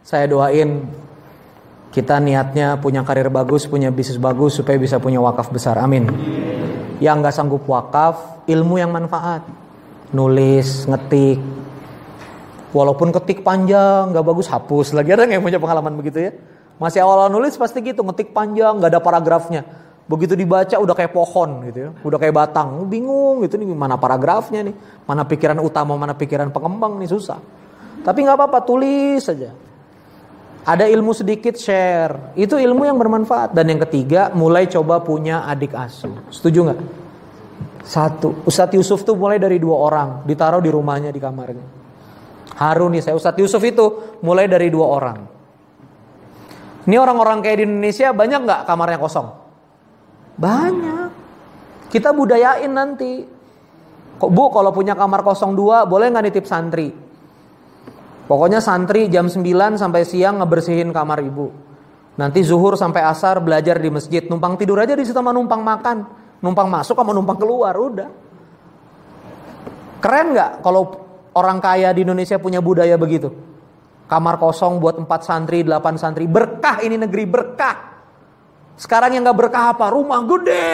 Saya 0.04 0.24
doain 0.24 0.88
kita 1.98 2.22
niatnya 2.22 2.78
punya 2.78 3.02
karir 3.02 3.26
bagus, 3.26 3.66
punya 3.66 3.90
bisnis 3.90 4.22
bagus 4.22 4.54
supaya 4.54 4.78
bisa 4.78 5.02
punya 5.02 5.18
wakaf 5.18 5.50
besar. 5.50 5.74
Amin. 5.82 6.06
Yang 7.02 7.16
nggak 7.18 7.34
sanggup 7.34 7.66
wakaf, 7.66 8.46
ilmu 8.46 8.78
yang 8.78 8.94
manfaat. 8.94 9.42
Nulis, 10.14 10.86
ngetik. 10.86 11.42
Walaupun 12.70 13.10
ketik 13.10 13.42
panjang, 13.42 14.14
nggak 14.14 14.22
bagus, 14.22 14.46
hapus. 14.46 14.94
Lagi 14.94 15.10
ada 15.10 15.26
yang 15.26 15.42
punya 15.42 15.58
pengalaman 15.58 15.98
begitu 15.98 16.22
ya? 16.22 16.30
Masih 16.78 17.02
awal-awal 17.02 17.34
nulis 17.34 17.58
pasti 17.58 17.82
gitu, 17.82 18.06
ngetik 18.06 18.30
panjang, 18.30 18.78
nggak 18.78 18.94
ada 18.94 19.02
paragrafnya. 19.02 19.66
Begitu 20.06 20.38
dibaca 20.38 20.78
udah 20.78 20.94
kayak 20.94 21.10
pohon 21.10 21.66
gitu 21.66 21.78
ya, 21.82 21.90
udah 22.06 22.18
kayak 22.22 22.34
batang. 22.38 22.86
Bingung 22.86 23.42
gitu 23.42 23.58
nih, 23.58 23.66
mana 23.74 23.98
paragrafnya 23.98 24.62
nih, 24.62 24.74
mana 25.02 25.26
pikiran 25.26 25.58
utama, 25.58 25.98
mana 25.98 26.14
pikiran 26.14 26.54
pengembang 26.54 26.94
nih 27.02 27.10
susah. 27.10 27.42
Tapi 28.06 28.18
nggak 28.22 28.38
apa-apa, 28.38 28.62
tulis 28.62 29.26
saja. 29.26 29.50
Ada 30.68 30.84
ilmu 30.84 31.16
sedikit 31.16 31.56
share. 31.56 32.36
Itu 32.36 32.60
ilmu 32.60 32.84
yang 32.84 33.00
bermanfaat. 33.00 33.56
Dan 33.56 33.72
yang 33.72 33.80
ketiga, 33.88 34.28
mulai 34.36 34.68
coba 34.68 35.00
punya 35.00 35.48
adik 35.48 35.72
asuh. 35.72 36.28
Setuju 36.28 36.68
nggak? 36.68 36.80
Satu. 37.88 38.44
Ustadz 38.44 38.76
Yusuf 38.76 39.00
tuh 39.00 39.16
mulai 39.16 39.40
dari 39.40 39.56
dua 39.56 39.80
orang. 39.80 40.28
Ditaruh 40.28 40.60
di 40.60 40.68
rumahnya, 40.68 41.08
di 41.08 41.16
kamarnya. 41.16 41.64
Harun 42.60 42.92
nih 42.92 43.00
saya. 43.00 43.16
Ustadz 43.16 43.40
Yusuf 43.40 43.64
itu 43.64 44.20
mulai 44.20 44.44
dari 44.44 44.68
dua 44.68 44.86
orang. 44.92 45.18
Ini 46.84 46.96
orang-orang 47.00 47.40
kayak 47.40 47.56
di 47.56 47.64
Indonesia 47.64 48.12
banyak 48.12 48.40
nggak 48.44 48.60
kamarnya 48.68 48.98
kosong? 49.00 49.28
Banyak. 50.36 51.10
Kita 51.88 52.12
budayain 52.12 52.68
nanti. 52.68 53.24
Kok 54.20 54.30
Bu 54.34 54.52
kalau 54.52 54.68
punya 54.76 54.92
kamar 54.92 55.24
kosong 55.24 55.56
dua 55.56 55.88
boleh 55.88 56.12
nggak 56.12 56.24
nitip 56.28 56.44
santri? 56.44 57.07
Pokoknya 58.28 58.60
santri 58.60 59.08
jam 59.08 59.24
9 59.24 59.40
sampai 59.80 60.04
siang 60.04 60.36
ngebersihin 60.44 60.92
kamar 60.92 61.24
ibu. 61.24 61.48
Nanti 62.20 62.44
zuhur 62.44 62.76
sampai 62.76 63.00
asar 63.00 63.40
belajar 63.40 63.80
di 63.80 63.88
masjid. 63.88 64.20
Numpang 64.28 64.60
tidur 64.60 64.76
aja 64.76 64.92
di 64.92 65.00
situ 65.00 65.16
sama 65.16 65.32
numpang 65.32 65.64
makan. 65.64 66.04
Numpang 66.44 66.68
masuk 66.68 66.92
sama 66.92 67.16
numpang 67.16 67.40
keluar. 67.40 67.72
Udah. 67.72 68.12
Keren 70.04 70.36
nggak 70.36 70.60
kalau 70.60 71.08
orang 71.32 71.56
kaya 71.56 71.88
di 71.96 72.04
Indonesia 72.04 72.36
punya 72.36 72.60
budaya 72.60 73.00
begitu? 73.00 73.32
Kamar 74.04 74.36
kosong 74.36 74.76
buat 74.76 75.00
4 75.00 75.08
santri, 75.24 75.64
8 75.64 75.96
santri. 75.96 76.28
Berkah 76.28 76.84
ini 76.84 77.00
negeri, 77.00 77.24
berkah. 77.24 77.96
Sekarang 78.76 79.16
yang 79.16 79.24
nggak 79.24 79.38
berkah 79.40 79.72
apa? 79.72 79.88
Rumah 79.88 80.20
gede. 80.28 80.68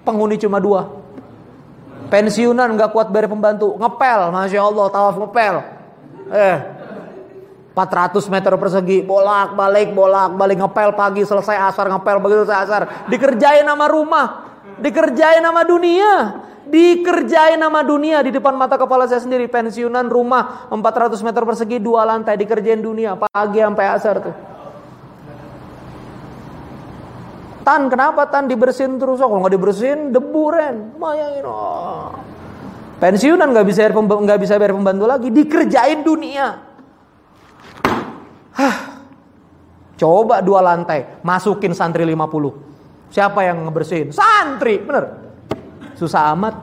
Penghuni 0.00 0.40
cuma 0.40 0.64
dua. 0.64 0.88
Pensiunan 2.08 2.72
nggak 2.72 2.88
kuat 2.88 3.12
bayar 3.12 3.28
pembantu. 3.28 3.76
Ngepel, 3.76 4.32
Masya 4.32 4.60
Allah, 4.64 4.86
tawaf 4.88 5.16
ngepel 5.20 5.73
Eh, 6.30 6.58
400 7.74 8.30
meter 8.30 8.54
persegi 8.54 9.02
bolak 9.02 9.58
balik 9.58 9.90
bolak 9.90 10.38
balik 10.38 10.62
ngepel 10.62 10.94
pagi 10.94 11.26
selesai 11.26 11.58
asar 11.74 11.90
ngepel 11.90 12.22
begitu 12.22 12.46
selesai 12.46 12.62
asar. 12.64 12.82
Dikerjain 13.10 13.66
nama 13.66 13.90
rumah 13.90 14.26
dikerjain 14.78 15.42
nama 15.42 15.66
dunia 15.66 16.12
dikerjain 16.68 17.58
nama 17.60 17.82
dunia. 17.84 18.22
Di 18.22 18.30
depan 18.32 18.54
mata 18.56 18.78
kepala 18.78 19.10
saya 19.10 19.20
sendiri 19.20 19.50
pensiunan 19.50 20.06
rumah 20.08 20.70
400 20.70 21.18
meter 21.20 21.42
persegi 21.44 21.76
dua 21.82 22.06
lantai 22.06 22.38
dikerjain 22.38 22.80
dunia 22.80 23.18
pagi 23.18 23.60
sampai 23.60 23.86
asar 23.90 24.16
tuh. 24.22 24.36
Tan 27.64 27.88
kenapa 27.88 28.28
Tan 28.28 28.44
dibersihin 28.44 29.00
terus? 29.00 29.24
Oh, 29.24 29.28
kalau 29.32 29.40
nggak 29.40 29.56
dibersihin 29.56 30.12
debu 30.12 30.44
ren. 30.52 30.92
Bayangin 31.00 31.48
oh. 31.48 32.12
Pensiunan 33.04 33.52
nggak 33.52 33.68
bisa 33.68 33.92
nggak 33.92 34.40
bisa 34.40 34.56
bayar 34.56 34.72
pembantu 34.72 35.04
lagi, 35.04 35.28
dikerjain 35.28 36.00
dunia. 36.00 36.56
Hah. 38.56 38.76
Coba 40.00 40.40
dua 40.40 40.64
lantai, 40.64 41.20
masukin 41.20 41.76
santri 41.76 42.08
50. 42.08 43.12
Siapa 43.12 43.44
yang 43.44 43.68
ngebersihin? 43.68 44.08
Santri, 44.08 44.80
bener. 44.80 45.20
Susah 46.00 46.32
amat. 46.32 46.56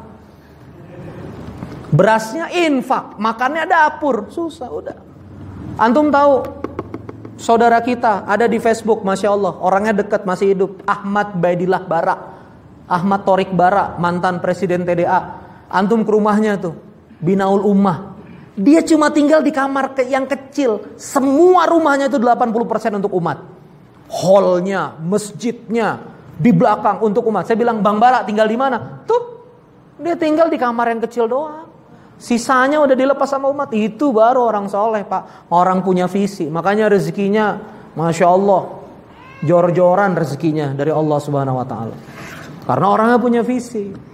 Berasnya 1.93 2.49
infak, 2.49 3.21
makannya 3.21 3.69
dapur, 3.69 4.25
susah 4.33 4.65
udah. 4.73 4.97
Antum 5.77 6.09
tahu 6.09 6.41
saudara 7.37 7.85
kita 7.85 8.25
ada 8.25 8.49
di 8.49 8.57
Facebook, 8.57 9.05
masya 9.05 9.29
Allah, 9.29 9.61
orangnya 9.61 10.01
dekat 10.01 10.25
masih 10.25 10.57
hidup, 10.57 10.81
Ahmad 10.89 11.37
Baidillah 11.37 11.85
Bara, 11.85 12.17
Ahmad 12.89 13.29
Torik 13.29 13.53
Bara, 13.53 13.93
mantan 14.01 14.41
presiden 14.41 14.89
TDA, 14.89 15.40
Antum 15.71 16.03
ke 16.03 16.11
rumahnya 16.11 16.59
tuh, 16.59 16.75
binaul 17.23 17.63
ummah. 17.63 18.19
Dia 18.59 18.83
cuma 18.83 19.07
tinggal 19.07 19.39
di 19.39 19.55
kamar 19.55 19.95
yang 20.03 20.27
kecil. 20.27 20.99
Semua 20.99 21.63
rumahnya 21.71 22.11
itu 22.11 22.19
80% 22.19 22.99
untuk 22.99 23.15
umat. 23.15 23.39
Hallnya, 24.11 24.99
masjidnya, 24.99 26.03
di 26.35 26.51
belakang 26.51 26.99
untuk 26.99 27.23
umat. 27.31 27.47
Saya 27.47 27.55
bilang, 27.55 27.79
Bang 27.79 28.03
Bara 28.03 28.27
tinggal 28.27 28.51
di 28.51 28.59
mana? 28.59 29.07
Tuh, 29.07 29.23
dia 30.03 30.19
tinggal 30.19 30.51
di 30.51 30.59
kamar 30.59 30.91
yang 30.91 31.01
kecil 31.07 31.31
doang. 31.31 31.71
Sisanya 32.21 32.83
udah 32.83 32.93
dilepas 32.93 33.31
sama 33.31 33.49
umat. 33.49 33.73
Itu 33.73 34.13
baru 34.13 34.45
orang 34.45 34.69
soleh 34.69 35.07
pak. 35.07 35.49
Orang 35.49 35.81
punya 35.81 36.05
visi. 36.05 36.45
Makanya 36.51 36.91
rezekinya, 36.91 37.57
Masya 37.97 38.27
Allah. 38.29 38.61
Jor-joran 39.41 40.13
rezekinya 40.13 40.69
dari 40.77 40.93
Allah 40.93 41.17
subhanahu 41.17 41.57
wa 41.57 41.65
ta'ala. 41.65 41.95
Karena 42.61 42.87
orangnya 42.93 43.17
punya 43.17 43.41
visi. 43.41 44.10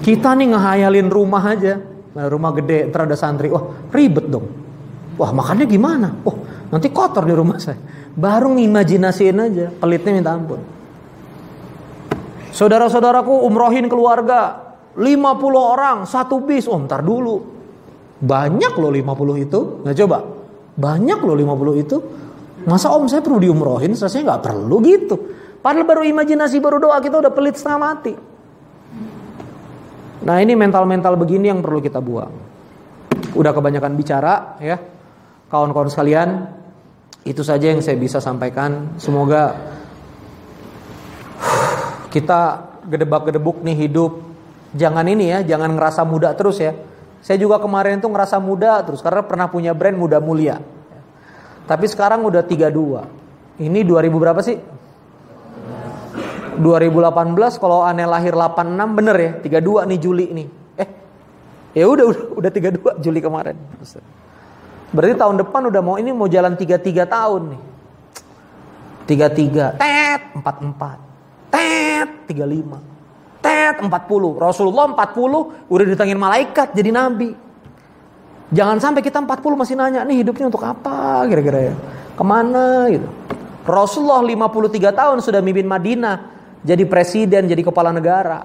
Kita 0.00 0.32
nih 0.32 0.56
ngehayalin 0.56 1.08
rumah 1.12 1.44
aja. 1.44 1.76
Nah, 2.10 2.26
rumah 2.26 2.50
gede, 2.56 2.90
ntar 2.90 3.06
ada 3.06 3.14
santri. 3.14 3.52
Wah, 3.52 3.88
ribet 3.92 4.26
dong. 4.26 4.46
Wah, 5.20 5.30
makannya 5.30 5.68
gimana? 5.68 6.08
Oh, 6.24 6.42
nanti 6.72 6.88
kotor 6.90 7.28
di 7.28 7.34
rumah 7.36 7.60
saya. 7.60 7.78
Baru 8.10 8.56
ngimajinasiin 8.56 9.36
aja, 9.38 9.66
pelitnya 9.70 10.10
minta 10.16 10.32
ampun. 10.34 10.60
Saudara-saudaraku 12.50 13.46
umrohin 13.46 13.86
keluarga, 13.86 14.74
50 14.98 15.60
orang, 15.60 16.08
satu 16.08 16.42
bis. 16.42 16.66
Oh, 16.66 16.80
ntar 16.82 17.04
dulu. 17.06 17.36
Banyak 18.20 18.72
loh 18.74 18.90
50 18.90 19.36
itu. 19.38 19.60
Nah, 19.86 19.94
coba. 19.94 20.18
Banyak 20.74 21.18
loh 21.22 21.36
50 21.36 21.84
itu. 21.84 21.96
Masa 22.66 22.92
om 22.92 23.08
saya 23.08 23.24
perlu 23.24 23.40
diumrohin, 23.40 23.96
saya 23.96 24.10
nggak 24.20 24.42
perlu 24.44 24.76
gitu. 24.84 25.16
Padahal 25.60 25.84
baru 25.84 26.02
imajinasi, 26.04 26.60
baru 26.60 26.76
doa 26.80 27.00
kita 27.00 27.20
udah 27.20 27.32
pelit 27.32 27.56
setengah 27.56 27.80
mati. 27.80 28.12
Nah 30.20 30.36
ini 30.40 30.52
mental-mental 30.56 31.16
begini 31.16 31.48
yang 31.48 31.64
perlu 31.64 31.80
kita 31.80 32.00
buang. 32.02 32.32
Udah 33.36 33.52
kebanyakan 33.54 33.92
bicara 33.96 34.60
ya. 34.60 34.76
Kawan-kawan 35.50 35.90
sekalian, 35.90 36.46
itu 37.26 37.42
saja 37.42 37.74
yang 37.74 37.82
saya 37.82 37.98
bisa 37.98 38.22
sampaikan. 38.22 38.94
Semoga 39.00 39.56
kita 42.14 42.70
gedebak-gedebuk 42.86 43.60
nih 43.66 43.88
hidup 43.88 44.30
Jangan 44.70 45.02
ini 45.10 45.34
ya, 45.34 45.38
jangan 45.42 45.74
ngerasa 45.74 46.06
muda 46.06 46.30
terus 46.38 46.62
ya. 46.62 46.70
Saya 47.20 47.36
juga 47.36 47.58
kemarin 47.58 47.98
itu 47.98 48.06
ngerasa 48.06 48.38
muda 48.38 48.80
terus 48.86 49.02
karena 49.02 49.26
pernah 49.26 49.50
punya 49.50 49.74
brand 49.74 49.98
muda 49.98 50.22
mulia. 50.22 50.62
Tapi 51.66 51.86
sekarang 51.90 52.22
udah 52.22 52.46
32. 52.46 53.60
Ini 53.60 53.80
2000 53.82 54.22
berapa 54.22 54.40
sih? 54.40 54.56
2018 56.60 57.56
kalau 57.56 57.82
aneh 57.82 58.04
lahir 58.04 58.36
86 58.36 58.96
bener 58.96 59.16
ya 59.16 59.32
32 59.40 59.88
nih 59.90 59.98
Juli 59.98 60.26
nih. 60.30 60.48
Eh 60.76 60.88
ya 61.72 61.88
udah 61.88 62.04
udah 62.04 62.22
udah 62.36 62.50
32 63.00 63.02
Juli 63.02 63.20
kemarin. 63.24 63.56
Berarti 64.90 65.14
tahun 65.16 65.36
depan 65.40 65.70
udah 65.72 65.82
mau 65.82 65.96
ini 65.96 66.12
mau 66.12 66.28
jalan 66.28 66.54
33 66.54 67.08
tahun 67.08 67.42
nih. 67.56 67.62
33 69.10 69.80
tet 69.80 70.22
44 70.38 71.50
tet 71.50 72.08
35 72.30 73.42
tet 73.42 73.74
40 73.82 73.90
Rasulullah 74.38 74.86
40 74.94 75.66
udah 75.66 75.84
ditangin 75.88 76.18
malaikat 76.20 76.76
jadi 76.76 76.94
nabi. 76.94 77.34
Jangan 78.50 78.82
sampai 78.82 79.02
kita 79.02 79.22
40 79.22 79.54
masih 79.54 79.74
nanya 79.78 80.02
nih 80.02 80.26
hidupnya 80.26 80.50
untuk 80.50 80.62
apa? 80.66 81.22
kira-kira 81.30 81.70
ya. 81.70 81.74
Ke 82.18 82.22
mana? 82.26 82.90
gitu. 82.90 83.06
Rasulullah 83.62 84.26
53 84.26 84.90
tahun 84.90 85.16
sudah 85.22 85.38
mimpin 85.38 85.70
Madinah 85.70 86.39
jadi 86.60 86.84
presiden, 86.84 87.48
jadi 87.48 87.62
kepala 87.64 87.92
negara. 87.92 88.44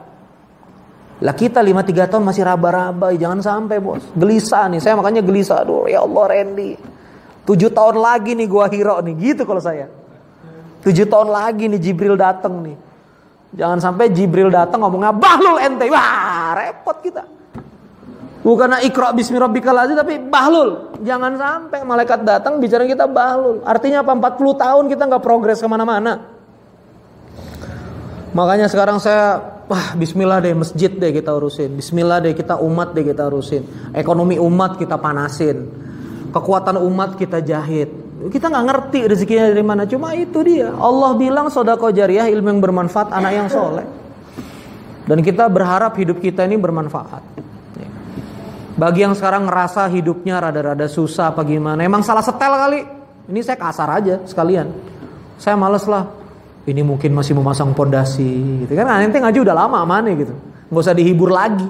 Lah 1.23 1.31
kita 1.31 1.63
5-3 1.63 2.11
tahun 2.11 2.23
masih 2.27 2.43
raba-raba, 2.43 3.15
jangan 3.15 3.39
sampai 3.39 3.79
bos. 3.79 4.03
Gelisah 4.15 4.67
nih, 4.67 4.83
saya 4.83 4.99
makanya 4.99 5.23
gelisah. 5.23 5.63
Aduh 5.63 5.87
ya 5.87 6.03
Allah 6.03 6.25
Randy. 6.27 6.75
7 7.45 7.71
tahun 7.71 7.95
lagi 8.01 8.35
nih 8.35 8.47
gua 8.49 8.67
hero 8.67 8.99
nih, 8.99 9.13
gitu 9.31 9.47
kalau 9.47 9.63
saya. 9.63 9.87
7 10.83 11.07
tahun 11.07 11.31
lagi 11.31 11.71
nih 11.71 11.79
Jibril 11.79 12.19
datang 12.19 12.59
nih. 12.63 12.75
Jangan 13.55 13.79
sampai 13.79 14.11
Jibril 14.11 14.51
datang 14.51 14.83
ngomongnya 14.83 15.15
bahlul 15.15 15.55
ente. 15.63 15.87
Wah, 15.87 16.51
repot 16.59 16.99
kita. 16.99 17.23
Bukan 18.45 18.77
ikra 18.85 19.09
bismi 19.15 19.39
rabbikal 19.39 19.73
tapi 19.73 20.21
bahlul. 20.21 20.99
Jangan 21.01 21.33
sampai 21.39 21.81
malaikat 21.81 22.21
datang 22.27 22.59
bicara 22.61 22.85
kita 22.85 23.07
bahlul. 23.07 23.63
Artinya 23.63 24.03
apa? 24.03 24.13
40 24.13 24.53
tahun 24.59 24.83
kita 24.91 25.03
nggak 25.09 25.23
progres 25.23 25.63
ke 25.63 25.65
mana-mana. 25.65 26.34
Makanya 28.35 28.67
sekarang 28.67 28.99
saya 28.99 29.39
wah 29.71 29.95
bismillah 29.95 30.43
deh 30.43 30.51
masjid 30.51 30.91
deh 30.91 31.15
kita 31.15 31.31
urusin. 31.31 31.71
Bismillah 31.79 32.19
deh 32.19 32.35
kita 32.35 32.59
umat 32.59 32.91
deh 32.91 33.07
kita 33.07 33.31
urusin. 33.31 33.63
Ekonomi 33.95 34.35
umat 34.35 34.75
kita 34.75 34.99
panasin. 34.99 35.71
Kekuatan 36.35 36.75
umat 36.83 37.15
kita 37.15 37.39
jahit. 37.39 37.87
Kita 38.27 38.51
nggak 38.51 38.65
ngerti 38.67 38.99
rezekinya 39.07 39.47
dari 39.47 39.63
mana. 39.63 39.87
Cuma 39.87 40.11
itu 40.19 40.43
dia. 40.43 40.75
Allah 40.75 41.15
bilang 41.15 41.47
sodako 41.47 41.95
jariah 41.95 42.27
ilmu 42.27 42.51
yang 42.51 42.59
bermanfaat 42.59 43.15
anak 43.15 43.31
yang 43.31 43.47
soleh. 43.47 43.87
Dan 45.07 45.23
kita 45.23 45.47
berharap 45.47 45.95
hidup 45.95 46.19
kita 46.19 46.43
ini 46.43 46.59
bermanfaat. 46.59 47.23
Bagi 48.75 49.07
yang 49.07 49.15
sekarang 49.15 49.47
ngerasa 49.47 49.87
hidupnya 49.87 50.43
rada-rada 50.43 50.91
susah 50.91 51.31
apa 51.31 51.47
gimana. 51.47 51.79
Emang 51.87 52.03
salah 52.03 52.19
setel 52.19 52.51
kali. 52.51 52.79
Ini 53.31 53.39
saya 53.39 53.55
kasar 53.55 53.87
aja 53.95 54.19
sekalian. 54.27 54.67
Saya 55.39 55.55
males 55.55 55.87
lah 55.87 56.24
ini 56.65 56.81
mungkin 56.81 57.13
masih 57.13 57.37
memasang 57.37 57.77
pondasi 57.77 58.65
gitu. 58.65 58.73
Kan 58.73 58.89
nanti 58.89 59.21
ngaji 59.21 59.39
udah 59.45 59.55
lama 59.55 59.85
mana 59.85 60.09
gitu. 60.17 60.33
Nggak 60.73 60.81
usah 60.81 60.97
dihibur 60.97 61.29
lagi. 61.29 61.69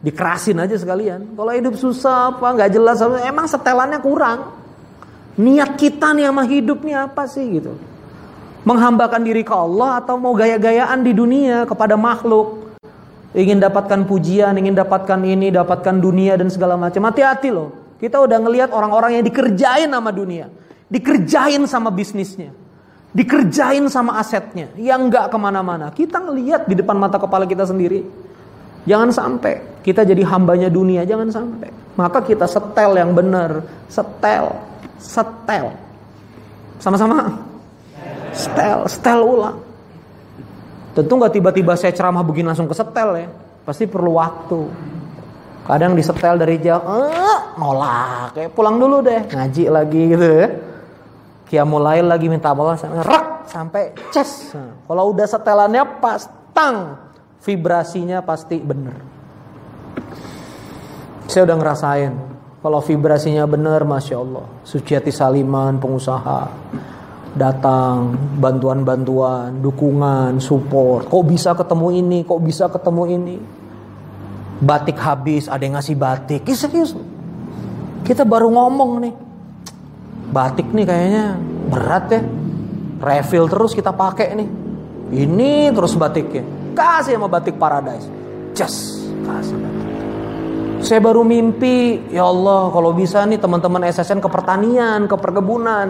Dikerasin 0.00 0.56
aja 0.56 0.72
sekalian. 0.72 1.36
Kalau 1.36 1.52
hidup 1.52 1.76
susah 1.76 2.32
apa 2.32 2.48
nggak 2.56 2.70
jelas 2.72 2.96
emang 3.04 3.44
setelannya 3.44 4.00
kurang. 4.00 4.56
Niat 5.36 5.76
kita 5.76 6.16
nih 6.16 6.32
sama 6.32 6.48
hidup 6.48 6.80
nih 6.80 6.96
apa 6.96 7.28
sih 7.28 7.44
gitu. 7.60 7.76
Menghambakan 8.64 9.20
diri 9.20 9.44
ke 9.44 9.52
Allah 9.52 10.00
atau 10.00 10.16
mau 10.16 10.32
gaya-gayaan 10.32 11.04
di 11.04 11.12
dunia 11.12 11.68
kepada 11.68 12.00
makhluk. 12.00 12.72
Ingin 13.36 13.60
dapatkan 13.60 14.08
pujian 14.08 14.56
ingin 14.56 14.72
dapatkan 14.72 15.20
ini 15.28 15.52
dapatkan 15.52 16.00
dunia 16.00 16.40
dan 16.40 16.48
segala 16.48 16.80
macam. 16.80 17.04
Hati-hati 17.04 17.52
loh. 17.52 18.00
Kita 18.00 18.16
udah 18.16 18.40
ngelihat 18.40 18.72
orang-orang 18.72 19.20
yang 19.20 19.24
dikerjain 19.28 19.92
sama 19.92 20.08
dunia. 20.08 20.48
Dikerjain 20.88 21.60
sama 21.68 21.92
bisnisnya 21.92 22.65
dikerjain 23.16 23.88
sama 23.88 24.20
asetnya 24.20 24.68
yang 24.76 25.08
nggak 25.08 25.32
ke 25.32 25.38
mana-mana. 25.40 25.88
Kita 25.88 26.20
ngelihat 26.20 26.68
di 26.68 26.76
depan 26.76 27.00
mata 27.00 27.16
kepala 27.16 27.48
kita 27.48 27.64
sendiri. 27.64 28.04
Jangan 28.84 29.10
sampai 29.10 29.80
kita 29.80 30.04
jadi 30.04 30.20
hambanya 30.28 30.68
dunia, 30.68 31.02
jangan 31.08 31.32
sampai. 31.32 31.72
Maka 31.96 32.20
kita 32.22 32.44
setel 32.44 33.00
yang 33.00 33.16
benar, 33.16 33.64
setel, 33.88 34.52
setel. 35.00 35.72
Sama-sama. 36.76 37.40
Setel, 38.36 38.84
setel 38.84 39.20
ulang. 39.24 39.58
Tentu 40.92 41.12
nggak 41.16 41.32
tiba-tiba 41.40 41.72
saya 41.72 41.96
ceramah 41.96 42.20
begini 42.20 42.52
langsung 42.52 42.68
ke 42.68 42.76
setel 42.76 43.16
ya. 43.16 43.28
Pasti 43.64 43.88
perlu 43.88 44.12
waktu. 44.12 44.60
Kadang 45.66 45.98
disetel 45.98 46.38
dari 46.38 46.62
jauh, 46.62 47.10
eh, 47.10 47.40
nolak, 47.58 48.38
kayak 48.38 48.54
pulang 48.54 48.78
dulu 48.78 49.02
deh, 49.02 49.18
ngaji 49.26 49.64
lagi 49.66 50.02
gitu 50.14 50.22
ya 50.22 50.46
mulai 51.62 52.02
lagi 52.02 52.26
minta 52.26 52.50
balas 52.50 52.82
rak 52.82 53.46
sampai 53.46 53.94
ces. 54.10 54.50
Kalau 54.86 55.14
udah 55.14 55.26
setelannya 55.26 56.02
pas 56.02 56.26
tang 56.50 56.98
vibrasinya 57.46 58.18
pasti 58.26 58.58
bener. 58.58 58.98
Saya 61.30 61.46
udah 61.46 61.56
ngerasain 61.58 62.12
kalau 62.62 62.82
vibrasinya 62.82 63.46
bener 63.46 63.86
Masya 63.86 64.16
Allah. 64.18 64.46
Suciati 64.66 65.14
Saliman 65.14 65.78
pengusaha 65.78 66.50
datang 67.36 68.16
bantuan-bantuan 68.42 69.62
dukungan 69.62 70.42
support. 70.42 71.06
Kok 71.06 71.24
bisa 71.26 71.54
ketemu 71.54 71.88
ini 71.94 72.18
kok 72.26 72.42
bisa 72.42 72.66
ketemu 72.66 73.02
ini? 73.06 73.36
Batik 74.56 74.96
habis 74.98 75.46
ada 75.52 75.60
yang 75.62 75.76
ngasih 75.76 75.94
batik. 76.00 76.42
Ya, 76.48 76.56
serius. 76.56 76.96
Kita 78.02 78.24
baru 78.24 78.48
ngomong 78.48 78.90
nih 79.04 79.25
batik 80.36 80.68
nih 80.76 80.84
kayaknya. 80.84 81.26
Berat 81.72 82.04
ya. 82.12 82.20
Refill 83.00 83.48
terus 83.48 83.72
kita 83.72 83.96
pakai 83.96 84.36
nih. 84.36 84.48
Ini 85.16 85.72
terus 85.72 85.96
batiknya. 85.96 86.44
Kasih 86.76 87.16
sama 87.16 87.32
batik 87.32 87.56
paradise. 87.56 88.04
Just 88.52 89.08
kasih 89.24 89.66
saya 90.86 91.02
baru 91.02 91.26
mimpi. 91.26 91.98
Ya 92.14 92.28
Allah 92.28 92.70
kalau 92.70 92.94
bisa 92.94 93.26
nih 93.26 93.42
teman-teman 93.42 93.90
SSN 93.90 94.22
ke 94.22 94.28
pertanian 94.30 95.10
ke 95.10 95.16
perkebunan. 95.18 95.86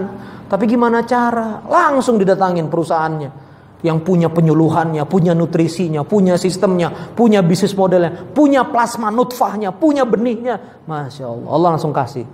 Tapi 0.47 0.65
gimana 0.65 1.03
cara? 1.03 1.61
Langsung 1.67 2.17
didatangin 2.17 2.71
perusahaannya. 2.73 3.45
Yang 3.85 3.99
punya 4.09 4.33
penyuluhannya, 4.33 5.05
punya 5.05 5.37
nutrisinya, 5.37 6.01
punya 6.01 6.41
sistemnya, 6.41 7.13
punya 7.13 7.45
bisnis 7.45 7.77
modelnya, 7.77 8.33
punya 8.33 8.65
plasma 8.65 9.13
nutfahnya, 9.13 9.69
punya 9.77 10.09
benihnya. 10.09 10.81
Masya 10.89 11.29
Allah, 11.29 11.49
Allah 11.53 11.69
langsung 11.77 11.93
kasih. 11.93 12.25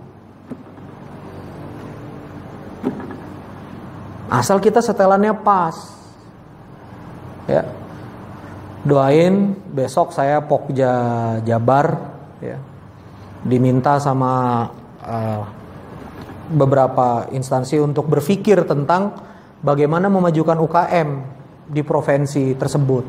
Asal 4.32 4.64
kita 4.64 4.80
setelannya 4.80 5.36
pas. 5.44 5.76
Ya. 7.44 7.68
Doain 8.80 9.52
besok 9.68 10.16
saya 10.16 10.40
Pokja 10.40 10.92
Jabar 11.44 12.00
ya. 12.40 12.56
Diminta 13.44 14.00
sama 14.00 14.64
uh, 15.04 15.42
beberapa 16.48 17.28
instansi 17.28 17.76
untuk 17.76 18.08
berpikir 18.08 18.64
tentang 18.64 19.12
bagaimana 19.60 20.08
memajukan 20.08 20.56
UKM 20.64 21.08
di 21.68 21.84
provinsi 21.84 22.56
tersebut. 22.56 23.04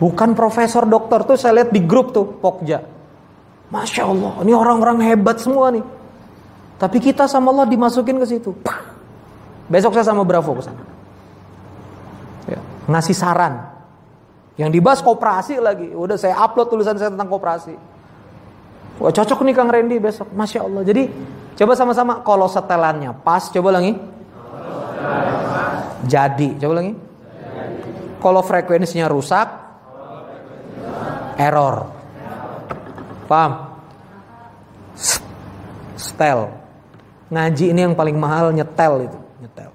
Bukan 0.00 0.32
profesor 0.32 0.88
dokter 0.88 1.20
tuh 1.28 1.36
saya 1.36 1.60
lihat 1.60 1.70
di 1.70 1.84
grup 1.84 2.16
tuh 2.16 2.26
Pokja. 2.40 2.80
Masya 3.68 4.02
Allah, 4.08 4.32
ini 4.40 4.52
orang-orang 4.56 5.04
hebat 5.04 5.36
semua 5.42 5.68
nih. 5.68 6.03
Tapi 6.84 7.00
kita 7.00 7.24
sama 7.24 7.48
Allah 7.48 7.64
dimasukin 7.64 8.20
ke 8.20 8.28
situ. 8.28 8.52
Besok 9.72 9.96
saya 9.96 10.04
sama 10.04 10.20
Bravo 10.20 10.52
ke 10.52 10.68
sana. 10.68 10.84
Ya, 12.44 12.60
ngasih 12.92 13.16
saran. 13.16 13.72
Yang 14.60 14.70
dibahas 14.76 15.00
kooperasi 15.00 15.64
lagi. 15.64 15.88
Udah 15.96 16.20
saya 16.20 16.36
upload 16.44 16.68
tulisan 16.68 17.00
saya 17.00 17.08
tentang 17.08 17.32
kooperasi. 17.32 17.72
Wah 19.00 19.08
cocok 19.08 19.48
nih 19.48 19.54
Kang 19.56 19.72
Randy 19.72 19.96
besok. 19.96 20.28
Masya 20.36 20.60
Allah. 20.60 20.84
Jadi 20.84 21.08
coba 21.56 21.72
sama-sama 21.72 22.20
kalau 22.20 22.52
setelannya 22.52 23.16
pas. 23.24 23.48
Coba 23.48 23.80
lagi. 23.80 23.96
Jadi. 26.04 26.60
Coba 26.60 26.84
lagi. 26.84 26.92
Kalau 28.20 28.44
frekuensinya 28.44 29.08
rusak. 29.08 29.48
Error. 31.40 31.88
Paham? 33.24 33.72
Stel. 35.96 36.63
Ngaji 37.32 37.72
ini 37.72 37.80
yang 37.88 37.96
paling 37.96 38.20
mahal 38.20 38.52
nyetel 38.52 39.08
itu, 39.08 39.18
nyetel. 39.40 39.70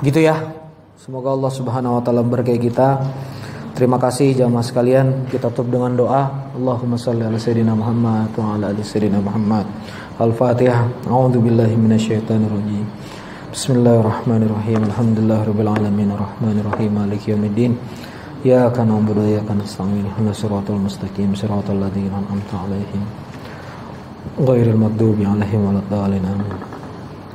Gitu 0.00 0.20
ya. 0.24 0.36
Semoga 0.96 1.36
Allah 1.36 1.52
Subhanahu 1.52 2.00
wa 2.00 2.02
taala 2.02 2.24
berkahi 2.24 2.56
kita. 2.56 3.04
Terima 3.76 4.00
kasih 4.00 4.32
jamaah 4.32 4.64
sekalian. 4.64 5.28
Kita 5.28 5.52
tutup 5.52 5.76
dengan 5.76 5.92
doa. 5.92 6.52
Allahumma 6.56 6.96
shalli 6.96 7.20
ala 7.20 7.36
sayyidina 7.36 7.76
Muhammad 7.76 8.32
wa 8.32 8.56
ala 8.56 8.72
ali 8.72 8.80
sayyidina 8.80 9.20
Muhammad. 9.20 9.68
Al-Fatihah. 10.16 11.04
A'udzu 11.04 11.44
billahi 11.44 11.76
minasyaitonir 11.76 12.48
rajim. 12.48 12.88
Bismillahirrahmanirrahim. 13.52 14.80
Alhamdulillahirabbil 14.88 15.68
alamin 15.68 16.08
arrahmanirrahim 16.16 16.90
maliki 16.96 17.36
yaumiddin. 17.36 17.76
Iyyaka 18.40 18.88
na'budu 18.88 19.20
wa 19.20 19.28
iyyaka 19.28 19.52
nasta'in. 19.52 20.00
Ihdinas 20.08 20.40
siratal 20.40 20.80
mustaqim 20.80 21.36
siratal 21.36 21.76
ladzina 21.76 22.24
an'amta 22.24 22.56
'alaihim 22.56 23.25
ghairil 24.36 24.76
maghdubi 24.76 25.24
'alaihim 25.24 25.64
waladdallin. 25.64 26.20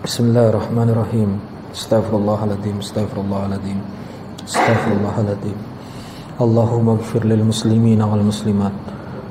Bismillahirrahmanirrahim. 0.05 1.41
Astaghfirullahaladzim, 1.73 2.77
astaghfirullahaladzim. 2.77 3.81
Astaghfirullahaladzim. 4.45 5.57
Allahumma 6.37 7.01
ighfir 7.01 7.25
lil 7.25 7.41
muslimina 7.41 8.05
wal 8.05 8.21
muslimat 8.21 8.73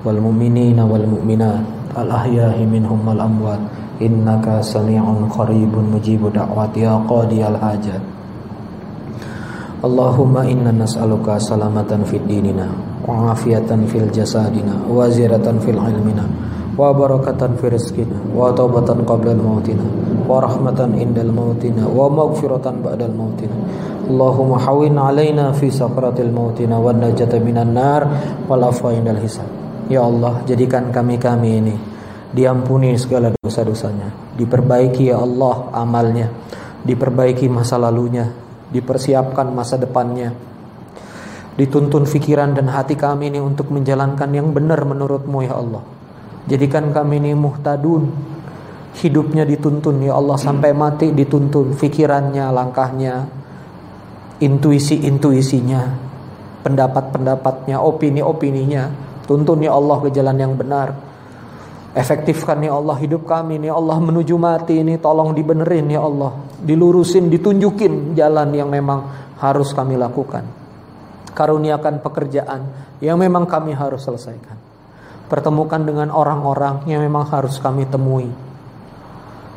wal 0.02 0.18
mu'minina 0.18 0.82
wal 0.82 1.06
mu'minat 1.06 1.62
al 1.94 2.10
ahya'i 2.10 2.66
minhum 2.66 3.06
wal 3.06 3.22
amwat 3.22 3.62
innaka 4.02 4.58
sami'un 4.62 5.30
qaribun 5.30 5.94
mujibu 5.94 6.26
da'wat 6.30 6.74
ya 6.74 6.98
qadiyal 7.06 7.54
hajat 7.54 8.02
Allahumma 9.80 10.42
inna 10.46 10.74
nas'aluka 10.74 11.38
salamatan 11.38 12.02
fid 12.02 12.26
dinina 12.26 12.66
wa 13.06 13.30
afiatan 13.30 13.86
fil 13.90 14.10
jasadina 14.10 14.74
wa 14.86 15.06
ziratan 15.10 15.58
fil 15.62 15.78
ilmina 15.78 16.49
wa 16.80 16.96
barakatan 16.96 17.60
fi 17.60 17.68
rizqina 17.68 18.16
wa 18.32 18.48
taubatan 18.56 19.04
qabla 19.04 19.36
mautina 19.36 19.84
wa 20.24 20.40
rahmatan 20.40 20.96
indal 20.96 21.28
mautina 21.28 21.84
wa 21.84 22.08
maghfiratan 22.08 22.80
ba'dal 22.80 23.12
mautina. 23.12 23.52
Allahumma 24.08 24.56
hawin 24.64 24.96
alaina 24.96 25.52
fi 25.52 25.68
sakratil 25.68 26.32
mautina 26.32 26.80
wa 26.80 26.88
najata 26.96 27.36
minan 27.36 27.76
nar 27.76 28.08
wal 28.48 28.64
afwa 28.64 28.96
indal 28.96 29.20
hisab. 29.20 29.44
Ya 29.92 30.00
Allah 30.00 30.40
jadikan 30.48 30.88
kami-kami 30.88 31.60
ini 31.60 31.76
diampuni 32.32 32.96
segala 32.96 33.34
dosa-dosanya 33.36 34.38
diperbaiki 34.40 35.10
ya 35.12 35.20
Allah 35.20 35.68
amalnya 35.74 36.32
diperbaiki 36.86 37.50
masa 37.50 37.76
lalunya 37.76 38.24
dipersiapkan 38.72 39.52
masa 39.52 39.76
depannya. 39.76 40.32
Dituntun 41.60 42.08
fikiran 42.08 42.56
dan 42.56 42.72
hati 42.72 42.96
kami 42.96 43.28
ini 43.28 43.36
untuk 43.36 43.68
menjalankan 43.68 44.32
yang 44.32 44.48
benar 44.56 44.80
menurutmu 44.88 45.44
ya 45.44 45.60
Allah 45.60 45.99
jadikan 46.46 46.94
kami 46.94 47.20
ini 47.20 47.32
muhtadun. 47.34 48.30
Hidupnya 48.90 49.46
dituntun 49.46 50.02
ya 50.02 50.18
Allah 50.18 50.34
sampai 50.34 50.74
mati 50.74 51.14
dituntun. 51.14 51.78
Fikirannya 51.78 52.50
langkahnya 52.50 53.22
intuisi-intuisinya 54.42 55.82
pendapat-pendapatnya 56.66 57.78
opini-opininya. 57.78 59.08
Tuntun 59.24 59.62
ya 59.62 59.78
Allah 59.78 59.96
ke 60.02 60.08
jalan 60.10 60.36
yang 60.36 60.54
benar. 60.58 60.90
Efektifkan 61.90 62.62
ya 62.62 62.74
Allah 62.74 62.98
hidup 62.98 63.26
kami 63.26 63.62
ya 63.62 63.78
Allah 63.78 63.98
menuju 64.02 64.34
mati 64.34 64.82
ini. 64.82 64.98
Tolong 64.98 65.38
dibenerin 65.38 65.86
ya 65.86 66.02
Allah. 66.02 66.34
Dilurusin 66.58 67.30
ditunjukin 67.30 68.18
jalan 68.18 68.50
yang 68.52 68.68
memang 68.68 69.06
harus 69.38 69.70
kami 69.70 69.94
lakukan. 69.94 70.42
Karuniakan 71.30 72.02
pekerjaan 72.02 72.60
yang 72.98 73.16
memang 73.16 73.46
kami 73.46 73.72
harus 73.72 74.02
selesaikan 74.02 74.59
pertemukan 75.30 75.78
dengan 75.78 76.10
orang-orang 76.10 76.82
yang 76.90 77.06
memang 77.06 77.30
harus 77.30 77.62
kami 77.62 77.86
temui. 77.86 78.26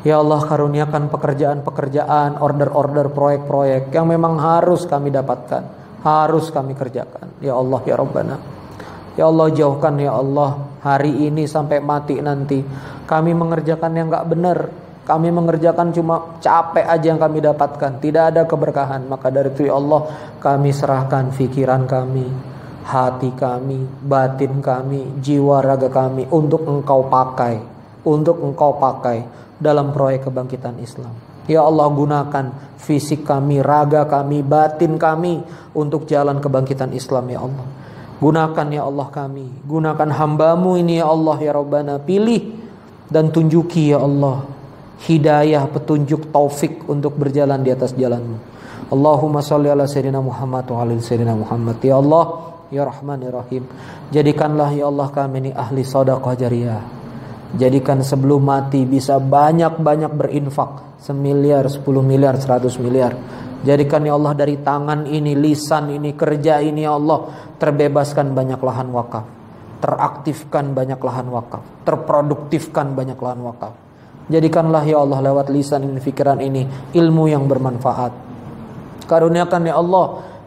Ya 0.06 0.22
Allah 0.22 0.38
karuniakan 0.46 1.10
pekerjaan-pekerjaan, 1.10 2.38
order-order, 2.38 3.10
proyek-proyek 3.10 3.90
yang 3.90 4.06
memang 4.06 4.38
harus 4.38 4.86
kami 4.86 5.10
dapatkan, 5.10 5.62
harus 6.06 6.54
kami 6.54 6.78
kerjakan. 6.78 7.42
Ya 7.42 7.58
Allah 7.58 7.82
ya 7.82 7.98
Rabbana. 7.98 8.36
Ya 9.18 9.26
Allah 9.26 9.48
jauhkan 9.50 9.98
ya 9.98 10.14
Allah 10.14 10.78
hari 10.84 11.26
ini 11.26 11.48
sampai 11.50 11.82
mati 11.82 12.20
nanti. 12.20 12.62
Kami 13.08 13.32
mengerjakan 13.34 13.90
yang 13.96 14.06
gak 14.12 14.28
benar. 14.28 14.58
Kami 15.04 15.28
mengerjakan 15.28 15.92
cuma 15.92 16.40
capek 16.40 16.84
aja 16.84 17.06
yang 17.12 17.20
kami 17.20 17.40
dapatkan. 17.40 18.00
Tidak 18.00 18.24
ada 18.32 18.42
keberkahan. 18.44 19.08
Maka 19.08 19.32
dari 19.32 19.52
itu 19.52 19.68
ya 19.68 19.76
Allah 19.76 20.08
kami 20.40 20.68
serahkan 20.72 21.32
pikiran 21.32 21.88
kami 21.88 22.53
hati 22.84 23.32
kami 23.32 23.80
batin 24.04 24.60
kami 24.60 25.24
jiwa 25.24 25.64
raga 25.64 25.88
kami 25.88 26.28
untuk 26.28 26.68
engkau 26.68 27.08
pakai 27.08 27.74
untuk 28.04 28.38
engkau 28.44 28.76
pakai 28.76 29.24
dalam 29.56 29.90
proyek 29.90 30.28
kebangkitan 30.28 30.76
Islam. 30.78 31.12
Ya 31.44 31.64
Allah 31.64 31.88
gunakan 31.88 32.76
fisik 32.80 33.24
kami, 33.24 33.60
raga 33.60 34.04
kami, 34.08 34.44
batin 34.44 34.96
kami 34.96 35.40
untuk 35.76 36.08
jalan 36.08 36.40
kebangkitan 36.40 36.92
Islam 36.92 37.24
ya 37.28 37.40
Allah. 37.44 37.66
Gunakan 38.20 38.66
ya 38.72 38.82
Allah 38.88 39.08
kami. 39.12 39.46
Gunakan 39.68 40.08
hambamu 40.16 40.80
ini 40.80 41.00
ya 41.00 41.08
Allah 41.12 41.36
ya 41.40 41.52
Rabbana. 41.52 42.00
Pilih 42.00 42.56
dan 43.12 43.28
tunjuki 43.28 43.92
ya 43.92 44.00
Allah 44.00 44.54
Hidayah, 44.94 45.68
petunjuk, 45.68 46.32
taufik 46.32 46.88
Untuk 46.88 47.18
berjalan 47.20 47.60
di 47.60 47.68
atas 47.74 47.92
jalanmu. 47.92 48.38
Allahumma 48.88 49.42
salli 49.42 49.68
ala 49.68 49.84
Sayyidina 49.84 50.22
Muhammad 50.22 50.64
Wa 50.70 50.86
ala 50.86 50.96
Sayyidina 50.96 51.34
Muhammad. 51.36 51.76
Ya 51.84 52.00
Allah 52.00 52.53
Ya 52.74 52.82
Rahman 52.82 53.22
Ya 53.22 53.30
Rahim 53.30 53.62
Jadikanlah 54.10 54.74
ya 54.74 54.90
Allah 54.90 55.08
kami 55.14 55.46
ini 55.46 55.50
ahli 55.54 55.86
sadaqah 55.86 56.34
jariyah 56.34 57.04
Jadikan 57.54 58.02
sebelum 58.02 58.42
mati 58.42 58.82
bisa 58.82 59.22
banyak-banyak 59.22 60.10
berinfak. 60.10 60.98
Semiliar, 60.98 61.62
sepuluh 61.70 62.02
miliar, 62.02 62.34
seratus 62.34 62.74
miliar. 62.82 63.14
Jadikan 63.62 64.02
ya 64.02 64.18
Allah 64.18 64.34
dari 64.34 64.58
tangan 64.58 65.06
ini, 65.06 65.38
lisan 65.38 65.94
ini, 65.94 66.18
kerja 66.18 66.58
ini 66.58 66.82
ya 66.82 66.98
Allah 66.98 67.30
terbebaskan 67.56 68.34
banyak 68.34 68.60
lahan 68.60 68.88
wakaf, 68.90 69.24
teraktifkan 69.80 70.74
banyak 70.74 70.98
lahan 70.98 71.30
wakaf, 71.30 71.62
terproduktifkan 71.86 72.92
banyak 72.92 73.16
lahan 73.16 73.40
wakaf. 73.46 73.72
Jadikanlah 74.28 74.84
ya 74.84 75.00
Allah 75.00 75.20
lewat 75.22 75.48
lisan 75.54 75.86
ini, 75.86 76.00
pikiran 76.02 76.42
ini 76.42 76.66
ilmu 76.92 77.24
yang 77.30 77.46
bermanfaat. 77.46 78.12
Karuniakan 79.06 79.62
ya 79.68 79.78
Allah 79.78 80.04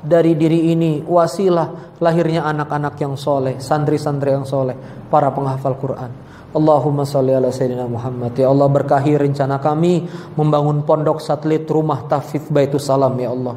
dari 0.07 0.39
diri 0.39 0.71
ini 0.71 1.03
wasilah 1.03 1.99
lahirnya 1.99 2.47
anak-anak 2.47 2.95
yang 2.97 3.19
soleh, 3.19 3.59
santri-santri 3.59 4.31
yang 4.31 4.47
soleh, 4.47 4.73
para 5.11 5.29
penghafal 5.35 5.75
Quran. 5.75 6.11
Allahumma 6.55 7.03
salli 7.03 7.35
ala 7.35 7.51
Sayyidina 7.51 7.91
Muhammad 7.91 8.31
Ya 8.33 8.47
Allah 8.47 8.71
berkahi 8.71 9.19
rencana 9.19 9.59
kami 9.59 10.07
Membangun 10.39 10.79
pondok 10.87 11.19
satelit 11.19 11.67
rumah 11.67 12.07
Tafif 12.07 12.47
Baitus 12.47 12.87
Salam 12.87 13.19
Ya 13.19 13.35
Allah 13.35 13.55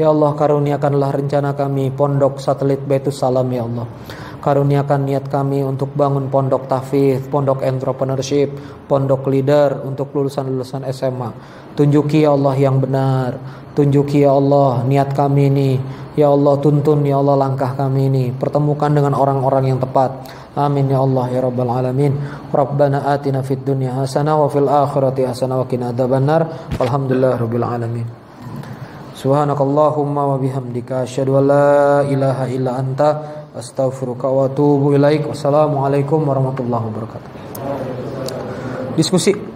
Ya 0.00 0.08
Allah 0.08 0.32
karuniakanlah 0.32 1.12
rencana 1.12 1.52
kami 1.52 1.92
Pondok 1.92 2.40
satelit 2.40 2.80
Baitus 2.88 3.20
Salam 3.20 3.46
Ya 3.52 3.68
Allah 3.68 3.84
Karuniakan 4.42 5.06
niat 5.06 5.30
kami 5.30 5.62
untuk 5.62 5.94
bangun 5.94 6.26
pondok 6.26 6.66
tafif, 6.66 7.30
pondok 7.30 7.62
entrepreneurship, 7.62 8.50
pondok 8.90 9.30
leader 9.30 9.86
untuk 9.86 10.10
lulusan-lulusan 10.10 10.82
SMA. 10.90 11.30
Tunjuki 11.78 12.26
ya 12.26 12.34
Allah 12.34 12.58
yang 12.58 12.82
benar. 12.82 13.61
Tunjuki 13.72 14.24
ya 14.24 14.36
Allah 14.36 14.84
niat 14.84 15.16
kami 15.16 15.48
ini. 15.48 15.70
Ya 16.12 16.28
Allah 16.28 16.60
tuntun 16.60 17.04
ya 17.08 17.18
Allah 17.18 17.36
langkah 17.40 17.72
kami 17.72 18.12
ini. 18.12 18.24
Pertemukan 18.36 18.92
dengan 18.92 19.16
orang-orang 19.16 19.72
yang 19.72 19.80
tepat. 19.80 20.42
Amin 20.52 20.84
ya 20.92 21.00
Allah 21.00 21.32
ya 21.32 21.40
Rabbal 21.40 21.64
Alamin 21.64 22.12
Rabbana 22.52 23.08
atina 23.08 23.40
fid 23.40 23.64
dunya 23.64 23.88
hasanah 23.96 24.36
wa 24.36 24.52
fil 24.52 24.68
akhirati 24.68 25.24
hasanah 25.24 25.56
wa 25.56 25.64
qina 25.64 25.96
adzabannar 25.96 26.44
Walhamdulillah 26.76 27.40
Rabbil 27.40 27.64
Alamin 27.64 28.04
Subhanakallahumma 29.16 30.34
wa 30.34 30.36
bihamdika 30.36 31.08
asyhadu 31.08 31.40
an 31.40 31.44
la 31.48 32.04
ilaha 32.04 32.44
illa 32.52 32.76
anta 32.76 33.08
astaghfiruka 33.54 34.26
wa 34.26 34.50
atubu 34.50 34.98
ilaik. 34.98 35.28
Wassalamualaikum 35.30 36.26
warahmatullahi 36.26 36.84
wabarakatuh. 36.90 37.30
Diskusi 38.98 39.51